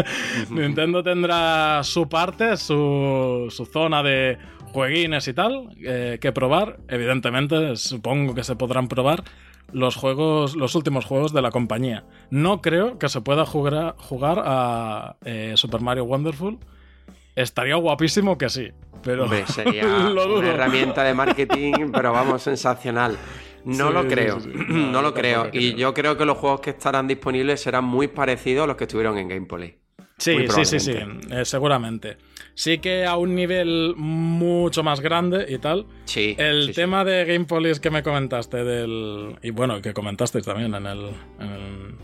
Nintendo 0.50 1.02
tendrá 1.02 1.82
su 1.84 2.08
parte, 2.08 2.56
su, 2.56 3.48
su 3.50 3.66
zona 3.66 4.02
de 4.02 4.38
jueguines 4.72 5.28
y 5.28 5.34
tal 5.34 5.70
eh, 5.82 6.18
que 6.20 6.32
probar. 6.32 6.78
Evidentemente, 6.88 7.76
supongo 7.76 8.34
que 8.34 8.44
se 8.44 8.56
podrán 8.56 8.88
probar 8.88 9.24
los 9.72 9.96
juegos, 9.96 10.56
los 10.56 10.74
últimos 10.74 11.04
juegos 11.04 11.32
de 11.32 11.42
la 11.42 11.50
compañía. 11.50 12.04
No 12.30 12.62
creo 12.62 12.98
que 12.98 13.08
se 13.08 13.20
pueda 13.20 13.44
jugar, 13.44 13.94
jugar 13.98 14.42
a 14.44 15.16
eh, 15.24 15.52
Super 15.56 15.80
Mario 15.80 16.04
Wonderful. 16.04 16.58
Estaría 17.34 17.76
guapísimo 17.76 18.36
que 18.38 18.48
sí, 18.48 18.70
pero 19.02 19.24
Hombre, 19.24 19.46
sería 19.48 19.84
lo 19.84 20.38
una 20.38 20.48
herramienta 20.48 21.04
de 21.04 21.14
marketing, 21.14 21.90
pero 21.92 22.12
vamos, 22.12 22.42
sensacional. 22.42 23.16
No 23.68 23.88
Sí, 23.88 23.92
lo 23.94 24.06
creo, 24.08 24.40
sí, 24.40 24.50
sí. 24.52 24.58
no, 24.68 24.90
No, 24.92 25.02
lo 25.02 25.14
creo. 25.14 25.48
Y 25.52 25.74
yo 25.74 25.92
creo 25.94 26.16
que 26.16 26.24
los 26.24 26.38
juegos 26.38 26.60
que 26.60 26.70
estarán 26.70 27.06
disponibles 27.06 27.60
serán 27.60 27.84
muy 27.84 28.08
parecidos 28.08 28.64
a 28.64 28.66
los 28.66 28.76
que 28.76 28.84
estuvieron 28.84 29.18
en 29.18 29.28
Gameplay. 29.28 29.76
Sí, 30.16 30.36
sí, 30.48 30.64
sí, 30.64 30.80
sí, 30.80 30.92
eh, 31.30 31.44
seguramente. 31.44 32.16
Sí 32.54 32.78
que 32.78 33.04
a 33.04 33.16
un 33.16 33.36
nivel 33.36 33.94
mucho 33.96 34.82
más 34.82 35.00
grande 35.00 35.46
y 35.48 35.58
tal. 35.58 35.86
Sí. 36.06 36.34
El 36.36 36.62
sí, 36.62 36.68
sí. 36.68 36.72
tema 36.74 37.04
de 37.04 37.24
Game 37.24 37.44
Police 37.44 37.80
que 37.80 37.90
me 37.90 38.02
comentaste 38.02 38.64
del. 38.64 39.36
Y 39.42 39.50
bueno, 39.50 39.80
que 39.80 39.92
comentasteis 39.92 40.44
también 40.44 40.74
en 40.74 40.86
el. 40.86 41.10
En 41.38 41.50
el, 41.52 41.94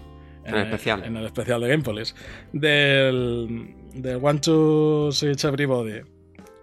En 0.45 0.55
el 0.55 0.63
especial. 0.63 1.03
En 1.05 1.17
el 1.17 1.25
especial 1.27 1.61
de 1.61 1.69
Game 1.69 1.83
Police. 1.83 2.15
Del. 2.53 3.75
Del 3.95 4.19
One 4.23 4.39
to 4.39 5.11
Switch 5.11 5.45
Everybody. 5.45 6.01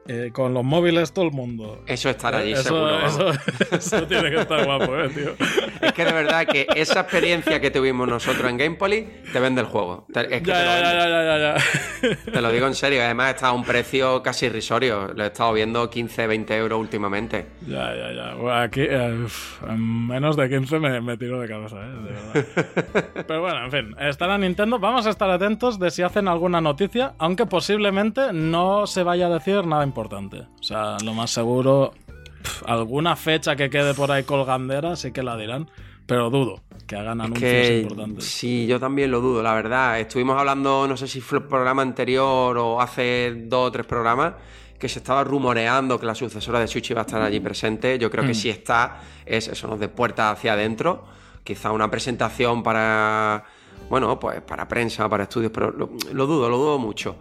Eh, 0.08 0.32
con 0.34 0.54
los 0.54 0.64
móviles 0.64 1.14
todo 1.14 1.26
el 1.26 1.32
mundo. 1.32 1.84
Eso 1.88 2.10
estará 2.10 2.40
allí, 2.40 2.54
eso, 2.54 2.64
seguro. 2.64 3.06
Eso, 3.06 3.32
eso 3.72 4.08
tiene 4.08 4.30
que 4.32 4.42
estar 4.42 4.66
guapo, 4.66 4.98
eh, 4.98 5.10
tío. 5.10 5.32
Es 5.82 5.94
que 5.94 6.06
de 6.06 6.12
verdad 6.14 6.46
que 6.48 6.68
esa 6.76 7.02
experiencia 7.02 7.60
que 7.60 7.72
tuvimos 7.72 8.08
nosotros 8.08 8.50
en 8.50 8.58
Gamepoly 8.58 9.08
te 9.32 9.40
vende 9.40 9.62
el 9.62 9.68
juego. 9.68 10.06
Te- 10.12 10.22
Es 10.36 10.42
que 10.42 10.48
Ya, 10.50 10.56
te, 10.56 10.64
lo 10.66 10.72
ya, 10.82 10.94
ya, 10.94 11.10
ya, 11.10 11.24
ya, 11.24 11.56
ya. 12.16 12.32
Te 12.32 12.42
lo 12.42 12.52
digo 12.52 12.68
en 12.68 12.76
serio. 12.76 13.02
Además 13.04 13.36
está 13.36 13.48
a 13.50 13.52
un 13.54 13.64
precio 13.64 14.22
casi 14.24 14.48
irrisorio. 14.48 15.14
Lo 15.14 15.24
he 15.24 15.28
estado 15.28 15.54
viendo 15.54 15.90
15, 15.90 16.28
20 16.28 16.56
euros 16.58 16.80
últimamente. 16.80 17.46
Ya, 17.68 17.94
ya, 17.96 18.12
ya. 18.12 18.34
Bueno, 18.36 18.58
aquí, 18.60 18.84
uf, 19.26 19.64
en 19.64 20.08
menos 20.08 20.36
de 20.36 20.50
15 20.50 20.80
me, 20.80 21.02
me 21.02 21.18
tiro 21.18 21.40
de 21.40 21.48
cabeza, 21.48 21.76
¿eh? 21.78 21.90
De 21.90 22.12
verdad. 22.12 23.06
Pero 23.28 23.42
bueno, 23.42 23.66
en 23.66 23.72
fin, 23.72 23.96
estará 24.00 24.38
Nintendo. 24.38 24.80
Vamos 24.80 25.06
a 25.06 25.10
estar 25.12 25.30
atentos 25.30 25.80
de 25.80 25.92
si 25.92 26.02
hacen 26.02 26.28
alguna 26.28 26.60
noticia, 26.62 27.14
aunque 27.20 27.46
posiblemente 27.46 28.34
no 28.34 28.88
se 28.88 29.04
vaya 29.04 29.28
a 29.28 29.30
decir 29.30 29.66
nada 29.66 29.84
importante. 29.92 30.38
O 30.60 30.64
sea, 30.64 30.98
lo 31.04 31.14
más 31.14 31.30
seguro, 31.32 31.94
alguna 32.66 33.16
fecha 33.16 33.56
que 33.56 33.70
quede 33.70 33.94
por 33.94 34.12
ahí 34.12 34.24
colgandera 34.24 34.96
sí 34.96 35.12
que 35.12 35.22
la 35.24 35.36
dirán, 35.38 35.70
pero 36.06 36.30
dudo 36.30 36.62
que 36.88 36.96
hagan 36.96 37.22
anuncios 37.22 37.40
Que 37.52 37.80
importantes. 37.82 38.26
sí, 38.26 38.66
yo 38.68 38.80
también 38.80 39.12
lo 39.12 39.22
dudo, 39.22 39.42
la 39.44 39.54
verdad. 39.54 40.00
Estuvimos 40.00 40.38
hablando, 40.38 40.88
no 40.88 40.98
sé 40.98 41.08
si 41.08 41.22
fue 41.22 41.40
el 41.40 41.44
programa 41.46 41.82
anterior 41.82 42.58
o 42.58 42.82
hace 42.82 43.34
dos 43.48 43.68
o 43.68 43.72
tres 43.72 43.86
programas, 43.86 44.34
que 44.80 44.90
se 44.90 45.00
estaba 45.00 45.24
rumoreando 45.24 46.00
que 46.00 46.06
la 46.08 46.16
sucesora 46.16 46.60
de 46.60 46.68
Switch 46.68 46.90
iba 46.92 47.02
a 47.02 47.06
estar 47.06 47.22
allí 47.22 47.40
presente. 47.40 47.98
Yo 48.00 48.10
creo 48.10 48.24
que 48.26 48.32
Mm. 48.32 48.36
si 48.36 48.50
está, 48.50 49.00
es 49.26 49.48
eso, 49.48 49.68
¿no? 49.68 49.78
de 49.78 49.88
puerta 49.90 50.32
hacia 50.32 50.54
adentro. 50.54 51.04
Quizá 51.44 51.72
una 51.72 51.90
presentación 51.90 52.62
para, 52.64 53.44
bueno, 53.90 54.20
pues 54.20 54.42
para 54.42 54.68
prensa, 54.68 55.08
para 55.08 55.24
estudios, 55.24 55.52
pero 55.54 55.72
lo, 55.72 55.92
lo 56.12 56.26
dudo, 56.28 56.50
lo 56.50 56.58
dudo 56.58 56.78
mucho. 56.80 57.16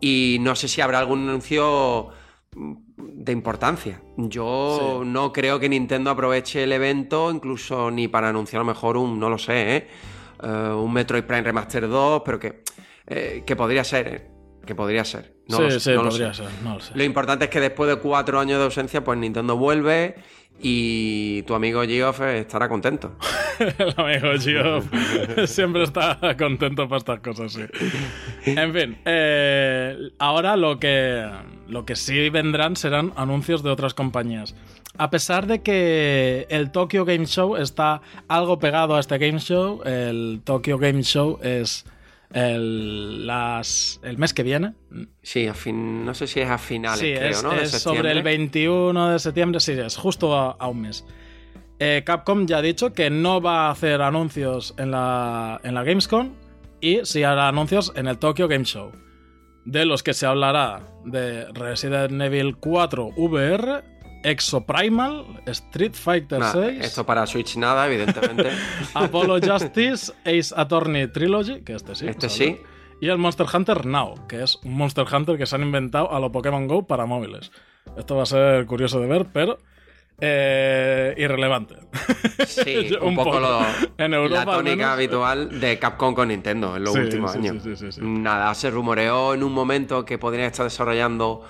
Y 0.00 0.38
no 0.40 0.54
sé 0.56 0.68
si 0.68 0.80
habrá 0.80 0.98
algún 0.98 1.28
anuncio 1.28 2.08
mm, 2.54 2.74
de 2.96 3.32
importancia. 3.32 4.00
Yo 4.16 5.00
Sí. 5.02 5.08
no 5.08 5.32
creo 5.32 5.58
que 5.60 5.68
Nintendo 5.68 6.10
aproveche 6.10 6.62
el 6.64 6.72
evento, 6.72 7.30
incluso 7.30 7.90
ni 7.90 8.08
para 8.08 8.28
anunciar 8.30 8.60
a 8.60 8.64
lo 8.64 8.68
mejor 8.72 8.96
un, 8.96 9.18
no 9.18 9.28
lo 9.28 9.38
sé, 9.38 9.76
¿eh? 9.76 9.88
Eh, 10.42 10.48
un 10.74 10.92
Metroid 10.92 11.24
Prime 11.24 11.42
Remaster 11.42 11.86
2, 11.88 12.22
pero 12.24 12.38
que, 12.38 12.62
eh, 13.06 13.42
que 13.44 13.56
podría 13.56 13.84
ser, 13.84 14.08
¿eh? 14.08 14.30
que 14.66 14.74
podría 14.74 15.04
ser. 15.04 15.36
No 15.48 15.56
sí, 15.58 15.62
lo 15.64 15.80
sí, 15.80 15.90
no 15.90 16.02
lo 16.04 16.10
podría 16.10 16.32
sé. 16.34 16.44
ser, 16.44 16.52
no 16.62 16.74
lo 16.74 16.80
sé. 16.80 16.92
Lo 16.94 17.02
importante 17.04 17.44
es 17.46 17.50
que 17.50 17.60
después 17.60 17.90
de 17.90 17.96
cuatro 17.96 18.38
años 18.40 18.58
de 18.58 18.64
ausencia, 18.64 19.02
pues 19.04 19.18
Nintendo 19.18 19.56
vuelve 19.56 20.14
y 20.62 21.42
tu 21.42 21.54
amigo 21.54 21.82
Geoff 21.82 22.20
estará 22.20 22.68
contento. 22.68 23.12
El 23.58 23.94
amigo 23.96 24.38
Geoff 24.38 24.86
siempre 25.46 25.84
está 25.84 26.18
contento 26.38 26.88
para 26.88 26.98
estas 26.98 27.20
cosas, 27.20 27.52
sí. 27.52 27.62
En 28.44 28.72
fin, 28.72 28.98
eh, 29.04 30.10
ahora 30.18 30.56
lo 30.56 30.78
que, 30.78 31.28
lo 31.68 31.84
que 31.84 31.96
sí 31.96 32.28
vendrán 32.30 32.76
serán 32.76 33.12
anuncios 33.16 33.62
de 33.62 33.70
otras 33.70 33.94
compañías. 33.94 34.54
A 34.98 35.08
pesar 35.08 35.46
de 35.46 35.62
que 35.62 36.46
el 36.50 36.72
Tokyo 36.72 37.04
Game 37.04 37.26
Show 37.26 37.56
está 37.56 38.02
algo 38.28 38.58
pegado 38.58 38.96
a 38.96 39.00
este 39.00 39.18
Game 39.18 39.38
Show, 39.38 39.82
el 39.84 40.42
Tokyo 40.44 40.78
Game 40.78 41.02
Show 41.02 41.38
es 41.42 41.86
el, 42.32 43.26
las, 43.26 44.00
el 44.02 44.18
mes 44.18 44.32
que 44.34 44.42
viene. 44.42 44.74
Sí, 45.22 45.46
a 45.46 45.54
fin, 45.54 46.04
no 46.04 46.14
sé 46.14 46.26
si 46.26 46.40
es 46.40 46.48
a 46.48 46.58
finales, 46.58 47.00
Sí, 47.00 47.12
creo, 47.14 47.30
es, 47.30 47.42
¿no? 47.42 47.50
De 47.50 47.62
es 47.62 47.70
sobre 47.70 48.10
el 48.10 48.16
septiembre. 48.18 48.22
21 48.22 49.08
de 49.10 49.18
septiembre, 49.18 49.60
sí, 49.60 49.72
es 49.72 49.96
justo 49.96 50.36
a, 50.36 50.52
a 50.52 50.68
un 50.68 50.82
mes. 50.82 51.04
Eh, 51.78 52.02
Capcom 52.04 52.46
ya 52.46 52.58
ha 52.58 52.62
dicho 52.62 52.92
que 52.92 53.08
no 53.10 53.40
va 53.40 53.68
a 53.68 53.70
hacer 53.70 54.02
anuncios 54.02 54.74
en 54.76 54.90
la, 54.90 55.60
en 55.64 55.74
la 55.74 55.82
Gamescom 55.82 56.34
y 56.80 57.00
sí 57.04 57.22
hará 57.22 57.48
anuncios 57.48 57.92
en 57.96 58.06
el 58.06 58.18
Tokyo 58.18 58.48
Game 58.48 58.64
Show. 58.64 58.92
De 59.64 59.84
los 59.84 60.02
que 60.02 60.14
se 60.14 60.26
hablará 60.26 60.82
de 61.04 61.46
Resident 61.52 62.20
Evil 62.20 62.56
4 62.56 63.12
VR, 63.16 63.82
Exoprimal, 64.22 65.24
Street 65.46 65.94
Fighter 65.94 66.38
Nah, 66.40 66.52
6, 66.52 66.84
esto 66.84 67.04
para 67.06 67.26
Switch 67.26 67.56
nada, 67.56 67.86
evidentemente. 67.86 68.50
Apollo 68.94 69.38
Justice, 69.40 70.12
Ace 70.24 70.54
Attorney 70.56 71.08
Trilogy, 71.08 71.62
que 71.62 71.74
este 71.74 71.94
sí. 71.94 72.06
este 72.08 72.28
sí. 72.28 72.60
Y 73.00 73.08
el 73.08 73.16
Monster 73.18 73.46
Hunter 73.52 73.86
Now, 73.86 74.26
que 74.28 74.42
es 74.42 74.56
un 74.62 74.74
Monster 74.74 75.06
Hunter 75.10 75.38
que 75.38 75.46
se 75.46 75.56
han 75.56 75.62
inventado 75.62 76.12
a 76.12 76.20
lo 76.20 76.30
Pokémon 76.30 76.66
Go 76.68 76.86
para 76.86 77.06
móviles. 77.06 77.50
Esto 77.96 78.16
va 78.16 78.24
a 78.24 78.26
ser 78.26 78.66
curioso 78.66 79.00
de 79.00 79.06
ver, 79.06 79.26
pero 79.32 79.58
eh, 80.20 81.14
irrelevante. 81.16 81.76
Sí, 82.46 82.90
Un 83.00 83.08
un, 83.08 83.14
poco, 83.16 83.30
poco. 83.30 83.40
lo- 83.40 83.64
En 83.96 84.12
Europa, 84.12 84.44
la 84.44 84.52
tónica 84.52 84.76
menos. 84.76 84.92
habitual 84.92 85.60
de 85.60 85.78
Capcom 85.78 86.14
con 86.14 86.28
Nintendo 86.28 86.76
en 86.76 86.84
los 86.84 86.92
Sí, 86.92 87.00
últimos 87.00 87.32
sí, 87.32 87.38
años. 87.38 87.62
sí, 87.62 87.70
sí, 87.74 87.86
sí, 87.86 87.92
sí. 87.92 88.00
Nada, 88.02 88.52
se 88.54 88.70
rumoreó 88.70 89.32
en 89.32 89.42
un 89.44 89.52
momento 89.52 90.04
que 90.04 90.18
podrían 90.18 90.48
estar 90.48 90.64
desarrollando 90.64 91.42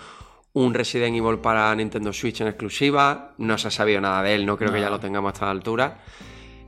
un 0.53 0.75
Resident 0.75 1.17
Evil 1.17 1.39
para 1.39 1.75
Nintendo 1.75 2.13
Switch 2.13 2.41
en 2.41 2.49
exclusiva. 2.49 3.35
No 3.39 3.57
se 3.59 3.69
ha 3.69 3.71
sabido 3.71 4.01
nada 4.01 4.23
de 4.23 4.35
él, 4.35 4.47
no 4.47 4.57
creo 4.57 4.73
que 4.73 4.81
ya 4.81 4.91
lo 4.91 5.01
tengamos 5.01 5.31
a 5.31 5.35
esta 5.35 5.51
altura. 5.51 5.99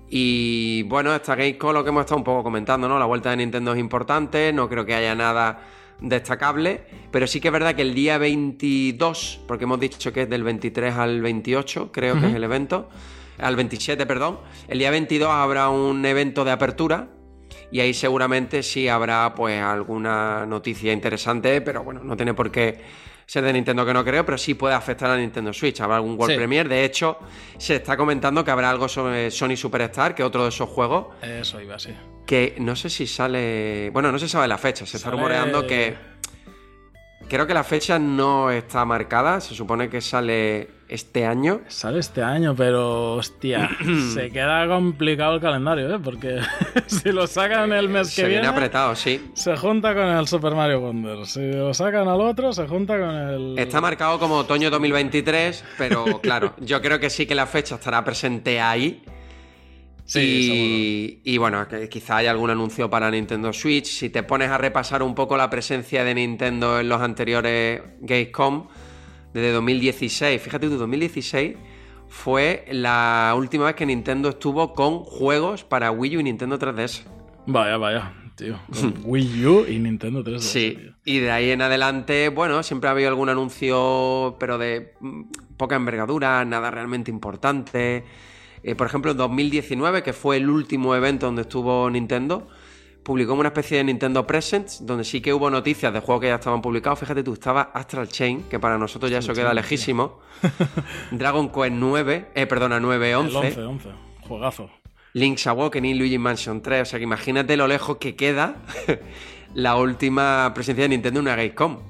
Y 0.08 0.82
bueno, 0.84 1.14
esta 1.14 1.34
Gamescom 1.34 1.72
lo 1.72 1.82
que 1.82 1.88
hemos 1.88 2.02
estado 2.02 2.18
un 2.18 2.24
poco 2.24 2.42
comentando, 2.42 2.86
¿no? 2.86 2.98
La 2.98 3.06
vuelta 3.06 3.30
de 3.30 3.38
Nintendo 3.38 3.72
es 3.72 3.80
importante, 3.80 4.52
no 4.52 4.68
creo 4.68 4.84
que 4.84 4.94
haya 4.94 5.14
nada 5.14 5.60
destacable, 6.00 6.84
pero 7.10 7.26
sí 7.26 7.40
que 7.40 7.48
es 7.48 7.52
verdad 7.52 7.74
que 7.74 7.82
el 7.82 7.94
día 7.94 8.18
22, 8.18 9.40
porque 9.46 9.64
hemos 9.64 9.80
dicho 9.80 10.12
que 10.12 10.22
es 10.22 10.28
del 10.28 10.42
23 10.42 10.94
al 10.96 11.22
28, 11.22 11.90
creo 11.92 12.20
que 12.20 12.26
es 12.26 12.34
el 12.34 12.44
evento, 12.44 12.90
al 13.38 13.56
27, 13.56 14.04
perdón, 14.04 14.40
el 14.68 14.78
día 14.78 14.90
22 14.90 15.30
habrá 15.30 15.70
un 15.70 16.04
evento 16.04 16.44
de 16.44 16.50
apertura 16.50 17.08
y 17.70 17.80
ahí 17.80 17.94
seguramente 17.94 18.62
sí 18.62 18.88
habrá 18.88 19.32
pues 19.34 19.62
alguna 19.62 20.44
noticia 20.44 20.92
interesante, 20.92 21.60
pero 21.60 21.84
bueno, 21.84 22.02
no 22.04 22.16
tiene 22.16 22.34
por 22.34 22.50
qué 22.50 22.80
ser 23.26 23.44
de 23.44 23.52
Nintendo 23.52 23.84
que 23.86 23.92
no 23.94 24.04
creo, 24.04 24.24
pero 24.24 24.36
sí 24.38 24.54
puede 24.54 24.74
afectar 24.74 25.10
a 25.10 25.16
Nintendo 25.16 25.52
Switch. 25.52 25.80
Habrá 25.80 25.96
algún 25.96 26.18
World 26.18 26.32
Sí. 26.34 26.36
Premiere. 26.38 26.68
De 26.68 26.84
hecho, 26.84 27.18
se 27.58 27.76
está 27.76 27.96
comentando 27.96 28.44
que 28.44 28.50
habrá 28.50 28.70
algo 28.70 28.88
sobre 28.88 29.30
Sony 29.30 29.56
Superstar, 29.56 30.14
que 30.14 30.22
es 30.22 30.26
otro 30.26 30.42
de 30.44 30.48
esos 30.50 30.68
juegos, 30.68 31.06
Eso 31.22 31.60
iba 31.60 31.76
así. 31.76 31.90
que 32.26 32.54
no 32.58 32.76
sé 32.76 32.88
si 32.90 33.06
sale. 33.06 33.90
Bueno, 33.90 34.12
no 34.12 34.18
se 34.18 34.28
sabe 34.28 34.46
la 34.48 34.58
fecha. 34.58 34.86
Se 34.86 34.96
está 34.96 35.10
rumoreando 35.10 35.66
que. 35.66 36.11
Creo 37.32 37.46
que 37.46 37.54
la 37.54 37.64
fecha 37.64 37.98
no 37.98 38.50
está 38.50 38.84
marcada. 38.84 39.40
Se 39.40 39.54
supone 39.54 39.88
que 39.88 40.02
sale 40.02 40.68
este 40.86 41.24
año. 41.24 41.62
Sale 41.66 42.00
este 42.00 42.22
año, 42.22 42.54
pero 42.54 43.14
hostia, 43.14 43.70
se 44.12 44.30
queda 44.30 44.68
complicado 44.68 45.36
el 45.36 45.40
calendario, 45.40 45.94
¿eh? 45.94 45.98
Porque 45.98 46.40
si 46.86 47.10
lo 47.10 47.26
sacan 47.26 47.72
el 47.72 47.88
mes 47.88 48.08
que 48.08 48.16
Se 48.16 48.28
viene 48.28 48.42
viene, 48.42 48.48
apretado, 48.48 48.94
sí. 48.94 49.30
se 49.32 49.56
junta 49.56 49.94
con 49.94 50.08
el 50.08 50.28
Super 50.28 50.54
Mario 50.54 50.80
Wonder. 50.80 51.24
Si 51.24 51.40
lo 51.52 51.72
sacan 51.72 52.06
al 52.06 52.20
otro, 52.20 52.52
se 52.52 52.66
junta 52.68 52.98
con 52.98 53.14
el. 53.16 53.58
Está 53.58 53.80
marcado 53.80 54.18
como 54.18 54.34
otoño 54.36 54.68
2023, 54.68 55.64
pero 55.78 56.04
claro, 56.20 56.52
yo 56.60 56.82
creo 56.82 57.00
que 57.00 57.08
sí 57.08 57.24
que 57.24 57.34
la 57.34 57.46
fecha 57.46 57.76
estará 57.76 58.04
presente 58.04 58.60
ahí. 58.60 59.02
Sí, 60.04 61.20
y, 61.24 61.34
y 61.34 61.38
bueno, 61.38 61.66
que 61.68 61.88
quizá 61.88 62.18
haya 62.18 62.30
algún 62.30 62.50
anuncio 62.50 62.90
para 62.90 63.10
Nintendo 63.10 63.52
Switch. 63.52 63.86
Si 63.86 64.10
te 64.10 64.22
pones 64.22 64.50
a 64.50 64.58
repasar 64.58 65.02
un 65.02 65.14
poco 65.14 65.36
la 65.36 65.48
presencia 65.48 66.04
de 66.04 66.14
Nintendo 66.14 66.80
en 66.80 66.88
los 66.88 67.00
anteriores 67.00 67.80
Gamescom, 68.00 68.66
desde 69.32 69.52
2016, 69.52 70.42
fíjate 70.42 70.68
tú, 70.68 70.76
2016 70.76 71.56
fue 72.12 72.66
la 72.70 73.32
última 73.36 73.64
vez 73.64 73.74
que 73.74 73.86
Nintendo 73.86 74.28
estuvo 74.28 74.74
con 74.74 74.98
juegos 75.00 75.64
para 75.64 75.90
Wii 75.90 76.18
U 76.18 76.20
y 76.20 76.24
Nintendo 76.24 76.58
3DS. 76.58 77.04
Vaya, 77.46 77.78
vaya, 77.78 78.12
tío. 78.36 78.60
Con 78.70 78.94
Wii 79.02 79.46
U 79.46 79.64
y 79.66 79.78
Nintendo 79.78 80.22
3DS. 80.22 80.38
Sí, 80.38 80.78
tío. 80.78 80.92
y 81.06 81.18
de 81.20 81.30
ahí 81.30 81.50
en 81.50 81.62
adelante, 81.62 82.28
bueno, 82.28 82.62
siempre 82.62 82.88
ha 82.88 82.92
habido 82.92 83.08
algún 83.08 83.30
anuncio, 83.30 84.36
pero 84.38 84.58
de 84.58 84.92
mm, 85.00 85.22
poca 85.56 85.76
envergadura, 85.76 86.44
nada 86.44 86.70
realmente 86.70 87.10
importante. 87.10 88.04
Eh, 88.62 88.74
por 88.74 88.86
ejemplo, 88.86 89.10
en 89.10 89.16
2019, 89.16 90.02
que 90.02 90.12
fue 90.12 90.36
el 90.36 90.48
último 90.48 90.94
evento 90.94 91.26
donde 91.26 91.42
estuvo 91.42 91.88
Nintendo, 91.90 92.46
publicó 93.02 93.34
una 93.34 93.48
especie 93.48 93.78
de 93.78 93.84
Nintendo 93.84 94.26
Presents, 94.26 94.86
donde 94.86 95.04
sí 95.04 95.20
que 95.20 95.34
hubo 95.34 95.50
noticias 95.50 95.92
de 95.92 96.00
juegos 96.00 96.22
que 96.22 96.28
ya 96.28 96.36
estaban 96.36 96.62
publicados. 96.62 96.98
Fíjate 96.98 97.22
tú, 97.22 97.32
estaba 97.32 97.62
Astral 97.74 98.08
Chain, 98.08 98.44
que 98.44 98.58
para 98.58 98.78
nosotros 98.78 99.10
ya 99.10 99.18
eso 99.18 99.34
queda 99.34 99.52
lejísimo. 99.52 100.20
Dragon 101.10 101.50
Quest 101.50 101.74
9, 101.74 102.28
eh, 102.34 102.46
perdona, 102.46 102.78
9, 102.80 103.10
El 103.10 103.16
11. 103.16 103.38
11, 103.38 103.62
11. 103.62 103.88
Juegazo. 104.28 104.70
Link's 105.14 105.46
Awakening, 105.46 105.98
Luigi 105.98 106.18
Mansion 106.18 106.62
3. 106.62 106.82
O 106.82 106.84
sea 106.84 106.98
que 106.98 107.04
imagínate 107.04 107.56
lo 107.56 107.66
lejos 107.66 107.98
que 107.98 108.16
queda 108.16 108.56
la 109.54 109.76
última 109.76 110.52
presencia 110.54 110.84
de 110.84 110.90
Nintendo 110.90 111.20
en 111.20 111.26
una 111.26 111.36
Gamescom. 111.36 111.80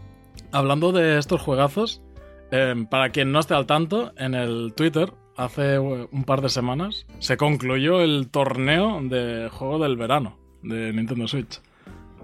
Hablando 0.51 0.93
de 0.93 1.19
estos 1.19 1.41
juegazos, 1.41 2.03
eh, 2.51 2.75
para 2.91 3.11
quien 3.11 3.33
no 3.33 3.41
esté 3.41 3.55
al 3.55 3.67
tanto, 3.67 4.13
en 4.17 4.35
el 4.35 4.75
Twitter, 4.75 5.13
hace 5.37 5.75
eh, 5.75 5.79
un 5.79 6.25
par 6.25 6.41
de 6.41 6.49
semanas, 6.49 7.07
se 7.19 7.37
concluyó 7.37 8.01
el 8.01 8.29
torneo 8.31 9.01
de 9.03 9.49
juego 9.51 9.79
del 9.79 9.97
verano 9.97 10.37
de 10.63 10.93
Nintendo 10.93 11.27
Switch 11.29 11.61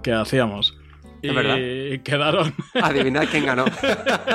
que 0.01 0.13
hacíamos. 0.13 0.77
Y 1.21 1.33
verdad. 1.33 1.57
quedaron. 2.03 2.53
Adivinad 2.81 3.25
quién 3.29 3.45
ganó. 3.45 3.65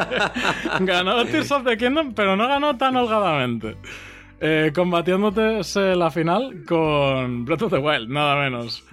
ganó 0.80 1.24
Tears 1.24 1.50
of 1.50 1.64
the 1.64 1.78
Kingdom, 1.78 2.12
pero 2.14 2.36
no 2.36 2.46
ganó 2.46 2.76
tan 2.76 2.94
holgadamente. 2.96 3.76
Eh, 4.46 4.72
combatiéndote 4.74 5.62
la 5.96 6.10
final 6.10 6.64
con 6.68 7.46
Breath 7.46 7.62
of 7.62 7.72
the 7.72 7.78
Wild, 7.78 8.10
nada 8.10 8.36
menos. 8.36 8.84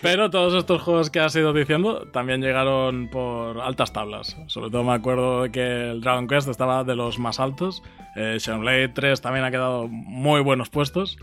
Pero 0.00 0.30
todos 0.30 0.54
estos 0.54 0.80
juegos 0.80 1.10
que 1.10 1.20
has 1.20 1.36
ido 1.36 1.52
diciendo 1.52 2.08
también 2.12 2.40
llegaron 2.40 3.10
por 3.10 3.60
altas 3.60 3.92
tablas. 3.92 4.38
Sobre 4.46 4.70
todo 4.70 4.84
me 4.84 4.94
acuerdo 4.94 5.42
de 5.42 5.52
que 5.52 5.90
el 5.90 6.00
Dragon 6.00 6.26
Quest 6.26 6.48
estaba 6.48 6.82
de 6.82 6.96
los 6.96 7.18
más 7.18 7.40
altos. 7.40 7.82
Eh, 8.16 8.38
Xenoblade 8.40 8.88
3 8.88 9.20
también 9.20 9.44
ha 9.44 9.50
quedado 9.50 9.86
muy 9.86 10.40
buenos 10.40 10.70
puestos. 10.70 11.18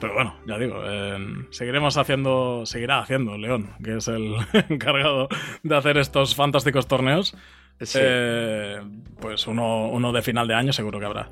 Pero 0.00 0.12
bueno, 0.12 0.36
ya 0.46 0.58
digo, 0.58 0.82
seguiremos 1.50 1.96
haciendo, 1.96 2.66
seguirá 2.66 2.98
haciendo 2.98 3.38
León, 3.38 3.70
que 3.82 3.96
es 3.96 4.08
el 4.08 4.34
encargado 4.68 5.28
de 5.62 5.74
hacer 5.74 5.96
estos 5.96 6.34
fantásticos 6.34 6.86
torneos. 6.86 7.34
Eh, 7.94 8.82
pues 9.18 9.46
uno, 9.46 9.88
uno 9.88 10.12
de 10.12 10.20
final 10.20 10.46
de 10.46 10.54
año 10.54 10.74
seguro 10.74 10.98
que 10.98 11.06
habrá. 11.06 11.30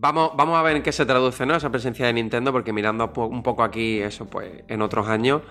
Vamos, 0.00 0.30
vamos 0.34 0.56
a 0.56 0.62
ver 0.62 0.76
en 0.76 0.82
qué 0.82 0.92
se 0.92 1.04
traduce 1.04 1.44
¿no? 1.44 1.54
esa 1.54 1.68
presencia 1.68 2.06
de 2.06 2.14
Nintendo, 2.14 2.52
porque 2.52 2.72
mirando 2.72 3.12
un 3.14 3.42
poco 3.42 3.62
aquí 3.62 4.00
eso, 4.00 4.24
pues 4.24 4.64
en 4.66 4.80
otros 4.80 5.08
años, 5.08 5.42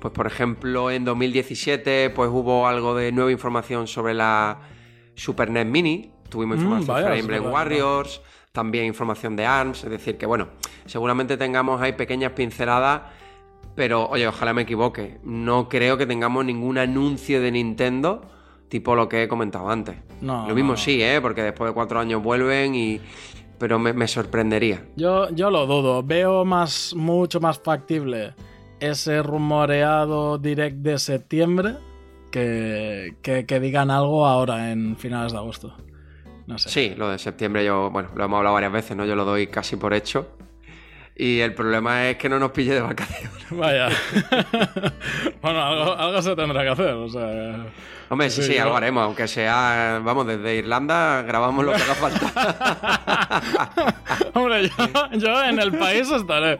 pues 0.00 0.12
por 0.12 0.26
ejemplo 0.26 0.90
en 0.90 1.04
2017 1.04 2.10
pues 2.10 2.28
hubo 2.28 2.66
algo 2.66 2.96
de 2.96 3.12
nueva 3.12 3.30
información 3.30 3.86
sobre 3.86 4.14
la 4.14 4.58
Super 5.14 5.52
NES 5.52 5.66
Mini, 5.66 6.12
tuvimos 6.28 6.56
mm, 6.56 6.60
información 6.62 7.00
sobre 7.00 7.18
Emblem 7.20 7.46
Warriors, 7.46 8.22
también 8.50 8.86
información 8.86 9.36
de 9.36 9.46
ARMS, 9.46 9.84
es 9.84 9.90
decir 9.90 10.18
que 10.18 10.26
bueno, 10.26 10.48
seguramente 10.84 11.36
tengamos 11.36 11.80
ahí 11.80 11.92
pequeñas 11.92 12.32
pinceladas, 12.32 13.02
pero 13.76 14.08
oye, 14.08 14.26
ojalá 14.26 14.52
me 14.52 14.62
equivoque, 14.62 15.20
no 15.22 15.68
creo 15.68 15.96
que 15.96 16.06
tengamos 16.06 16.44
ningún 16.44 16.76
anuncio 16.76 17.40
de 17.40 17.52
Nintendo 17.52 18.28
tipo 18.68 18.96
lo 18.96 19.06
que 19.06 19.22
he 19.22 19.28
comentado 19.28 19.68
antes. 19.68 19.96
No, 20.22 20.48
lo 20.48 20.54
mismo 20.54 20.78
sí, 20.78 21.02
¿eh? 21.02 21.20
porque 21.20 21.42
después 21.42 21.68
de 21.68 21.74
cuatro 21.74 22.00
años 22.00 22.22
vuelven 22.22 22.74
y, 22.74 23.02
pero 23.62 23.78
me, 23.78 24.08
sorprendería. 24.08 24.82
Yo, 24.96 25.30
yo 25.30 25.48
lo 25.48 25.68
dudo. 25.68 26.02
Veo 26.02 26.44
más, 26.44 26.94
mucho 26.96 27.38
más 27.38 27.60
factible 27.60 28.34
ese 28.80 29.22
rumoreado 29.22 30.36
direct 30.36 30.78
de 30.78 30.98
septiembre 30.98 31.76
que, 32.32 33.14
que, 33.22 33.60
digan 33.60 33.92
algo 33.92 34.26
ahora 34.26 34.72
en 34.72 34.96
finales 34.96 35.30
de 35.30 35.38
agosto. 35.38 35.76
No 36.48 36.58
sé. 36.58 36.70
Sí, 36.70 36.94
lo 36.96 37.08
de 37.08 37.20
septiembre 37.20 37.64
yo, 37.64 37.88
bueno, 37.88 38.08
lo 38.16 38.24
hemos 38.24 38.38
hablado 38.38 38.54
varias 38.54 38.72
veces, 38.72 38.96
¿no? 38.96 39.06
Yo 39.06 39.14
lo 39.14 39.24
doy 39.24 39.46
casi 39.46 39.76
por 39.76 39.94
hecho. 39.94 40.36
Y 41.14 41.38
el 41.38 41.54
problema 41.54 42.08
es 42.08 42.16
que 42.16 42.28
no 42.28 42.40
nos 42.40 42.50
pille 42.50 42.74
de 42.74 42.80
vacaciones. 42.80 43.46
Vaya. 43.50 43.90
bueno, 45.40 45.62
algo, 45.62 45.92
algo, 45.96 46.20
se 46.20 46.34
tendrá 46.34 46.62
que 46.64 46.68
hacer, 46.70 46.94
o 46.94 47.08
sea. 47.08 47.66
Hombre, 48.12 48.28
sí, 48.28 48.42
sí, 48.42 48.58
algo 48.58 48.76
haremos, 48.76 49.04
aunque 49.04 49.26
sea, 49.26 49.98
vamos, 50.04 50.26
desde 50.26 50.56
Irlanda 50.56 51.22
grabamos 51.22 51.64
lo 51.64 51.72
que 51.72 51.80
haga 51.80 51.94
falta. 51.94 53.40
Hombre, 54.34 54.70
yo, 55.14 55.42
en 55.42 55.58
el 55.58 55.72
país 55.72 56.10
estaré. 56.10 56.58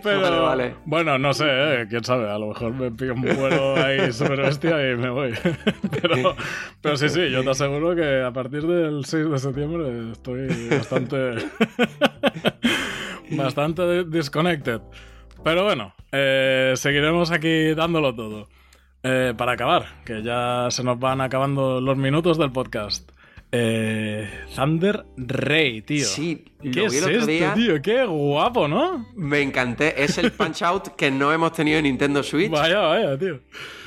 Pero, 0.00 0.44
vale, 0.44 0.76
bueno, 0.84 1.18
no 1.18 1.34
sé, 1.34 1.46
¿eh? 1.48 1.86
quién 1.90 2.04
sabe, 2.04 2.30
a 2.30 2.38
lo 2.38 2.46
mejor 2.46 2.74
me 2.74 2.92
pillo 2.92 3.14
un 3.14 3.22
vuelo 3.22 3.74
ahí 3.74 4.12
súper 4.12 4.42
bestia 4.42 4.88
y 4.88 4.94
me 4.94 5.10
voy. 5.10 5.34
pero, 6.00 6.36
pero 6.80 6.96
sí, 6.96 7.08
sí, 7.08 7.28
yo 7.28 7.42
te 7.42 7.50
aseguro 7.50 7.96
que 7.96 8.22
a 8.22 8.30
partir 8.30 8.64
del 8.64 9.04
6 9.04 9.30
de 9.30 9.38
septiembre 9.40 10.12
estoy 10.12 10.68
bastante. 10.68 11.16
bastante 13.30 14.04
disconnected. 14.04 14.80
Pero 15.42 15.64
bueno, 15.64 15.92
eh, 16.12 16.74
seguiremos 16.76 17.32
aquí 17.32 17.74
dándolo 17.74 18.14
todo. 18.14 18.46
Eh, 19.06 19.34
para 19.36 19.52
acabar, 19.52 20.02
que 20.02 20.22
ya 20.22 20.68
se 20.70 20.82
nos 20.82 20.98
van 20.98 21.20
acabando 21.20 21.78
los 21.78 21.94
minutos 21.94 22.38
del 22.38 22.50
podcast. 22.50 23.10
Eh, 23.52 24.26
Thunder 24.56 25.04
Ray, 25.18 25.82
tío. 25.82 26.06
Sí, 26.06 26.42
¿Qué 26.72 26.86
es 26.86 26.94
esto, 26.94 27.54
tío? 27.54 27.82
Qué 27.82 28.06
guapo, 28.06 28.66
¿no? 28.66 29.06
Me 29.14 29.42
encanté. 29.42 30.02
Es 30.02 30.16
el 30.16 30.32
Punch 30.32 30.62
Out 30.62 30.88
que 30.96 31.10
no 31.10 31.30
hemos 31.30 31.52
tenido 31.52 31.76
en 31.76 31.84
Nintendo 31.84 32.22
Switch. 32.22 32.50
Vaya, 32.50 32.80
vaya, 32.80 33.18
tío. 33.18 33.40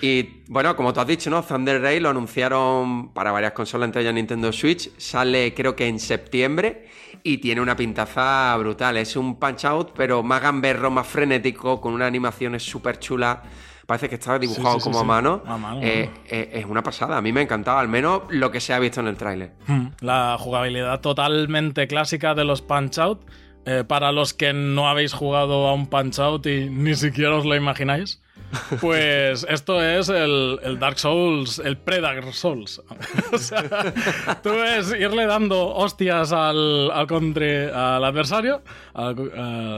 Y 0.03 0.43
bueno, 0.49 0.75
como 0.75 0.93
tú 0.93 0.99
has 0.99 1.07
dicho, 1.07 1.31
¿no? 1.31 1.41
Thunder 1.41 1.81
Ray 1.81 1.99
lo 1.99 2.09
anunciaron 2.09 3.11
para 3.11 3.31
varias 3.31 3.53
consolas, 3.53 3.87
entre 3.87 4.03
ellas 4.03 4.13
Nintendo 4.13 4.53
Switch. 4.53 4.91
Sale 4.97 5.51
creo 5.55 5.75
que 5.75 5.87
en 5.87 5.99
septiembre 5.99 6.89
y 7.23 7.39
tiene 7.39 7.59
una 7.59 7.75
pintaza 7.75 8.55
brutal. 8.57 8.97
Es 8.97 9.15
un 9.15 9.39
Punch 9.39 9.65
Out, 9.65 9.93
pero 9.95 10.21
más 10.21 10.43
gamberro, 10.43 10.91
más 10.91 11.07
frenético, 11.07 11.81
con 11.81 11.93
una 11.93 12.05
animación 12.05 12.57
súper 12.59 12.99
chula 12.99 13.41
parece 13.87 14.09
que 14.09 14.15
estaba 14.15 14.37
dibujado 14.37 14.79
como 14.79 14.99
a 14.99 15.03
mano. 15.03 15.41
Eh, 15.81 16.11
eh, 16.29 16.49
es 16.53 16.65
una 16.65 16.83
pasada. 16.83 17.17
A 17.17 17.21
mí 17.21 17.31
me 17.31 17.41
encantaba, 17.41 17.79
al 17.79 17.87
menos 17.87 18.23
lo 18.29 18.51
que 18.51 18.59
se 18.59 18.73
ha 18.73 18.79
visto 18.79 18.99
en 18.99 19.07
el 19.07 19.15
tráiler. 19.15 19.53
Hmm. 19.65 19.87
La 20.01 20.37
jugabilidad 20.37 20.99
totalmente 20.99 21.87
clásica 21.87 22.35
de 22.35 22.43
los 22.43 22.61
Punch 22.61 22.99
Out. 22.99 23.21
Eh, 23.65 23.83
para 23.85 24.13
los 24.13 24.33
que 24.33 24.53
no 24.53 24.87
habéis 24.87 25.13
jugado 25.13 25.67
a 25.67 25.73
un 25.73 25.87
Punch 25.87 26.19
Out 26.19 26.45
y 26.45 26.69
ni 26.69 26.95
siquiera 26.95 27.35
os 27.35 27.45
lo 27.45 27.55
imagináis. 27.55 28.21
Pues 28.81 29.45
esto 29.49 29.81
es 29.81 30.09
el, 30.09 30.77
Dark 30.79 30.99
Souls, 30.99 31.59
el 31.59 31.77
pre-Dark 31.77 32.33
Souls. 32.33 32.81
o 33.31 33.37
sea, 33.37 33.93
tú 34.41 34.49
ves 34.49 34.93
irle 34.97 35.25
dando 35.25 35.73
hostias 35.75 36.31
al, 36.31 36.91
al, 36.91 37.07
al 37.73 38.03
adversario. 38.03 38.61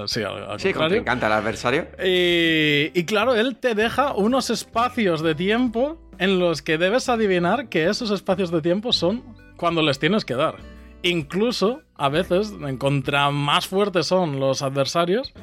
sí, 0.06 0.24
al, 0.24 0.60
sí, 0.60 0.74
contrario. 0.74 0.98
encanta 0.98 1.28
el 1.28 1.34
adversario. 1.34 1.88
Y, 2.04 2.92
y 2.94 3.06
claro, 3.06 3.36
él 3.36 3.58
te 3.58 3.76
deja 3.76 4.14
unos 4.14 4.50
espacios 4.50 5.22
de 5.22 5.36
tiempo 5.36 5.98
en 6.18 6.40
los 6.40 6.62
que 6.62 6.78
debes 6.78 7.10
adivinar 7.10 7.70
que 7.70 7.88
esos 7.88 8.12
espacios 8.12 8.52
de 8.52 8.62
tiempo 8.62 8.94
son 8.94 9.24
cuando 9.58 9.82
les 9.82 10.00
tienes 10.00 10.26
que 10.26 10.36
dar. 10.36 10.56
Incluso, 11.02 11.82
a 11.96 12.10
veces, 12.10 12.52
en 12.52 12.78
contra 12.78 13.32
más 13.32 13.68
fuertes 13.68 14.08
son 14.08 14.40
los 14.40 14.62
adversarios, 14.62 15.34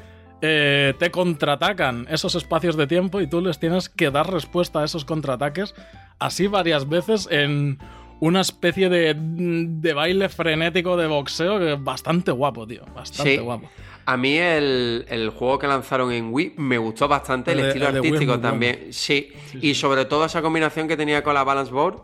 eh, 0.41 0.93
te 0.99 1.11
contraatacan 1.11 2.05
esos 2.09 2.35
espacios 2.35 2.77
de 2.77 2.87
tiempo 2.87 3.21
y 3.21 3.27
tú 3.27 3.41
les 3.41 3.59
tienes 3.59 3.89
que 3.89 4.11
dar 4.11 4.31
respuesta 4.31 4.81
a 4.81 4.85
esos 4.85 5.03
contraataques 5.03 5.73
así 6.19 6.47
varias 6.47 6.87
veces 6.87 7.27
en 7.31 7.79
una 8.19 8.41
especie 8.41 8.89
de, 8.89 9.93
baile 9.93 10.29
frenético 10.29 10.97
de 10.97 11.07
boxeo 11.07 11.59
que 11.59 11.73
es 11.73 11.83
bastante 11.83 12.31
guapo, 12.31 12.65
tío. 12.65 12.83
Bastante 12.95 13.39
guapo. 13.39 13.69
A 14.05 14.17
mí 14.17 14.37
el, 14.37 15.31
juego 15.35 15.59
que 15.59 15.67
lanzaron 15.67 16.11
en 16.11 16.33
Wii 16.33 16.53
me 16.57 16.77
gustó 16.77 17.07
bastante, 17.07 17.51
el, 17.51 17.59
estilo 17.59 17.87
artístico 17.87 18.39
también. 18.39 18.87
Sí. 18.91 19.31
y 19.61 19.75
sobre 19.75 20.05
todo 20.05 20.25
esa 20.25 20.41
combinación 20.41 20.87
que 20.87 20.97
tenía 20.97 21.23
con 21.23 21.33
la 21.33 21.43
Balance 21.43 21.71
Board, 21.71 22.03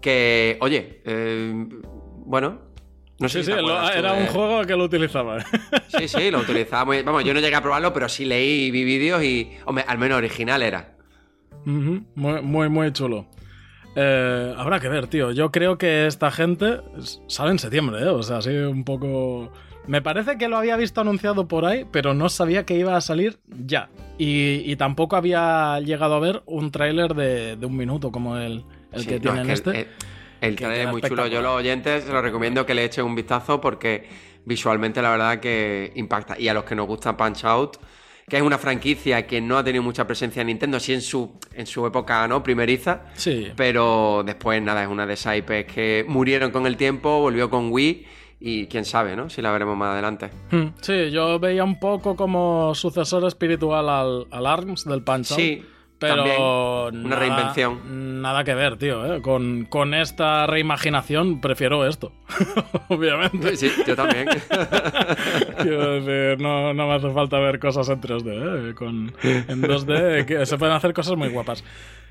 que, 0.00 0.56
oye, 0.60 1.02
eh, 1.04 1.52
bueno, 2.24 2.69
no 3.20 3.28
sé 3.28 3.44
sí, 3.44 3.52
sí, 3.52 3.58
era 3.96 4.14
un 4.14 4.26
juego 4.26 4.64
que 4.64 4.74
lo 4.76 4.84
utilizaba. 4.84 5.44
Sí, 5.88 6.08
sí, 6.08 6.30
lo 6.30 6.38
utilizaba 6.38 6.84
muy. 6.84 7.02
Vamos, 7.02 7.24
yo 7.24 7.34
no 7.34 7.40
llegué 7.40 7.56
a 7.56 7.60
probarlo, 7.60 7.92
pero 7.92 8.08
sí 8.08 8.24
leí 8.24 8.66
y 8.66 8.70
vi 8.70 8.84
vídeos 8.84 9.22
y. 9.22 9.50
Hombre, 9.66 9.84
al 9.86 9.98
menos 9.98 10.16
original 10.18 10.62
era. 10.62 10.94
muy, 11.64 12.02
muy, 12.14 12.68
muy 12.68 12.92
chulo. 12.92 13.26
Eh, 13.96 14.54
habrá 14.56 14.80
que 14.80 14.88
ver, 14.88 15.08
tío. 15.08 15.32
Yo 15.32 15.50
creo 15.50 15.76
que 15.76 16.06
esta 16.06 16.30
gente 16.30 16.80
sale 17.26 17.50
en 17.50 17.58
septiembre, 17.58 18.02
¿eh? 18.02 18.08
O 18.08 18.22
sea, 18.22 18.38
así 18.38 18.50
un 18.50 18.84
poco. 18.84 19.52
Me 19.86 20.00
parece 20.00 20.38
que 20.38 20.48
lo 20.48 20.56
había 20.56 20.76
visto 20.76 21.00
anunciado 21.00 21.48
por 21.48 21.66
ahí, 21.66 21.84
pero 21.90 22.14
no 22.14 22.28
sabía 22.28 22.64
que 22.64 22.76
iba 22.76 22.96
a 22.96 23.00
salir 23.00 23.40
ya. 23.48 23.90
Y, 24.16 24.76
tampoco 24.76 25.16
había 25.16 25.80
llegado 25.80 26.14
a 26.14 26.20
ver 26.20 26.42
un 26.46 26.70
tráiler 26.70 27.14
de, 27.14 27.58
un 27.66 27.76
minuto 27.76 28.12
como 28.12 28.38
el, 28.38 28.64
el 28.92 29.06
que 29.06 29.18
tienen 29.18 29.50
este. 29.50 29.70
El 29.80 29.86
trailer 30.40 30.80
es 30.80 30.88
muy 30.88 31.02
chulo. 31.02 31.26
Yo 31.26 31.38
a 31.38 31.42
los 31.42 31.56
oyentes 31.56 32.04
se 32.04 32.12
los 32.12 32.22
recomiendo 32.22 32.64
que 32.66 32.74
le 32.74 32.84
echen 32.84 33.04
un 33.04 33.14
vistazo 33.14 33.60
porque 33.60 34.08
visualmente 34.44 35.02
la 35.02 35.10
verdad 35.10 35.40
que 35.40 35.92
impacta. 35.94 36.38
Y 36.38 36.48
a 36.48 36.54
los 36.54 36.64
que 36.64 36.74
nos 36.74 36.86
gusta 36.86 37.16
Punch 37.16 37.44
Out, 37.44 37.76
que 38.28 38.36
es 38.36 38.42
una 38.42 38.58
franquicia 38.58 39.26
que 39.26 39.40
no 39.40 39.58
ha 39.58 39.64
tenido 39.64 39.82
mucha 39.82 40.06
presencia 40.06 40.40
en 40.40 40.48
Nintendo, 40.48 40.80
sí 40.80 40.92
en 40.92 41.02
su, 41.02 41.38
en 41.52 41.66
su 41.66 41.86
época 41.86 42.26
no 42.28 42.42
primeriza. 42.42 43.02
Sí. 43.14 43.48
Pero 43.56 44.22
después 44.24 44.62
nada, 44.62 44.82
es 44.82 44.88
una 44.88 45.06
de 45.06 45.14
esas 45.14 45.36
IPs 45.38 45.72
que 45.72 46.04
murieron 46.08 46.50
con 46.50 46.66
el 46.66 46.76
tiempo, 46.76 47.20
volvió 47.20 47.50
con 47.50 47.70
Wii. 47.70 48.06
Y 48.42 48.68
quién 48.68 48.86
sabe, 48.86 49.16
¿no? 49.16 49.28
Si 49.28 49.42
la 49.42 49.52
veremos 49.52 49.76
más 49.76 49.92
adelante. 49.92 50.30
Hmm. 50.50 50.68
Sí, 50.80 51.10
yo 51.10 51.38
veía 51.38 51.62
un 51.62 51.78
poco 51.78 52.16
como 52.16 52.74
sucesor 52.74 53.26
espiritual 53.26 53.86
al, 53.86 54.26
al 54.30 54.46
ARMS 54.46 54.86
del 54.86 55.02
Punch 55.02 55.32
Out. 55.32 55.38
Sí, 55.38 55.62
pero 56.00 56.88
una 56.88 57.16
reinvención. 57.16 58.22
Nada 58.22 58.42
que 58.42 58.54
ver, 58.54 58.76
tío. 58.76 59.14
¿eh? 59.14 59.22
Con, 59.22 59.66
con, 59.66 59.94
esta 59.94 60.46
reimaginación 60.46 61.40
prefiero 61.40 61.86
esto. 61.86 62.12
Obviamente. 62.88 63.56
Sí, 63.56 63.70
yo 63.86 63.94
también. 63.94 64.28
Quiero 65.62 66.00
decir, 66.00 66.42
no, 66.42 66.72
no, 66.72 66.88
me 66.88 66.94
hace 66.94 67.10
falta 67.10 67.38
ver 67.38 67.58
cosas 67.58 67.88
en 67.90 68.00
3D. 68.00 68.70
¿eh? 68.70 68.74
Con, 68.74 69.12
en 69.22 69.62
2D 69.62 70.24
que 70.24 70.46
se 70.46 70.58
pueden 70.58 70.74
hacer 70.74 70.94
cosas 70.94 71.16
muy 71.16 71.28
guapas. 71.28 71.62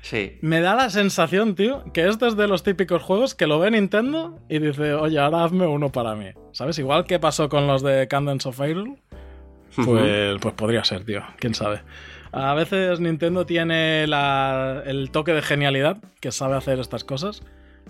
Sí. 0.02 0.38
Me 0.40 0.60
da 0.60 0.74
la 0.74 0.88
sensación, 0.88 1.54
tío, 1.54 1.84
que 1.92 2.08
este 2.08 2.28
es 2.28 2.36
de 2.36 2.48
los 2.48 2.62
típicos 2.62 3.02
juegos 3.02 3.34
que 3.34 3.46
lo 3.46 3.58
ve 3.58 3.70
Nintendo 3.72 4.38
y 4.48 4.60
dice, 4.60 4.94
oye, 4.94 5.18
ahora 5.18 5.44
hazme 5.44 5.66
uno 5.66 5.90
para 5.90 6.14
mí. 6.14 6.30
¿Sabes? 6.52 6.78
Igual 6.78 7.04
que 7.04 7.18
pasó 7.18 7.48
con 7.48 7.66
los 7.66 7.82
de 7.82 8.08
Candence 8.08 8.48
of 8.48 8.58
Hyrule. 8.58 8.96
Pues, 9.76 10.38
pues 10.40 10.54
podría 10.54 10.84
ser, 10.84 11.04
tío. 11.04 11.22
Quién 11.38 11.54
sabe. 11.54 11.82
A 12.32 12.54
veces 12.54 13.00
Nintendo 13.00 13.44
tiene 13.46 14.04
el 14.04 15.10
toque 15.12 15.32
de 15.32 15.42
genialidad 15.42 15.98
que 16.20 16.30
sabe 16.32 16.56
hacer 16.56 16.78
estas 16.78 17.04
cosas. 17.04 17.42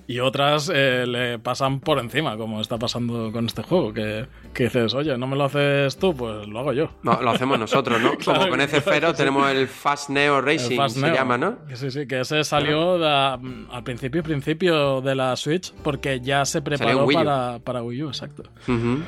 y 0.07 0.19
otras 0.19 0.69
eh, 0.75 1.05
le 1.07 1.39
pasan 1.39 1.79
por 1.79 1.99
encima, 2.01 2.37
como 2.37 2.61
está 2.61 2.79
pasando 2.79 3.31
con 3.33 3.47
este 3.47 3.63
juego, 3.63 3.93
que, 3.93 4.27
que 4.55 4.65
dices, 4.65 4.93
oye, 4.95 5.17
no 5.17 5.27
me 5.29 5.37
lo 5.37 5.45
haces 5.45 5.97
tú, 5.99 6.15
pues 6.17 6.49
lo 6.49 6.59
hago 6.59 6.73
yo. 6.73 6.91
No, 7.05 7.21
lo 7.23 7.31
hacemos 7.31 7.59
nosotros, 7.61 8.01
¿no? 8.01 8.13
Claro, 8.19 8.41
Como 8.41 8.51
con 8.51 8.61
ese 8.61 8.83
claro 8.83 9.11
sí. 9.11 9.19
tenemos 9.19 9.49
el 9.51 9.69
Fast 9.69 10.09
Neo 10.11 10.41
Racing, 10.41 10.77
Fast 10.77 10.97
se 10.97 11.03
Neo. 11.07 11.15
llama, 11.15 11.39
¿no? 11.39 11.59
Sí, 11.75 11.91
sí, 11.93 12.07
que 12.09 12.21
ese 12.21 12.43
salió 12.43 12.99
da- 12.99 13.35
al 13.35 13.85
principio, 13.85 14.23
principio 14.25 15.01
de 15.01 15.15
la 15.15 15.37
Switch, 15.37 15.73
porque 15.85 16.19
ya 16.21 16.45
se 16.45 16.61
preparó 16.61 17.05
Wii 17.05 17.17
para, 17.17 17.59
para 17.61 17.83
Wii 17.83 18.03
U, 18.05 18.09
exacto. 18.09 18.43
Ujú. 18.67 19.01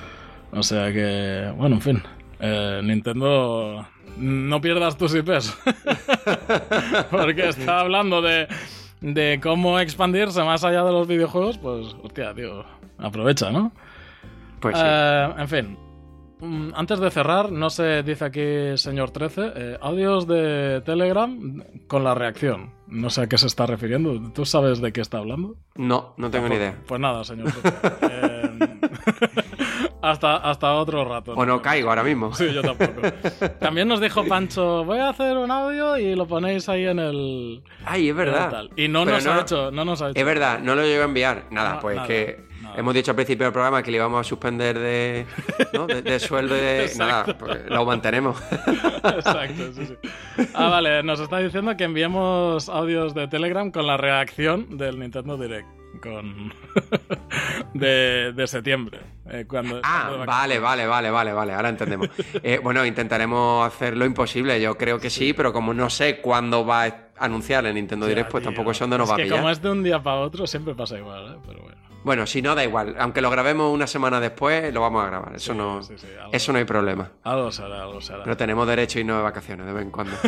O 0.52 0.62
sea 0.62 0.92
que, 0.92 1.52
bueno, 1.56 1.76
en 1.76 1.82
fin. 1.82 2.02
Eh, 2.43 2.80
Nintendo, 2.82 3.86
no 4.18 4.61
pierdas 4.61 4.99
tus 4.99 5.14
IPs. 5.14 5.57
Porque 7.11 7.49
está 7.49 7.80
hablando 7.80 8.20
de, 8.20 8.49
de 9.01 9.40
cómo 9.43 9.78
expandirse 9.78 10.43
más 10.43 10.64
allá 10.64 10.82
de 10.82 10.93
los 10.93 11.07
videojuegos, 11.07 11.57
pues, 11.59 11.95
hostia, 12.03 12.34
tío, 12.34 12.64
aprovecha, 12.99 13.51
¿no? 13.51 13.72
Pues 14.61 14.76
sí. 14.76 14.82
Eh, 14.84 15.28
en 15.38 15.49
fin. 15.49 15.78
Mm, 16.40 16.72
Antes 16.74 16.99
de 16.99 17.11
cerrar, 17.12 17.53
no 17.53 17.70
se 17.70 18.03
dice 18.03 18.24
aquí 18.24 18.76
señor 18.76 19.12
13, 19.12 19.53
eh, 19.55 19.78
audios 19.80 20.26
de 20.26 20.82
Telegram 20.84 21.62
con 21.86 22.03
la 22.03 22.14
reacción. 22.14 22.72
No 22.88 23.09
sé 23.11 23.22
a 23.22 23.26
qué 23.28 23.38
se 23.38 23.47
está 23.47 23.64
refiriendo. 23.66 24.32
¿Tú 24.32 24.45
sabes 24.45 24.80
de 24.80 24.93
qué 24.93 25.01
está 25.01 25.18
hablando? 25.18 25.55
No, 25.76 26.14
no 26.16 26.30
tengo 26.30 26.49
ni 26.49 26.57
idea. 26.57 26.76
Pues 26.86 27.01
nada, 27.01 27.22
señor 27.22 27.53
13. 27.53 27.72
Eh, 28.11 28.51
hasta, 30.03 30.36
hasta 30.36 30.74
otro 30.74 31.05
rato. 31.05 31.32
O 31.34 31.46
no 31.46 31.62
caigo 31.62 31.88
ahora 31.88 32.03
mismo. 32.03 32.34
Sí, 32.34 32.53
yo 32.53 32.61
tampoco. 32.62 33.00
También 33.61 33.88
nos 33.88 34.00
dijo 34.00 34.24
Pancho, 34.26 34.84
voy 34.84 34.98
a 34.98 35.11
hacer 35.11 35.36
un 35.36 35.50
audio 35.50 35.96
y 35.96 36.14
lo 36.14 36.26
ponéis 36.26 36.68
ahí 36.68 36.86
en 36.86 36.98
el... 36.98 37.62
Ay, 37.84 38.09
es 38.09 38.14
verdad. 38.14 38.64
Y 38.76 38.88
no 38.88 39.05
Pero 39.05 39.16
nos 39.16 39.26
ha 39.26 39.40
hecho, 39.40 39.70
no 39.70 39.84
nos 39.84 40.03
ha 40.03 40.11
hecho. 40.11 40.18
Es 40.18 40.26
verdad, 40.26 40.59
no 40.59 40.74
lo 40.74 40.82
llego 40.82 41.03
a 41.03 41.07
enviar. 41.07 41.44
Nada, 41.50 41.74
No, 41.74 41.80
pues 41.80 41.96
nada, 41.96 42.09
que 42.09 42.40
hemos 42.76 42.94
dicho 42.94 43.12
al 43.12 43.14
principio 43.16 43.44
del 43.46 43.53
programa 43.53 43.82
que 43.82 43.90
le 43.90 43.98
íbamos 43.98 44.20
a 44.20 44.24
suspender 44.28 44.78
de, 44.78 45.26
¿no? 45.72 45.86
de, 45.86 46.03
de 46.03 46.18
sueldo 46.18 46.55
de. 46.55 46.90
Nada, 46.98 47.24
pues 47.38 47.68
lo 47.68 47.84
mantenemos. 47.84 48.42
Exacto, 49.05 49.72
sí, 49.72 49.86
sí. 49.86 49.94
Ah, 50.55 50.68
vale, 50.68 51.03
nos 51.03 51.20
está 51.20 51.38
diciendo 51.38 51.76
que 51.76 51.84
enviemos 51.84 52.68
audios 52.68 53.14
de 53.14 53.28
Telegram 53.28 53.70
con 53.70 53.86
la 53.86 53.96
reacción 53.96 54.76
del 54.78 54.98
Nintendo 54.98 55.36
Direct. 55.36 55.81
Con... 56.03 56.53
de, 57.74 58.32
de 58.34 58.46
septiembre. 58.46 58.98
eh, 59.30 59.44
cuando, 59.48 59.80
Ah, 59.82 60.07
cuando- 60.09 60.26
vale, 60.26 60.59
vale, 60.59 60.86
vale, 60.86 61.11
vale, 61.11 61.32
vale, 61.32 61.55
ahora 61.55 61.68
entendemos. 61.68 62.09
Eh, 62.42 62.59
bueno, 62.62 62.84
intentaremos 62.84 63.66
hacer 63.66 63.96
lo 63.96 64.05
imposible, 64.05 64.61
yo 64.61 64.76
creo 64.76 64.98
que 64.98 65.11
sí, 65.11 65.32
pero 65.32 65.53
como 65.53 65.72
no 65.72 65.88
sé 65.90 66.20
cuándo 66.20 66.66
va 66.66 66.84
a 66.84 66.94
anunciar 67.18 67.64
el 67.66 67.74
Nintendo 67.74 68.07
Ya, 68.07 68.11
Direct, 68.11 68.30
pues 68.30 68.42
tío. 68.42 68.50
tampoco 68.50 68.74
sé 68.74 68.80
dónde 68.84 68.98
nos 68.98 69.07
Es 69.07 69.11
va 69.11 69.14
a 69.14 69.16
que 69.18 69.22
pillar. 69.24 69.38
como 69.38 69.50
es 69.50 69.62
de 69.62 69.70
un 69.70 69.82
día 69.82 70.03
para 70.03 70.16
otro, 70.20 70.46
siempre 70.46 70.74
pasa 70.74 70.98
igual, 70.98 71.34
¿eh? 71.34 71.38
Pero 71.46 71.62
bueno. 71.62 71.76
Bueno, 72.05 72.26
si 72.26 72.42
no, 72.42 72.55
da 72.55 72.64
igual. 72.64 72.96
Aunque 72.98 73.20
lo 73.20 73.30
grabemos 73.30 73.72
una 73.72 73.86
semana 73.86 74.18
después, 74.20 74.72
lo 74.74 74.80
vamos 74.80 75.05
a 75.05 75.07
grabar. 75.07 75.36
Eso 75.36 75.53
Sí, 75.53 75.59
no, 75.59 75.82
sí, 75.82 75.94
sí, 75.96 76.07
algo- 76.18 76.32
eso 76.32 76.53
no 76.53 76.59
hay 76.59 76.64
problema. 76.64 77.12
Algo 77.22 77.53
será, 77.53 77.82
algo 77.82 78.00
será. 78.00 78.24
Pero 78.24 78.36
tenemos 78.36 78.66
derecho 78.66 78.98
a 78.98 79.00
irnos 79.00 79.16
de 79.18 79.22
vacaciones 79.22 79.66
de 79.66 79.72
vez 79.72 79.82
en 79.84 79.90
cuando. 79.90 80.12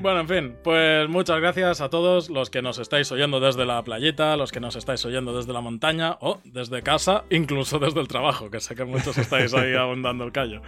Bueno, 0.00 0.20
en 0.20 0.28
fin, 0.28 0.56
pues 0.64 1.06
muchas 1.08 1.38
gracias 1.40 1.80
a 1.82 1.90
todos 1.90 2.30
los 2.30 2.48
que 2.48 2.62
nos 2.62 2.78
estáis 2.78 3.12
oyendo 3.12 3.40
desde 3.40 3.66
la 3.66 3.82
playita, 3.82 4.36
los 4.38 4.52
que 4.52 4.60
nos 4.60 4.74
estáis 4.76 5.04
oyendo 5.04 5.36
desde 5.36 5.52
la 5.52 5.60
montaña 5.60 6.16
o 6.20 6.40
desde 6.44 6.82
casa, 6.82 7.24
incluso 7.28 7.78
desde 7.78 8.00
el 8.00 8.08
trabajo, 8.08 8.50
que 8.50 8.60
sé 8.60 8.74
que 8.74 8.84
muchos 8.84 9.18
estáis 9.18 9.52
ahí 9.52 9.74
aún 9.74 10.02
dando 10.02 10.24
el 10.24 10.32
callo. 10.32 10.62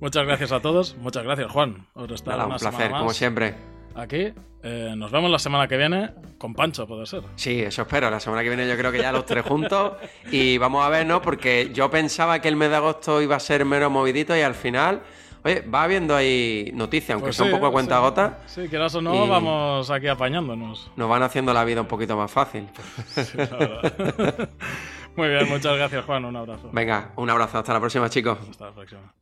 Muchas 0.00 0.24
gracias 0.24 0.52
a 0.52 0.60
todos, 0.60 0.96
muchas 0.98 1.24
gracias 1.24 1.50
Juan 1.50 1.88
estar 2.14 2.36
Nada, 2.38 2.46
un 2.46 2.56
placer, 2.56 2.90
más 2.92 3.00
como 3.00 3.12
siempre. 3.12 3.54
Aquí. 4.02 4.32
Eh, 4.62 4.94
nos 4.96 5.10
vemos 5.12 5.30
la 5.30 5.38
semana 5.38 5.68
que 5.68 5.76
viene 5.76 6.10
con 6.36 6.54
Pancho, 6.54 6.86
puede 6.86 7.06
ser. 7.06 7.22
Sí, 7.36 7.60
eso 7.62 7.82
espero. 7.82 8.10
La 8.10 8.20
semana 8.20 8.42
que 8.42 8.48
viene 8.48 8.68
yo 8.68 8.76
creo 8.76 8.90
que 8.92 8.98
ya 8.98 9.12
los 9.12 9.24
tres 9.26 9.44
juntos. 9.44 9.92
Y 10.30 10.58
vamos 10.58 10.84
a 10.84 10.88
ver, 10.88 11.06
¿no? 11.06 11.22
Porque 11.22 11.70
yo 11.72 11.90
pensaba 11.90 12.40
que 12.40 12.48
el 12.48 12.56
mes 12.56 12.70
de 12.70 12.76
agosto 12.76 13.22
iba 13.22 13.36
a 13.36 13.40
ser 13.40 13.64
menos 13.64 13.90
movidito 13.90 14.36
y 14.36 14.40
al 14.40 14.54
final, 14.54 15.00
oye, 15.44 15.60
va 15.62 15.84
habiendo 15.84 16.16
ahí 16.16 16.70
noticias, 16.74 17.10
aunque 17.10 17.26
Pues 17.26 17.36
sea 17.36 17.46
un 17.46 17.52
poco 17.52 17.66
a 17.66 17.70
cuenta 17.72 17.96
sí. 17.96 18.00
gota, 18.02 18.38
Sí, 18.46 18.68
quieras 18.68 18.94
o 18.96 19.00
no, 19.00 19.26
vamos 19.28 19.90
aquí 19.90 20.08
apañándonos. 20.08 20.90
nos 20.96 21.08
van 21.08 21.22
haciendo 21.22 21.52
la 21.54 21.64
vida 21.64 21.80
un 21.80 21.86
poquito 21.88 22.16
más 22.16 22.30
fácil. 22.30 22.68
Sí. 23.14 23.38
Muy 25.16 25.28
bien, 25.28 25.48
muchas 25.48 25.76
gracias 25.76 26.04
Juan, 26.04 26.24
un 26.24 26.36
abrazo. 26.36 26.70
Venga, 26.72 27.10
un 27.16 27.28
abrazo. 27.28 27.58
Hasta 27.58 27.72
la 27.72 27.80
próxima, 27.80 28.08
chicos. 28.08 28.38
Hasta 28.50 28.66
la 28.66 28.72
próxima. 28.72 29.12